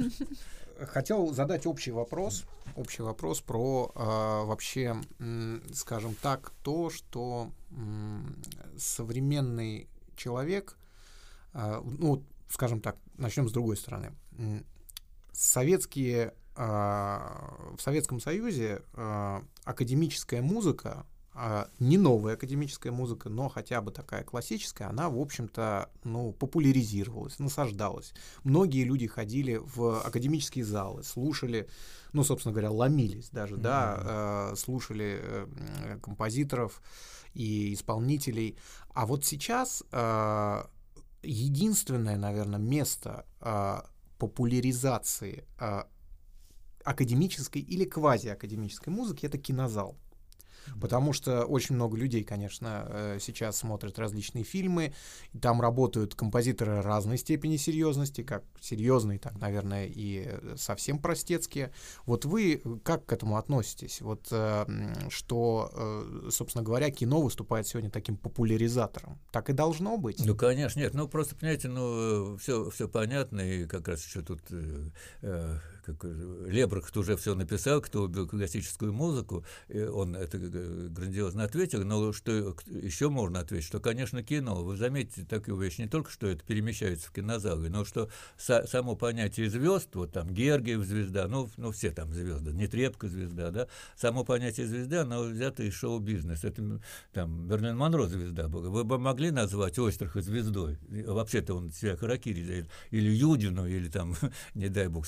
Хотел 0.79 1.33
задать 1.33 1.65
общий 1.65 1.91
вопрос, 1.91 2.45
общий 2.75 3.01
вопрос 3.01 3.41
про 3.41 3.91
а, 3.95 4.43
вообще, 4.45 4.95
скажем 5.73 6.15
так, 6.21 6.53
то, 6.63 6.91
что 6.91 7.51
современный 8.77 9.89
человек, 10.15 10.77
ну, 11.53 12.07
вот, 12.07 12.23
скажем 12.49 12.81
так, 12.81 12.97
начнем 13.17 13.47
с 13.49 13.51
другой 13.51 13.77
стороны. 13.77 14.13
Советские, 15.31 16.33
а, 16.55 17.53
в 17.77 17.81
Советском 17.81 18.19
Союзе 18.19 18.81
а, 18.93 19.43
академическая 19.65 20.41
музыка, 20.41 21.05
а, 21.39 21.69
не 21.77 21.99
новая 21.99 22.33
академическая 22.33 22.91
музыка, 22.91 23.29
но 23.29 23.47
хотя 23.47 23.79
бы 23.81 23.91
такая 23.91 24.23
классическая, 24.23 24.89
она, 24.89 25.07
в 25.07 25.19
общем-то, 25.19 25.91
ну, 26.03 26.31
популяризировалась, 26.33 27.37
насаждалась. 27.37 28.13
Многие 28.43 28.83
люди 28.83 29.05
ходили 29.05 29.61
в 29.63 30.01
академические 30.03 30.65
залы, 30.65 31.03
слушали, 31.03 31.69
ну, 32.11 32.23
собственно 32.23 32.53
говоря, 32.53 32.71
ломились 32.71 33.29
даже, 33.29 33.57
да, 33.57 34.51
э, 34.53 34.55
слушали 34.55 35.19
э, 35.21 35.99
композиторов 36.01 36.81
и 37.35 37.75
исполнителей. 37.75 38.57
А 38.95 39.05
вот 39.05 39.23
сейчас 39.23 39.83
единственное, 41.23 42.17
наверное, 42.17 42.59
место 42.59 43.25
э, 43.41 43.81
популяризации 44.17 45.45
э, 45.59 45.83
академической 46.83 47.61
или 47.61 47.85
квазиакадемической 47.85 48.93
музыки 48.93 49.25
это 49.25 49.37
кинозал. 49.37 49.97
Потому 50.79 51.13
что 51.13 51.45
очень 51.45 51.75
много 51.75 51.97
людей, 51.97 52.23
конечно, 52.23 52.85
э, 52.87 53.17
сейчас 53.21 53.57
смотрят 53.57 53.97
различные 53.99 54.43
фильмы, 54.43 54.93
там 55.41 55.61
работают 55.61 56.15
композиторы 56.15 56.81
разной 56.81 57.17
степени 57.17 57.57
серьезности, 57.57 58.23
как 58.23 58.43
серьезные, 58.59 59.19
так, 59.19 59.39
наверное, 59.39 59.87
и 59.87 60.25
э, 60.27 60.55
совсем 60.57 60.99
простецкие. 60.99 61.71
Вот 62.05 62.25
вы 62.25 62.61
как 62.83 63.05
к 63.05 63.13
этому 63.13 63.37
относитесь? 63.37 64.01
Вот 64.01 64.27
э, 64.31 64.65
что, 65.09 65.71
собственно 66.29 66.63
говоря, 66.63 66.89
кино 66.91 67.21
выступает 67.21 67.67
сегодня 67.67 67.89
таким 67.89 68.17
популяризатором. 68.17 69.19
Так 69.31 69.49
и 69.49 69.53
должно 69.53 69.97
быть. 69.97 70.23
Ну, 70.25 70.35
конечно, 70.35 70.79
нет. 70.79 70.93
Ну, 70.93 71.07
просто, 71.07 71.35
понимаете, 71.35 71.67
ну, 71.67 72.37
все, 72.37 72.69
все 72.69 72.87
понятно, 72.87 73.41
и 73.41 73.65
как 73.65 73.87
раз 73.87 74.05
еще 74.05 74.21
тут 74.21 74.41
э, 74.51 75.59
как, 75.87 76.03
Лебрахт 76.03 76.95
уже 76.97 77.15
все 77.15 77.33
написал, 77.33 77.81
кто 77.81 78.03
убил 78.03 78.27
классическую 78.27 78.91
музыку, 78.93 79.45
он 79.69 80.15
это 80.15 80.37
э, 80.37 80.87
грандиозно 80.89 81.43
ответил, 81.43 81.85
но 81.85 82.11
что 82.11 82.31
еще 82.67 83.09
можно 83.09 83.39
ответить, 83.39 83.65
что, 83.67 83.79
конечно, 83.79 84.21
кино. 84.21 84.63
Вы 84.63 84.75
заметите 84.75 85.23
такую 85.23 85.57
вещь, 85.57 85.77
не 85.77 85.87
только, 85.87 86.11
что 86.11 86.27
это 86.27 86.43
перемещается 86.43 87.07
в 87.07 87.11
кинозалы, 87.11 87.69
но 87.69 87.85
что 87.85 88.09
са- 88.37 88.67
само 88.67 88.95
понятие 88.95 89.49
звезд, 89.49 89.95
вот 89.95 90.11
там 90.11 90.29
Гергиев 90.29 90.83
звезда, 90.83 91.27
ну, 91.27 91.49
ну 91.55 91.71
все 91.71 91.91
там 91.91 92.13
звезды, 92.13 92.51
Нетребко 92.51 93.07
звезда, 93.07 93.51
да, 93.51 93.67
само 93.95 94.25
понятие 94.25 94.67
звезды, 94.67 94.97
оно 94.97 95.23
взято 95.23 95.63
из 95.63 95.73
шоу-бизнеса. 95.73 96.47
Это 96.47 96.81
там 97.13 97.47
Берлин 97.47 97.77
Монро 97.77 98.07
звезда 98.07 98.49
была. 98.49 98.69
Вы 98.69 98.83
бы 98.83 98.97
могли 98.99 99.31
назвать 99.31 99.79
Ойстраха 99.79 100.21
звездой? 100.21 100.77
Вообще-то 100.89 101.55
он 101.55 101.71
себя 101.71 101.95
Харакири 101.95 102.67
или- 102.91 103.09
Юдину, 103.09 103.65
или 103.67 103.89
там, 103.89 104.15
не 104.53 104.69
дай 104.69 104.87
бог, 104.87 105.05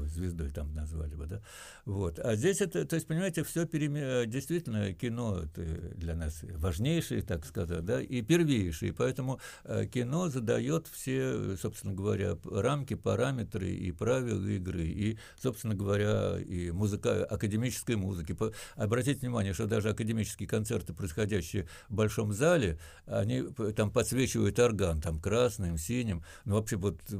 Сафроницкого 0.00 0.06
звездой 0.06 0.50
там 0.50 0.74
назвали 0.74 1.14
бы, 1.14 1.26
да. 1.26 1.40
Вот. 1.84 2.18
А 2.18 2.34
здесь 2.36 2.60
это, 2.60 2.84
то 2.84 2.96
есть, 2.96 3.06
понимаете, 3.06 3.42
все 3.44 3.66
переме... 3.66 4.26
действительно 4.26 4.92
кино 4.94 5.42
это 5.44 5.62
для 5.96 6.14
нас 6.14 6.44
важнейшее, 6.56 7.22
так 7.22 7.44
сказать, 7.44 7.84
да, 7.84 8.00
и 8.00 8.22
первейшее. 8.22 8.92
Поэтому 8.92 9.40
э, 9.64 9.86
кино 9.86 10.28
задает 10.28 10.86
все, 10.88 11.56
собственно 11.56 11.94
говоря, 11.94 12.36
рамки, 12.44 12.94
параметры 12.94 13.70
и 13.70 13.92
правила 13.92 14.46
игры, 14.46 14.86
и, 14.86 15.18
собственно 15.40 15.74
говоря, 15.74 16.38
и 16.38 16.70
музыка, 16.70 17.24
академической 17.24 17.96
музыки. 17.96 18.36
Обратите 18.76 19.20
внимание, 19.20 19.52
что 19.52 19.66
даже 19.66 19.90
академические 19.90 20.48
концерты, 20.48 20.92
происходящие 20.92 21.68
в 21.88 21.94
большом 21.94 22.32
зале, 22.32 22.78
они 23.06 23.42
там 23.76 23.90
подсвечивают 23.90 24.58
орган, 24.58 25.00
там 25.00 25.20
красным, 25.20 25.76
синим. 25.78 26.22
Ну, 26.44 26.54
вообще 26.54 26.76
вот 26.76 27.00
э, 27.10 27.18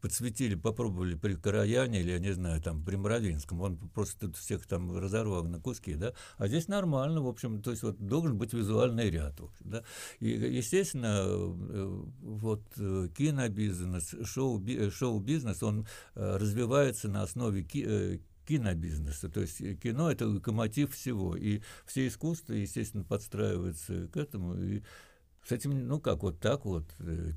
подсветили, 0.00 0.54
попробовали 0.54 1.14
при 1.14 1.34
Караяне 1.34 1.95
или, 2.00 2.12
я 2.12 2.18
не 2.18 2.32
знаю, 2.32 2.60
там 2.62 2.84
при 2.84 2.96
Мравинском, 2.96 3.60
он 3.60 3.76
просто 3.76 4.26
тут 4.26 4.36
всех 4.36 4.66
там 4.66 4.96
разорвал 4.96 5.44
на 5.44 5.60
куски, 5.60 5.94
да, 5.94 6.12
а 6.38 6.48
здесь 6.48 6.68
нормально, 6.68 7.22
в 7.22 7.28
общем, 7.28 7.62
то 7.62 7.70
есть 7.70 7.82
вот 7.82 7.98
должен 7.98 8.38
быть 8.38 8.52
визуальный 8.52 9.10
ряд, 9.10 9.40
в 9.40 9.44
общем, 9.44 9.70
да, 9.70 9.82
и, 10.20 10.28
естественно, 10.28 11.24
э, 11.26 12.04
вот 12.20 12.62
э, 12.78 13.08
кинобизнес, 13.16 14.14
э, 14.14 14.24
шоу-бизнес, 14.24 15.62
он 15.62 15.86
развивается 16.14 17.08
на 17.08 17.22
основе 17.22 17.62
ки- 17.62 18.22
кинобизнеса, 18.46 19.28
то 19.28 19.40
есть 19.40 19.58
кино– 19.80 20.10
это 20.12 20.26
локомотив 20.26 20.94
всего, 20.94 21.36
и 21.36 21.60
все 21.86 22.06
искусства, 22.06 22.54
естественно, 22.54 23.04
подстраиваются 23.04 24.08
к 24.08 24.16
этому, 24.16 24.56
и 24.56 24.82
с 25.44 25.52
этим, 25.52 25.86
ну 25.86 26.00
как, 26.00 26.22
вот 26.22 26.40
так 26.40 26.64
вот, 26.64 26.84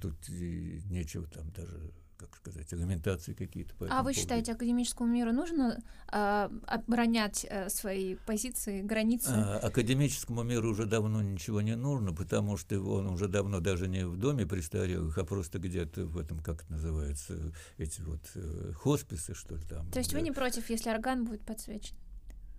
тут 0.01 0.15
нечего 0.29 1.27
там 1.27 1.51
даже, 1.51 1.91
как 2.19 2.35
сказать, 2.35 2.71
аргументации 2.73 3.33
какие-то 3.33 3.73
по 3.75 3.85
А 3.85 3.87
вы 3.87 3.95
поводу. 3.97 4.13
считаете, 4.13 4.51
академическому 4.51 5.09
миру 5.09 5.31
нужно 5.31 5.81
а, 6.07 6.51
оборонять 6.67 7.45
э, 7.49 7.69
свои 7.69 8.15
позиции, 8.15 8.81
границы? 8.81 9.29
А, 9.29 9.59
Академическому 9.59 10.43
миру 10.43 10.71
уже 10.71 10.85
давно 10.85 11.21
ничего 11.21 11.61
не 11.61 11.75
нужно, 11.75 12.13
потому 12.13 12.57
что 12.57 12.79
он 12.81 13.07
уже 13.07 13.27
давно 13.27 13.61
даже 13.61 13.87
не 13.87 14.05
в 14.05 14.17
доме 14.17 14.45
престарелых, 14.45 15.17
а 15.17 15.23
просто 15.23 15.59
где-то 15.59 16.05
в 16.05 16.17
этом, 16.17 16.39
как 16.39 16.63
это 16.63 16.73
называется, 16.73 17.53
эти 17.77 18.01
вот 18.01 18.21
э, 18.35 18.73
хосписы, 18.75 19.33
что 19.33 19.55
ли, 19.55 19.63
там. 19.63 19.89
То 19.91 19.99
есть 19.99 20.11
вы 20.13 20.19
да. 20.19 20.25
не 20.25 20.31
против, 20.31 20.69
если 20.69 20.89
орган 20.89 21.23
будет 21.23 21.41
подсвечен? 21.45 21.95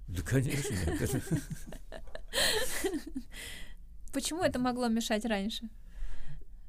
Да, 0.09 0.23
конечно. 0.23 0.77
Почему 4.13 4.43
это 4.43 4.59
могло 4.59 4.89
мешать 4.89 5.25
раньше? 5.25 5.69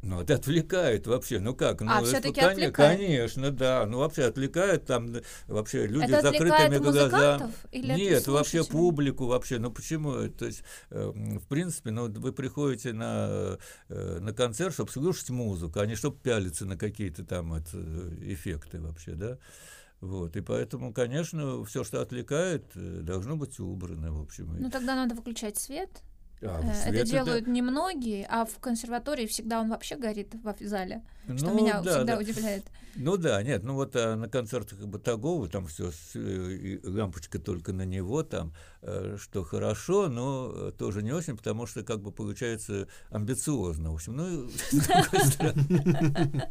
Ну, 0.04 0.20
это 0.20 0.36
отвлекает 0.36 1.06
вообще, 1.06 1.40
ну 1.40 1.54
как? 1.54 1.82
Ну, 1.82 1.92
А, 1.92 2.02
коне- 2.02 2.18
отвлекает? 2.18 2.74
Конечно, 2.74 3.52
да. 3.52 3.86
Ну, 3.86 4.00
вообще 4.00 4.24
отвлекает, 4.24 4.86
там 4.86 5.16
вообще 5.48 5.86
люди 5.86 6.06
Это 6.06 6.22
с 6.22 6.24
закрытыми 6.24 6.78
глазами. 6.78 7.54
или 7.72 7.94
Нет, 7.94 8.28
вообще 8.28 8.64
публику 8.64 9.28
вообще. 9.28 9.60
Ну, 9.60 9.72
почему? 9.72 10.28
То 10.30 10.46
есть, 10.46 10.64
э, 10.90 11.12
в 11.14 11.48
принципе, 11.48 11.92
ну, 11.92 12.12
вы 12.12 12.34
приходите 12.34 12.94
на, 12.94 13.58
э, 13.90 14.20
на 14.20 14.34
концерт, 14.34 14.74
чтобы 14.74 14.92
слушать 14.92 15.30
музыку, 15.30 15.80
а 15.80 15.86
не 15.86 15.96
чтобы 15.96 16.18
пялиться 16.18 16.66
на 16.66 16.78
какие-то 16.78 17.24
там 17.24 17.54
это, 17.54 17.78
эффекты 18.22 18.82
вообще, 18.82 19.12
да? 19.12 19.38
Вот, 20.00 20.36
и 20.36 20.42
поэтому, 20.42 20.94
конечно, 20.94 21.64
все, 21.64 21.84
что 21.84 22.02
отвлекает, 22.02 22.66
э, 22.74 23.02
должно 23.04 23.36
быть 23.36 23.60
убрано, 23.60 24.12
в 24.12 24.22
общем. 24.24 24.56
Ну 24.60 24.72
тогда 24.72 24.96
надо 24.96 25.14
выключать 25.14 25.60
свет. 25.60 26.02
А, 26.44 26.62
Э, 26.64 26.90
это 26.90 27.06
делают 27.06 27.48
немногие, 27.48 28.26
а 28.30 28.46
в 28.46 28.58
консерватории 28.60 29.28
всегда 29.28 29.62
он 29.62 29.70
вообще 29.70 29.96
горит 29.96 30.34
в 30.34 30.56
зале, 30.66 31.04
что 31.36 31.48
Ну, 31.48 31.54
меня 31.54 31.82
да, 31.82 31.98
всегда 31.98 32.16
да. 32.16 32.20
удивляет. 32.20 32.64
Ну 32.96 33.16
да, 33.16 33.42
нет, 33.44 33.64
ну 33.64 33.76
вот 33.76 33.96
а 33.96 34.16
на 34.16 34.28
концертах 34.28 34.80
Батагова 34.80 35.48
там 35.48 35.68
все, 35.68 35.92
лампочка 36.84 37.40
только 37.40 37.74
на 37.74 37.86
него, 37.86 38.24
там, 38.24 38.54
э, 38.82 39.18
что 39.20 39.44
хорошо, 39.44 40.08
но 40.08 40.52
э, 40.54 40.72
тоже 40.78 41.04
не 41.04 41.12
очень, 41.12 41.38
потому 41.38 41.68
что 41.68 41.84
как 41.84 42.02
бы 42.02 42.12
получается 42.12 42.88
амбициозно, 43.12 43.92
в 43.92 43.96
общем, 43.96 44.16
ну. 44.16 44.50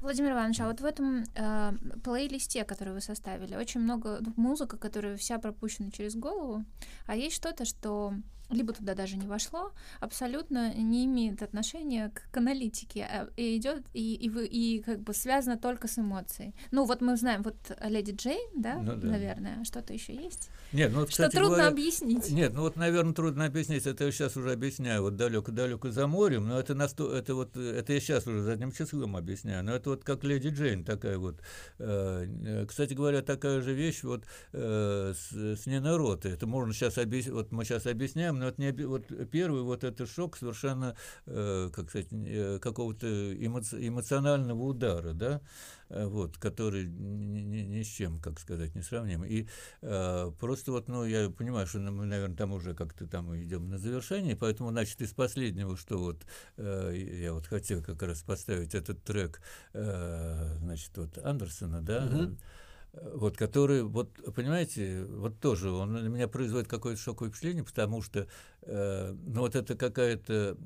Владимир 0.00 0.32
Иванович, 0.32 0.60
а 0.60 0.66
вот 0.68 0.80
в 0.80 0.84
этом 0.84 1.24
э, 1.34 1.72
плейлисте, 2.04 2.64
который 2.64 2.92
вы 2.92 3.00
составили, 3.00 3.56
очень 3.56 3.80
много 3.80 4.20
музыка, 4.36 4.76
которая 4.76 5.16
вся 5.16 5.38
пропущена 5.38 5.90
через 5.90 6.14
голову, 6.14 6.62
а 7.06 7.16
есть 7.16 7.34
что-то, 7.36 7.64
что 7.64 8.12
либо 8.50 8.72
туда 8.72 8.94
даже 8.94 9.16
не 9.16 9.26
вошло, 9.26 9.72
абсолютно 10.00 10.74
не 10.74 11.04
имеет 11.06 11.42
отношения 11.42 12.10
к, 12.10 12.30
к 12.30 12.36
аналитике, 12.36 13.02
а, 13.10 13.28
и 13.36 13.56
идет 13.56 13.84
и, 13.94 14.14
и, 14.14 14.28
вы- 14.28 14.46
и 14.46 14.80
как 14.82 15.00
бы 15.00 15.14
связано 15.14 15.56
только 15.58 15.88
с 15.88 15.98
эмоцией. 15.98 16.54
Ну 16.70 16.84
вот 16.84 17.00
мы 17.00 17.16
знаем, 17.16 17.42
вот 17.42 17.56
Леди 17.82 18.12
Джейн, 18.12 18.50
да, 18.54 18.76
Ну 18.76 18.96
да. 18.96 19.08
наверное, 19.08 19.64
что-то 19.64 19.92
еще 19.92 20.14
есть, 20.14 20.50
Нет, 20.72 20.92
ну 20.92 21.00
вот, 21.00 21.10
что 21.10 21.24
кстати 21.24 21.36
трудно 21.36 21.56
говоря, 21.56 21.68
объяснить. 21.68 22.30
Нет, 22.30 22.52
ну 22.54 22.60
вот, 22.62 22.76
наверное, 22.76 23.14
трудно 23.14 23.46
объяснить. 23.46 23.86
Это 23.86 24.04
я 24.04 24.12
сейчас 24.12 24.36
уже 24.36 24.52
объясняю. 24.52 25.02
Вот 25.02 25.16
далеко-далеко 25.16 25.90
за 25.90 26.06
морем, 26.06 26.48
но 26.48 26.58
это, 26.58 26.74
насто... 26.74 27.14
это 27.16 27.34
вот, 27.34 27.56
это 27.56 27.92
я 27.92 28.00
сейчас 28.00 28.26
уже 28.26 28.42
задним 28.42 28.72
числом 28.72 29.16
объясняю. 29.16 29.64
Но 29.64 29.74
это 29.74 29.90
вот 29.90 30.04
как 30.04 30.24
Леди 30.24 30.48
Джейн 30.48 30.84
такая 30.84 31.18
вот. 31.18 31.40
Э, 31.78 32.64
кстати 32.68 32.94
говоря, 32.94 33.22
такая 33.22 33.60
же 33.60 33.72
вещь 33.74 34.02
вот 34.02 34.24
э, 34.52 35.12
с, 35.14 35.32
с 35.32 35.66
Ненороты. 35.66 36.28
Это 36.30 36.46
можно 36.46 36.72
сейчас 36.72 36.98
объяснить, 36.98 37.34
вот 37.34 37.52
мы 37.52 37.64
сейчас 37.64 37.86
объясняем, 37.86 38.33
но 38.38 38.48
это 38.48 38.60
не 38.60 38.72
вот 38.84 39.06
первый 39.30 39.62
вот 39.62 39.84
это 39.84 40.06
шок 40.06 40.36
совершенно, 40.36 40.96
э, 41.26 41.70
как 41.72 41.88
сказать, 41.90 42.08
э, 42.12 42.58
какого-то 42.60 43.06
эмоци- 43.06 43.86
эмоционального 43.86 44.62
удара, 44.62 45.12
да, 45.12 45.40
э, 45.88 46.06
вот, 46.06 46.38
который 46.38 46.86
ни, 46.86 47.40
ни, 47.40 47.58
ни 47.62 47.82
с 47.82 47.86
чем, 47.86 48.20
как 48.20 48.40
сказать, 48.40 48.74
не 48.74 48.82
сравним. 48.82 49.24
И 49.24 49.46
э, 49.82 50.32
просто 50.40 50.72
вот, 50.72 50.88
ну, 50.88 51.04
я 51.04 51.30
понимаю, 51.30 51.66
что 51.66 51.78
мы, 51.78 52.06
наверное, 52.06 52.36
там 52.36 52.52
уже 52.52 52.74
как-то 52.74 53.06
там 53.06 53.34
идем 53.36 53.68
на 53.68 53.78
завершение, 53.78 54.36
поэтому, 54.36 54.70
значит, 54.70 55.00
из 55.02 55.12
последнего, 55.12 55.76
что 55.76 55.98
вот 55.98 56.26
э, 56.56 57.20
я 57.22 57.32
вот 57.32 57.46
хотел 57.46 57.82
как 57.82 58.02
раз 58.02 58.22
поставить 58.22 58.74
этот 58.74 59.02
трек, 59.04 59.40
э, 59.72 60.56
значит, 60.58 60.96
вот 60.96 61.18
Андерсона, 61.18 61.80
да, 61.80 62.00
Мгм. 62.04 62.38
Вот, 63.02 63.36
который, 63.36 63.82
вот, 63.82 64.10
понимаете, 64.34 65.04
вот 65.04 65.40
тоже 65.40 65.70
он 65.70 65.92
на 65.92 66.06
меня 66.08 66.28
производит 66.28 66.68
какое-то 66.68 67.00
шоковое 67.00 67.30
впечатление, 67.30 67.64
потому 67.64 68.02
что, 68.02 68.26
ну, 68.66 69.40
вот 69.40 69.56
это 69.56 69.74
какая-то 69.74 70.56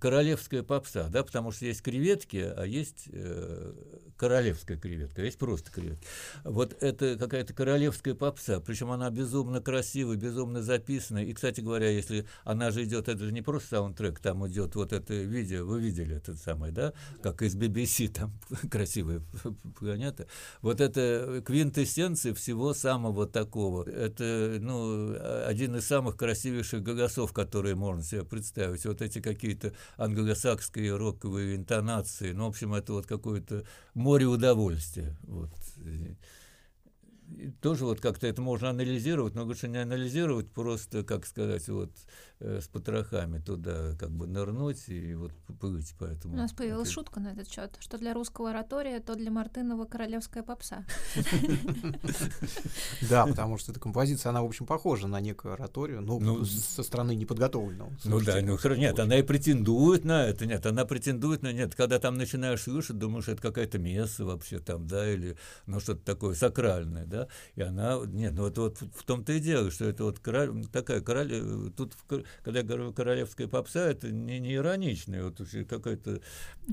королевская 0.00 0.62
попса, 0.62 1.08
да, 1.08 1.22
потому 1.22 1.52
что 1.52 1.66
есть 1.66 1.82
креветки, 1.82 2.52
а 2.56 2.64
есть 2.64 3.08
э, 3.12 3.72
королевская 4.16 4.76
креветка, 4.76 5.22
а 5.22 5.24
есть 5.24 5.38
просто 5.38 5.70
креветки. 5.70 6.06
Вот 6.44 6.76
это 6.82 7.16
какая-то 7.16 7.54
королевская 7.54 8.14
попса, 8.14 8.60
причем 8.60 8.90
она 8.90 9.10
безумно 9.10 9.60
красивая, 9.60 10.16
безумно 10.16 10.62
записана, 10.62 11.24
и, 11.24 11.32
кстати 11.32 11.60
говоря, 11.60 11.88
если 11.90 12.26
она 12.44 12.70
же 12.70 12.84
идет, 12.84 13.08
это 13.08 13.24
же 13.24 13.32
не 13.32 13.42
просто 13.42 13.68
саундтрек, 13.70 14.20
там 14.20 14.46
идет 14.46 14.74
вот 14.74 14.92
это 14.92 15.14
видео, 15.14 15.64
вы 15.64 15.80
видели 15.80 16.16
это 16.16 16.34
самое, 16.34 16.72
да, 16.72 16.92
как 17.22 17.42
из 17.42 17.56
BBC, 17.56 18.08
там 18.08 18.32
красивые 18.70 19.22
понятно. 19.80 20.26
Вот 20.62 20.80
это 20.80 21.42
квинтэссенция 21.44 22.34
всего 22.34 22.74
самого 22.74 23.26
такого. 23.26 23.88
Это, 23.88 24.58
ну, 24.60 25.14
один 25.46 25.76
из 25.76 25.86
самых 25.86 26.16
красивейших 26.16 26.82
голосов, 26.82 27.29
которые 27.32 27.74
можно 27.74 28.02
себе 28.02 28.24
представить. 28.24 28.84
Вот 28.86 29.02
эти 29.02 29.20
какие-то 29.20 29.72
англосакские 29.96 30.96
роковые 30.96 31.56
интонации. 31.56 32.32
Ну, 32.32 32.44
в 32.44 32.48
общем, 32.48 32.74
это 32.74 32.92
вот 32.92 33.06
какое-то 33.06 33.64
море 33.94 34.26
удовольствия. 34.26 35.16
Вот. 35.22 35.50
И- 35.84 36.16
и 37.36 37.50
тоже 37.62 37.84
вот 37.84 38.00
как-то 38.00 38.26
это 38.26 38.42
можно 38.42 38.70
анализировать, 38.70 39.34
но 39.34 39.44
лучше 39.44 39.68
не 39.68 39.78
анализировать, 39.78 40.50
просто, 40.50 41.04
как 41.04 41.26
сказать, 41.26 41.68
вот 41.68 41.92
с 42.40 42.68
потрохами 42.68 43.38
туда 43.38 43.94
как 43.98 44.10
бы 44.10 44.26
нырнуть 44.26 44.88
и 44.88 45.14
вот 45.14 45.32
плыть 45.60 45.94
по 45.98 46.04
этому. 46.04 46.34
У 46.34 46.36
нас 46.38 46.52
появилась 46.52 46.88
это- 46.88 46.94
шутка 46.94 47.20
на 47.20 47.28
этот 47.32 47.48
счет, 47.50 47.76
что 47.80 47.98
для 47.98 48.14
русского 48.14 48.50
оратория, 48.50 49.00
то 49.00 49.14
для 49.14 49.30
Мартынова 49.30 49.84
королевская 49.84 50.42
попса. 50.42 50.84
Да, 53.08 53.26
потому 53.26 53.58
что 53.58 53.72
эта 53.72 53.80
композиция, 53.80 54.30
она, 54.30 54.42
в 54.42 54.46
общем, 54.46 54.66
похожа 54.66 55.06
на 55.06 55.20
некую 55.20 55.54
ораторию, 55.54 56.00
ну, 56.00 56.18
Ну, 56.20 56.44
с- 56.44 56.64
со 56.64 56.82
стороны 56.82 57.14
неподготовленного. 57.14 57.90
Ну 58.04 58.20
да, 58.20 58.40
ну 58.40 58.56
нет, 58.76 58.98
она 58.98 59.18
и 59.18 59.22
претендует 59.22 60.04
на 60.04 60.24
это, 60.26 60.46
нет, 60.46 60.64
она 60.66 60.84
претендует 60.84 61.42
на 61.42 61.52
нет. 61.52 61.74
Когда 61.74 61.98
там 61.98 62.16
начинаешь 62.16 62.62
слышать, 62.62 62.98
думаешь, 62.98 63.28
это 63.28 63.40
какая-то 63.42 63.78
месса 63.78 64.24
вообще 64.24 64.58
там, 64.60 64.86
да, 64.86 65.10
или 65.12 65.36
ну 65.66 65.80
что-то 65.80 66.02
такое 66.04 66.34
сакральное, 66.34 67.04
да, 67.06 67.28
и 67.54 67.62
она, 67.62 67.98
нет, 68.06 68.32
ну 68.34 68.44
вот, 68.44 68.58
вот 68.58 68.78
в 68.78 69.04
том-то 69.04 69.32
и 69.32 69.40
дело, 69.40 69.70
что 69.70 69.84
это 69.84 70.04
вот 70.04 70.18
король, 70.20 70.66
такая 70.66 71.00
король, 71.00 71.30
э, 71.32 71.70
тут, 71.76 71.94
когда 72.42 72.60
я 72.60 72.64
говорю 72.66 72.92
королевская 72.92 73.48
попса, 73.48 73.90
это 73.90 74.10
не, 74.10 74.38
не 74.38 74.54
ироничная, 74.54 75.24
вот 75.24 75.40
какая-то 75.68 76.20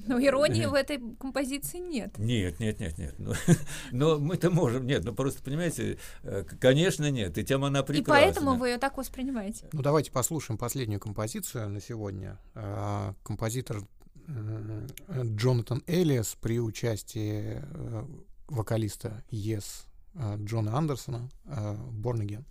Но 0.05 0.19
иронии 0.19 0.65
в 0.65 0.73
этой 0.73 0.99
композиции 1.19 1.79
нет. 1.79 2.17
нет, 2.17 2.59
нет, 2.59 2.79
нет, 2.79 2.97
нет. 2.97 3.15
Ну, 3.17 3.33
но 3.91 4.19
мы-то 4.19 4.49
можем, 4.49 4.85
нет, 4.85 5.03
ну 5.03 5.13
просто 5.13 5.41
понимаете, 5.43 5.97
э, 6.23 6.43
конечно, 6.59 7.09
нет, 7.09 7.37
и 7.37 7.43
тем 7.43 7.63
она 7.63 7.79
И 7.79 7.83
прекрасна. 7.83 8.13
поэтому 8.13 8.55
вы 8.55 8.69
ее 8.69 8.77
так 8.77 8.97
воспринимаете. 8.97 9.69
Ну, 9.73 9.81
давайте 9.81 10.11
послушаем 10.11 10.57
последнюю 10.57 10.99
композицию 10.99 11.69
на 11.69 11.81
сегодня. 11.81 12.39
А, 12.55 13.13
Композитор 13.23 13.81
Джонатан 14.27 15.83
Элиас 15.87 16.35
при 16.41 16.59
участии 16.59 17.61
э, 17.61 18.03
вокалиста 18.47 19.23
Yes 19.31 19.85
э, 20.15 20.37
Джона 20.43 20.77
Андерсона 20.77 21.29
э, 21.45 21.75
Born 21.91 22.21
Again. 22.21 22.43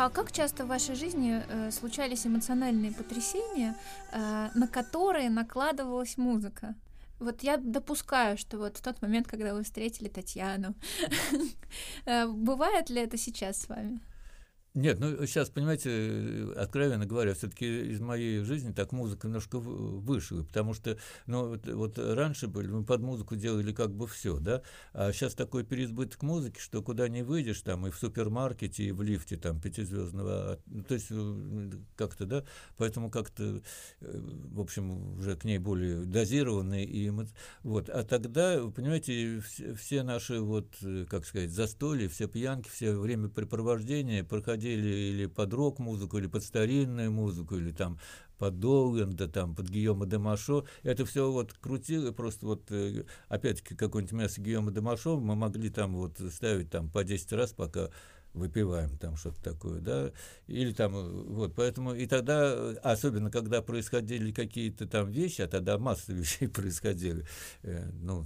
А 0.00 0.10
как 0.10 0.30
часто 0.30 0.64
в 0.64 0.68
вашей 0.68 0.94
жизни 0.94 1.42
э, 1.48 1.72
случались 1.72 2.24
эмоциональные 2.24 2.92
потрясения, 2.92 3.74
э, 4.12 4.48
на 4.54 4.68
которые 4.68 5.28
накладывалась 5.28 6.16
музыка? 6.16 6.76
Вот 7.18 7.42
я 7.42 7.56
допускаю, 7.56 8.38
что 8.38 8.58
вот 8.58 8.76
в 8.76 8.80
тот 8.80 9.02
момент, 9.02 9.26
когда 9.26 9.52
вы 9.54 9.64
встретили 9.64 10.06
Татьяну, 10.06 10.76
э, 12.06 12.28
бывает 12.28 12.90
ли 12.90 13.00
это 13.00 13.16
сейчас 13.16 13.62
с 13.62 13.68
вами? 13.68 13.98
Нет, 14.78 15.00
ну 15.00 15.26
сейчас, 15.26 15.50
понимаете, 15.50 16.52
откровенно 16.56 17.04
говоря, 17.04 17.34
все-таки 17.34 17.90
из 17.90 18.00
моей 18.00 18.44
жизни 18.44 18.72
так 18.72 18.92
музыка 18.92 19.26
немножко 19.26 19.58
вышла, 19.58 20.44
потому 20.44 20.72
что, 20.72 20.96
ну, 21.26 21.48
вот, 21.48 21.66
вот 21.66 21.98
раньше 21.98 22.46
были, 22.46 22.68
мы 22.68 22.84
под 22.84 23.00
музыку 23.00 23.34
делали 23.34 23.72
как 23.72 23.90
бы 23.92 24.06
все, 24.06 24.38
да, 24.38 24.62
а 24.92 25.12
сейчас 25.12 25.34
такой 25.34 25.64
переизбыток 25.64 26.22
музыки, 26.22 26.60
что 26.60 26.80
куда 26.80 27.08
не 27.08 27.24
выйдешь, 27.24 27.60
там, 27.62 27.88
и 27.88 27.90
в 27.90 27.96
супермаркете, 27.96 28.84
и 28.84 28.92
в 28.92 29.02
лифте, 29.02 29.36
там, 29.36 29.60
пятизвездного, 29.60 30.32
а, 30.32 30.58
ну, 30.66 30.84
то 30.84 30.94
есть 30.94 31.08
э, 31.10 31.70
как-то, 31.96 32.26
да, 32.26 32.44
поэтому 32.76 33.10
как-то, 33.10 33.60
э, 34.00 34.20
в 34.52 34.60
общем, 34.60 35.18
уже 35.18 35.34
к 35.34 35.42
ней 35.42 35.58
более 35.58 36.04
дозированные 36.04 36.84
и 36.84 37.08
эмо- 37.08 37.26
вот, 37.64 37.88
а 37.88 38.04
тогда, 38.04 38.60
понимаете, 38.68 39.40
все, 39.40 39.74
все 39.74 40.04
наши 40.04 40.38
вот, 40.38 40.68
э, 40.82 41.04
как 41.10 41.26
сказать, 41.26 41.50
застолья, 41.50 42.08
все 42.08 42.28
пьянки, 42.28 42.68
все 42.68 42.94
времяпрепровождения 42.94 44.22
проходили 44.22 44.67
или 44.74 45.26
под 45.26 45.52
рок-музыку, 45.54 46.18
или 46.18 46.26
под 46.26 46.42
старинную 46.42 47.10
музыку, 47.12 47.56
или 47.56 47.70
там 47.70 47.98
под 48.38 48.60
Долленда, 48.60 49.28
там, 49.28 49.54
под 49.54 49.68
Гийома 49.68 50.06
де 50.06 50.18
Машо. 50.18 50.64
Это 50.82 51.04
все 51.04 51.30
вот 51.30 51.52
крутило, 51.54 52.12
просто 52.12 52.46
вот, 52.46 52.70
э, 52.70 53.04
опять-таки, 53.28 53.74
какое-нибудь 53.74 54.12
мясо 54.12 54.40
Гийома 54.40 54.70
де 54.70 54.80
Машо 54.80 55.18
мы 55.18 55.34
могли 55.34 55.70
там 55.70 55.94
вот 55.94 56.18
ставить 56.32 56.70
там 56.70 56.90
по 56.90 57.04
10 57.04 57.32
раз, 57.32 57.52
пока 57.52 57.90
выпиваем 58.34 58.96
там 58.98 59.16
что-то 59.16 59.42
такое, 59.42 59.80
да, 59.80 60.12
или 60.46 60.72
там, 60.72 60.94
э, 60.96 61.02
вот, 61.24 61.54
поэтому, 61.54 61.94
и 61.94 62.06
тогда, 62.06 62.52
э, 62.54 62.74
особенно, 62.82 63.30
когда 63.30 63.62
происходили 63.62 64.32
какие-то 64.32 64.86
там 64.86 65.10
вещи, 65.10 65.42
а 65.42 65.48
тогда 65.48 65.78
масса 65.78 66.12
вещей 66.12 66.48
происходили, 66.48 67.24
э, 67.62 67.90
ну, 68.00 68.24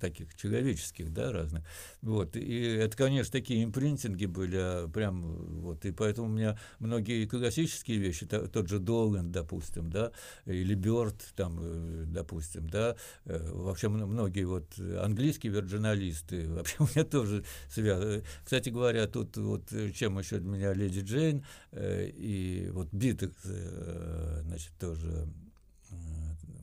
таких 0.00 0.34
человеческих, 0.36 1.12
да, 1.12 1.32
разных, 1.32 1.64
вот, 2.02 2.36
и 2.36 2.62
это, 2.62 2.96
конечно, 2.96 3.32
такие 3.32 3.64
импринтинги 3.64 4.26
были, 4.26 4.56
а 4.56 4.88
прям, 4.88 5.22
вот, 5.60 5.84
и 5.84 5.92
поэтому 5.92 6.28
у 6.28 6.30
меня 6.32 6.58
многие 6.78 7.26
классические 7.26 7.98
вещи, 7.98 8.26
то- 8.26 8.46
тот 8.48 8.68
же 8.68 8.78
Доланд, 8.78 9.30
допустим, 9.30 9.90
да, 9.90 10.12
или 10.46 10.74
Бёрд, 10.74 11.16
там, 11.36 11.58
э, 11.60 12.04
допустим, 12.06 12.68
да, 12.68 12.96
э, 13.24 13.50
вообще 13.52 13.88
мно- 13.88 14.06
многие 14.06 14.44
вот 14.44 14.66
э, 14.78 14.98
английские 14.98 15.52
вирджиналисты, 15.52 16.48
вообще 16.48 16.76
у 16.78 16.84
меня 16.84 17.04
тоже 17.04 17.44
связаны. 17.68 18.22
Кстати 18.44 18.70
говоря, 18.70 19.06
тут 19.06 19.36
вот 19.40 19.72
э, 19.72 19.90
чем 19.90 20.18
еще 20.18 20.38
для 20.38 20.48
меня 20.48 20.72
Леди 20.72 21.00
Джейн 21.00 21.44
э, 21.72 22.08
и 22.08 22.70
вот 22.70 22.88
Битых, 22.92 23.32
э, 23.44 24.42
значит, 24.44 24.72
тоже 24.78 25.28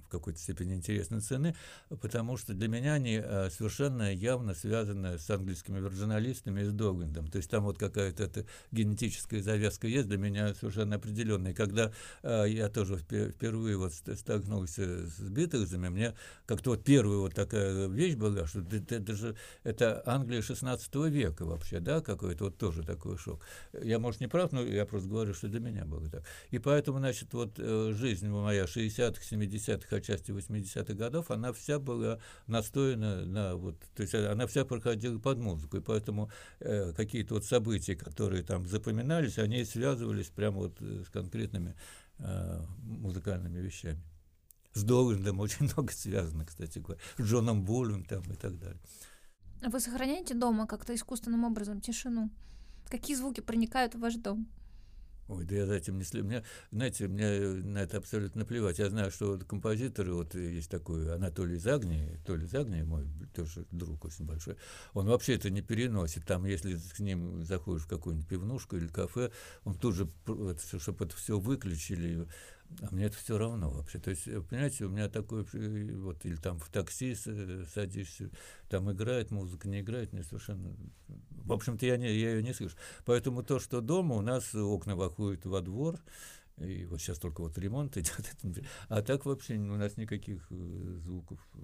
в 0.07 0.09
какой-то 0.09 0.39
степени 0.39 0.73
интересной 0.73 1.19
цены, 1.19 1.55
потому 2.01 2.37
что 2.37 2.53
для 2.53 2.67
меня 2.67 2.93
они 2.93 3.21
э, 3.23 3.49
совершенно 3.49 4.13
явно 4.13 4.53
связаны 4.53 5.19
с 5.19 5.29
английскими 5.29 5.79
журналистами 5.79 6.61
и 6.61 6.65
с 6.65 6.71
Догвиндом. 6.71 7.27
То 7.27 7.37
есть 7.37 7.49
там 7.49 7.63
вот 7.63 7.77
какая-то 7.77 8.23
эта 8.23 8.45
генетическая 8.71 9.41
завязка 9.41 9.87
есть 9.87 10.07
для 10.07 10.17
меня 10.17 10.53
совершенно 10.55 10.95
определенная. 10.95 11.51
И 11.51 11.53
когда 11.53 11.91
э, 12.23 12.45
я 12.47 12.69
тоже 12.69 12.97
впервые 12.97 13.77
вот 13.77 13.93
столкнулся 13.93 15.07
с 15.07 15.19
Битлзами, 15.19 15.89
мне 15.89 16.15
как-то 16.45 16.71
вот 16.71 16.83
первая 16.83 17.19
вот 17.19 17.35
такая 17.35 17.87
вещь 17.87 18.15
была, 18.15 18.47
что 18.47 18.61
это, 18.61 18.95
это 18.95 19.13
же 19.13 19.35
это 19.63 20.01
Англия 20.05 20.41
16 20.41 20.95
века 20.95 21.45
вообще, 21.45 21.79
да, 21.79 22.01
какой-то 22.01 22.45
вот 22.45 22.57
тоже 22.57 22.83
такой 22.83 23.17
шок. 23.17 23.41
Я, 23.73 23.99
может, 23.99 24.21
не 24.21 24.27
прав, 24.27 24.51
но 24.51 24.61
я 24.63 24.85
просто 24.85 25.09
говорю, 25.09 25.33
что 25.33 25.47
для 25.47 25.59
меня 25.59 25.85
было 25.85 26.09
так. 26.09 26.23
И 26.51 26.59
поэтому, 26.59 26.99
значит, 26.99 27.33
вот 27.33 27.55
э, 27.57 27.93
жизнь 27.93 28.27
моя 28.29 28.63
60-х, 28.63 29.21
70-х, 29.21 29.95
отчасти 29.97 30.31
80-х 30.31 30.93
годов, 30.93 31.31
она 31.31 31.53
вся 31.53 31.79
была 31.79 32.19
настоена 32.47 33.25
на 33.25 33.55
вот, 33.55 33.79
то 33.95 34.03
есть 34.03 34.15
она 34.15 34.47
вся 34.47 34.65
проходила 34.65 35.19
под 35.19 35.37
музыку, 35.39 35.77
и 35.77 35.81
поэтому 35.81 36.29
э, 36.59 36.93
какие-то 36.93 37.35
вот 37.35 37.45
события, 37.45 37.95
которые 37.95 38.43
там 38.43 38.67
запоминались, 38.67 39.37
они 39.37 39.63
связывались 39.65 40.27
прямо 40.27 40.57
вот 40.57 40.77
э, 40.81 41.03
с 41.05 41.09
конкретными 41.09 41.75
э, 42.19 42.61
музыкальными 42.81 43.59
вещами. 43.59 44.01
С 44.73 44.83
Доллиндом 44.83 45.39
очень 45.39 45.65
много 45.73 45.91
связано, 45.91 46.45
кстати 46.45 46.79
говоря, 46.79 47.01
с 47.17 47.21
Джоном 47.21 47.63
Булем 47.63 48.05
там 48.05 48.23
и 48.23 48.35
так 48.35 48.57
далее. 48.59 48.79
Вы 49.61 49.79
сохраняете 49.79 50.35
дома 50.35 50.67
как-то 50.67 50.93
искусственным 50.93 51.43
образом 51.43 51.81
тишину? 51.81 52.29
Какие 52.89 53.17
звуки 53.17 53.41
проникают 53.41 53.95
в 53.95 53.99
ваш 53.99 54.15
дом? 54.15 54.47
Ой, 55.27 55.43
да 55.45 55.55
я 55.55 55.65
за 55.65 55.73
этим 55.75 55.97
не 55.97 56.05
слежу. 56.05 56.25
Мне, 56.25 56.43
знаете, 56.71 57.07
мне 57.07 57.39
на 57.63 57.79
это 57.79 57.97
абсолютно 57.97 58.39
наплевать. 58.39 58.79
Я 58.79 58.89
знаю, 58.89 59.11
что 59.11 59.31
вот 59.33 59.43
композиторы, 59.43 60.13
вот 60.13 60.35
есть 60.35 60.71
такой 60.71 61.13
Анатолий 61.13 61.57
Загни, 61.57 62.17
Толя 62.25 62.45
Загни, 62.45 62.81
мой 62.83 63.05
тоже 63.35 63.65
друг 63.71 64.05
очень 64.05 64.25
большой, 64.25 64.55
он 64.93 65.07
вообще 65.07 65.35
это 65.35 65.49
не 65.49 65.61
переносит. 65.61 66.25
Там, 66.25 66.45
если 66.45 66.75
с 66.77 66.99
ним 66.99 67.43
заходишь 67.43 67.83
в 67.83 67.87
какую-нибудь 67.87 68.27
пивнушку 68.27 68.77
или 68.77 68.87
кафе, 68.87 69.31
он 69.65 69.75
тут 69.75 69.95
же, 69.95 70.09
чтобы 70.79 71.05
это 71.05 71.15
все 71.15 71.37
выключили, 71.37 72.27
а 72.81 72.93
мне 72.93 73.05
это 73.05 73.17
все 73.17 73.37
равно 73.37 73.69
вообще. 73.69 73.99
То 73.99 74.11
есть, 74.11 74.25
понимаете, 74.25 74.85
у 74.85 74.89
меня 74.89 75.09
такой, 75.09 75.45
э, 75.53 75.95
вот, 75.95 76.25
или 76.25 76.35
там 76.35 76.59
в 76.59 76.69
такси 76.69 77.15
садишься, 77.15 78.29
там 78.69 78.91
играет 78.91 79.31
музыка, 79.31 79.67
не 79.67 79.81
играет, 79.81 80.13
мне 80.13 80.23
совершенно... 80.23 80.75
В 81.29 81.53
общем-то, 81.53 81.85
я, 81.85 81.97
не, 81.97 82.07
я 82.07 82.35
ее 82.35 82.43
не 82.43 82.53
слышу. 82.53 82.75
Поэтому 83.05 83.43
то, 83.43 83.59
что 83.59 83.81
дома 83.81 84.15
у 84.15 84.21
нас 84.21 84.53
окна 84.53 84.95
выходят 84.95 85.45
во 85.45 85.61
двор, 85.61 85.99
и 86.57 86.85
вот 86.85 86.99
сейчас 87.01 87.19
только 87.19 87.41
вот 87.41 87.57
ремонт 87.57 87.97
идет, 87.97 88.35
а 88.89 89.01
так 89.01 89.25
вообще 89.25 89.55
у 89.55 89.77
нас 89.77 89.97
никаких 89.97 90.47
э, 90.49 90.97
звуков 91.03 91.39
э, 91.55 91.59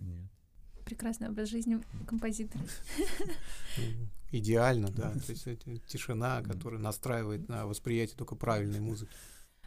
нет. 0.00 0.30
Прекрасный 0.84 1.28
образ 1.28 1.48
жизни 1.48 1.80
композитора. 2.06 2.64
Идеально, 4.32 4.88
да. 4.90 5.12
То 5.26 5.32
есть 5.32 5.46
это 5.46 5.78
тишина, 5.86 6.42
которая 6.42 6.80
настраивает 6.80 7.48
на 7.48 7.66
восприятие 7.66 8.16
только 8.16 8.34
правильной 8.34 8.80
музыки. 8.80 9.12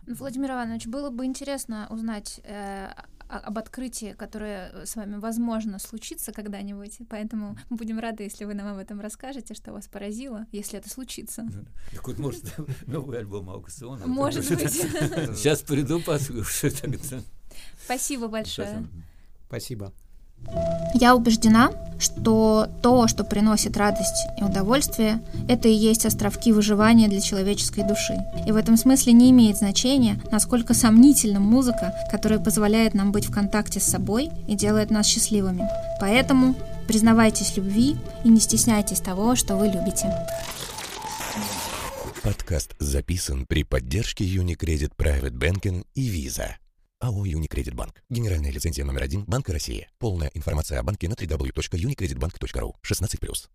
Ну, 0.07 0.15
Владимир 0.15 0.51
Иванович, 0.51 0.87
было 0.87 1.09
бы 1.09 1.25
интересно 1.25 1.87
узнать 1.89 2.39
э, 2.43 2.89
об 3.27 3.57
открытии, 3.57 4.13
которое 4.17 4.85
с 4.85 4.95
вами, 4.95 5.17
возможно, 5.17 5.79
случится 5.79 6.31
когда-нибудь. 6.31 6.99
Поэтому 7.09 7.57
мы 7.69 7.77
будем 7.77 7.99
рады, 7.99 8.23
если 8.23 8.45
вы 8.45 8.53
нам 8.53 8.67
об 8.67 8.77
этом 8.77 8.99
расскажете, 8.99 9.53
что 9.53 9.73
вас 9.73 9.87
поразило, 9.87 10.45
если 10.51 10.79
это 10.79 10.89
случится. 10.89 11.47
Так 11.91 12.07
вот, 12.07 12.19
может, 12.19 12.53
новый 12.87 13.19
альбом 13.19 13.49
аукциона. 13.49 14.05
Может 14.05 14.47
быть. 14.49 14.71
Сейчас 14.71 15.61
приду, 15.61 16.01
послушаю. 16.01 16.71
Спасибо 17.83 18.27
большое. 18.27 18.87
Спасибо. 19.47 19.93
Я 20.93 21.15
убеждена, 21.15 21.71
что 21.99 22.69
то, 22.81 23.07
что 23.07 23.23
приносит 23.23 23.77
радость 23.77 24.27
и 24.39 24.43
удовольствие, 24.43 25.19
это 25.47 25.67
и 25.67 25.73
есть 25.73 26.05
островки 26.05 26.51
выживания 26.51 27.07
для 27.07 27.21
человеческой 27.21 27.83
души. 27.83 28.17
И 28.45 28.51
в 28.51 28.55
этом 28.55 28.77
смысле 28.77 29.13
не 29.13 29.31
имеет 29.31 29.57
значения, 29.57 30.19
насколько 30.31 30.73
сомнительна 30.73 31.39
музыка, 31.39 31.93
которая 32.11 32.39
позволяет 32.39 32.93
нам 32.93 33.11
быть 33.11 33.25
в 33.25 33.31
контакте 33.31 33.79
с 33.79 33.85
собой 33.85 34.29
и 34.47 34.55
делает 34.55 34.91
нас 34.91 35.05
счастливыми. 35.07 35.67
Поэтому 35.99 36.55
признавайтесь 36.87 37.55
любви 37.57 37.95
и 38.23 38.29
не 38.29 38.39
стесняйтесь 38.39 38.99
того, 38.99 39.35
что 39.35 39.55
вы 39.55 39.67
любите. 39.67 40.13
Подкаст 42.23 42.75
записан 42.79 43.45
при 43.45 43.63
поддержке 43.63 44.25
Unicredit 44.25 44.91
Private 44.97 45.37
Banking 45.37 45.85
и 45.93 46.09
Visa. 46.09 46.53
АО 47.05 47.23
«Юникредит 47.23 47.75
Банк». 47.75 48.01
Генеральная 48.09 48.51
лицензия 48.51 48.83
номер 48.83 49.03
один 49.03 49.25
Банка 49.25 49.53
России. 49.53 49.87
Полная 49.99 50.31
информация 50.33 50.79
о 50.79 50.83
банке 50.83 51.07
на 51.07 51.13
www.unicreditbank.ru. 51.13 52.73
16+. 52.81 53.49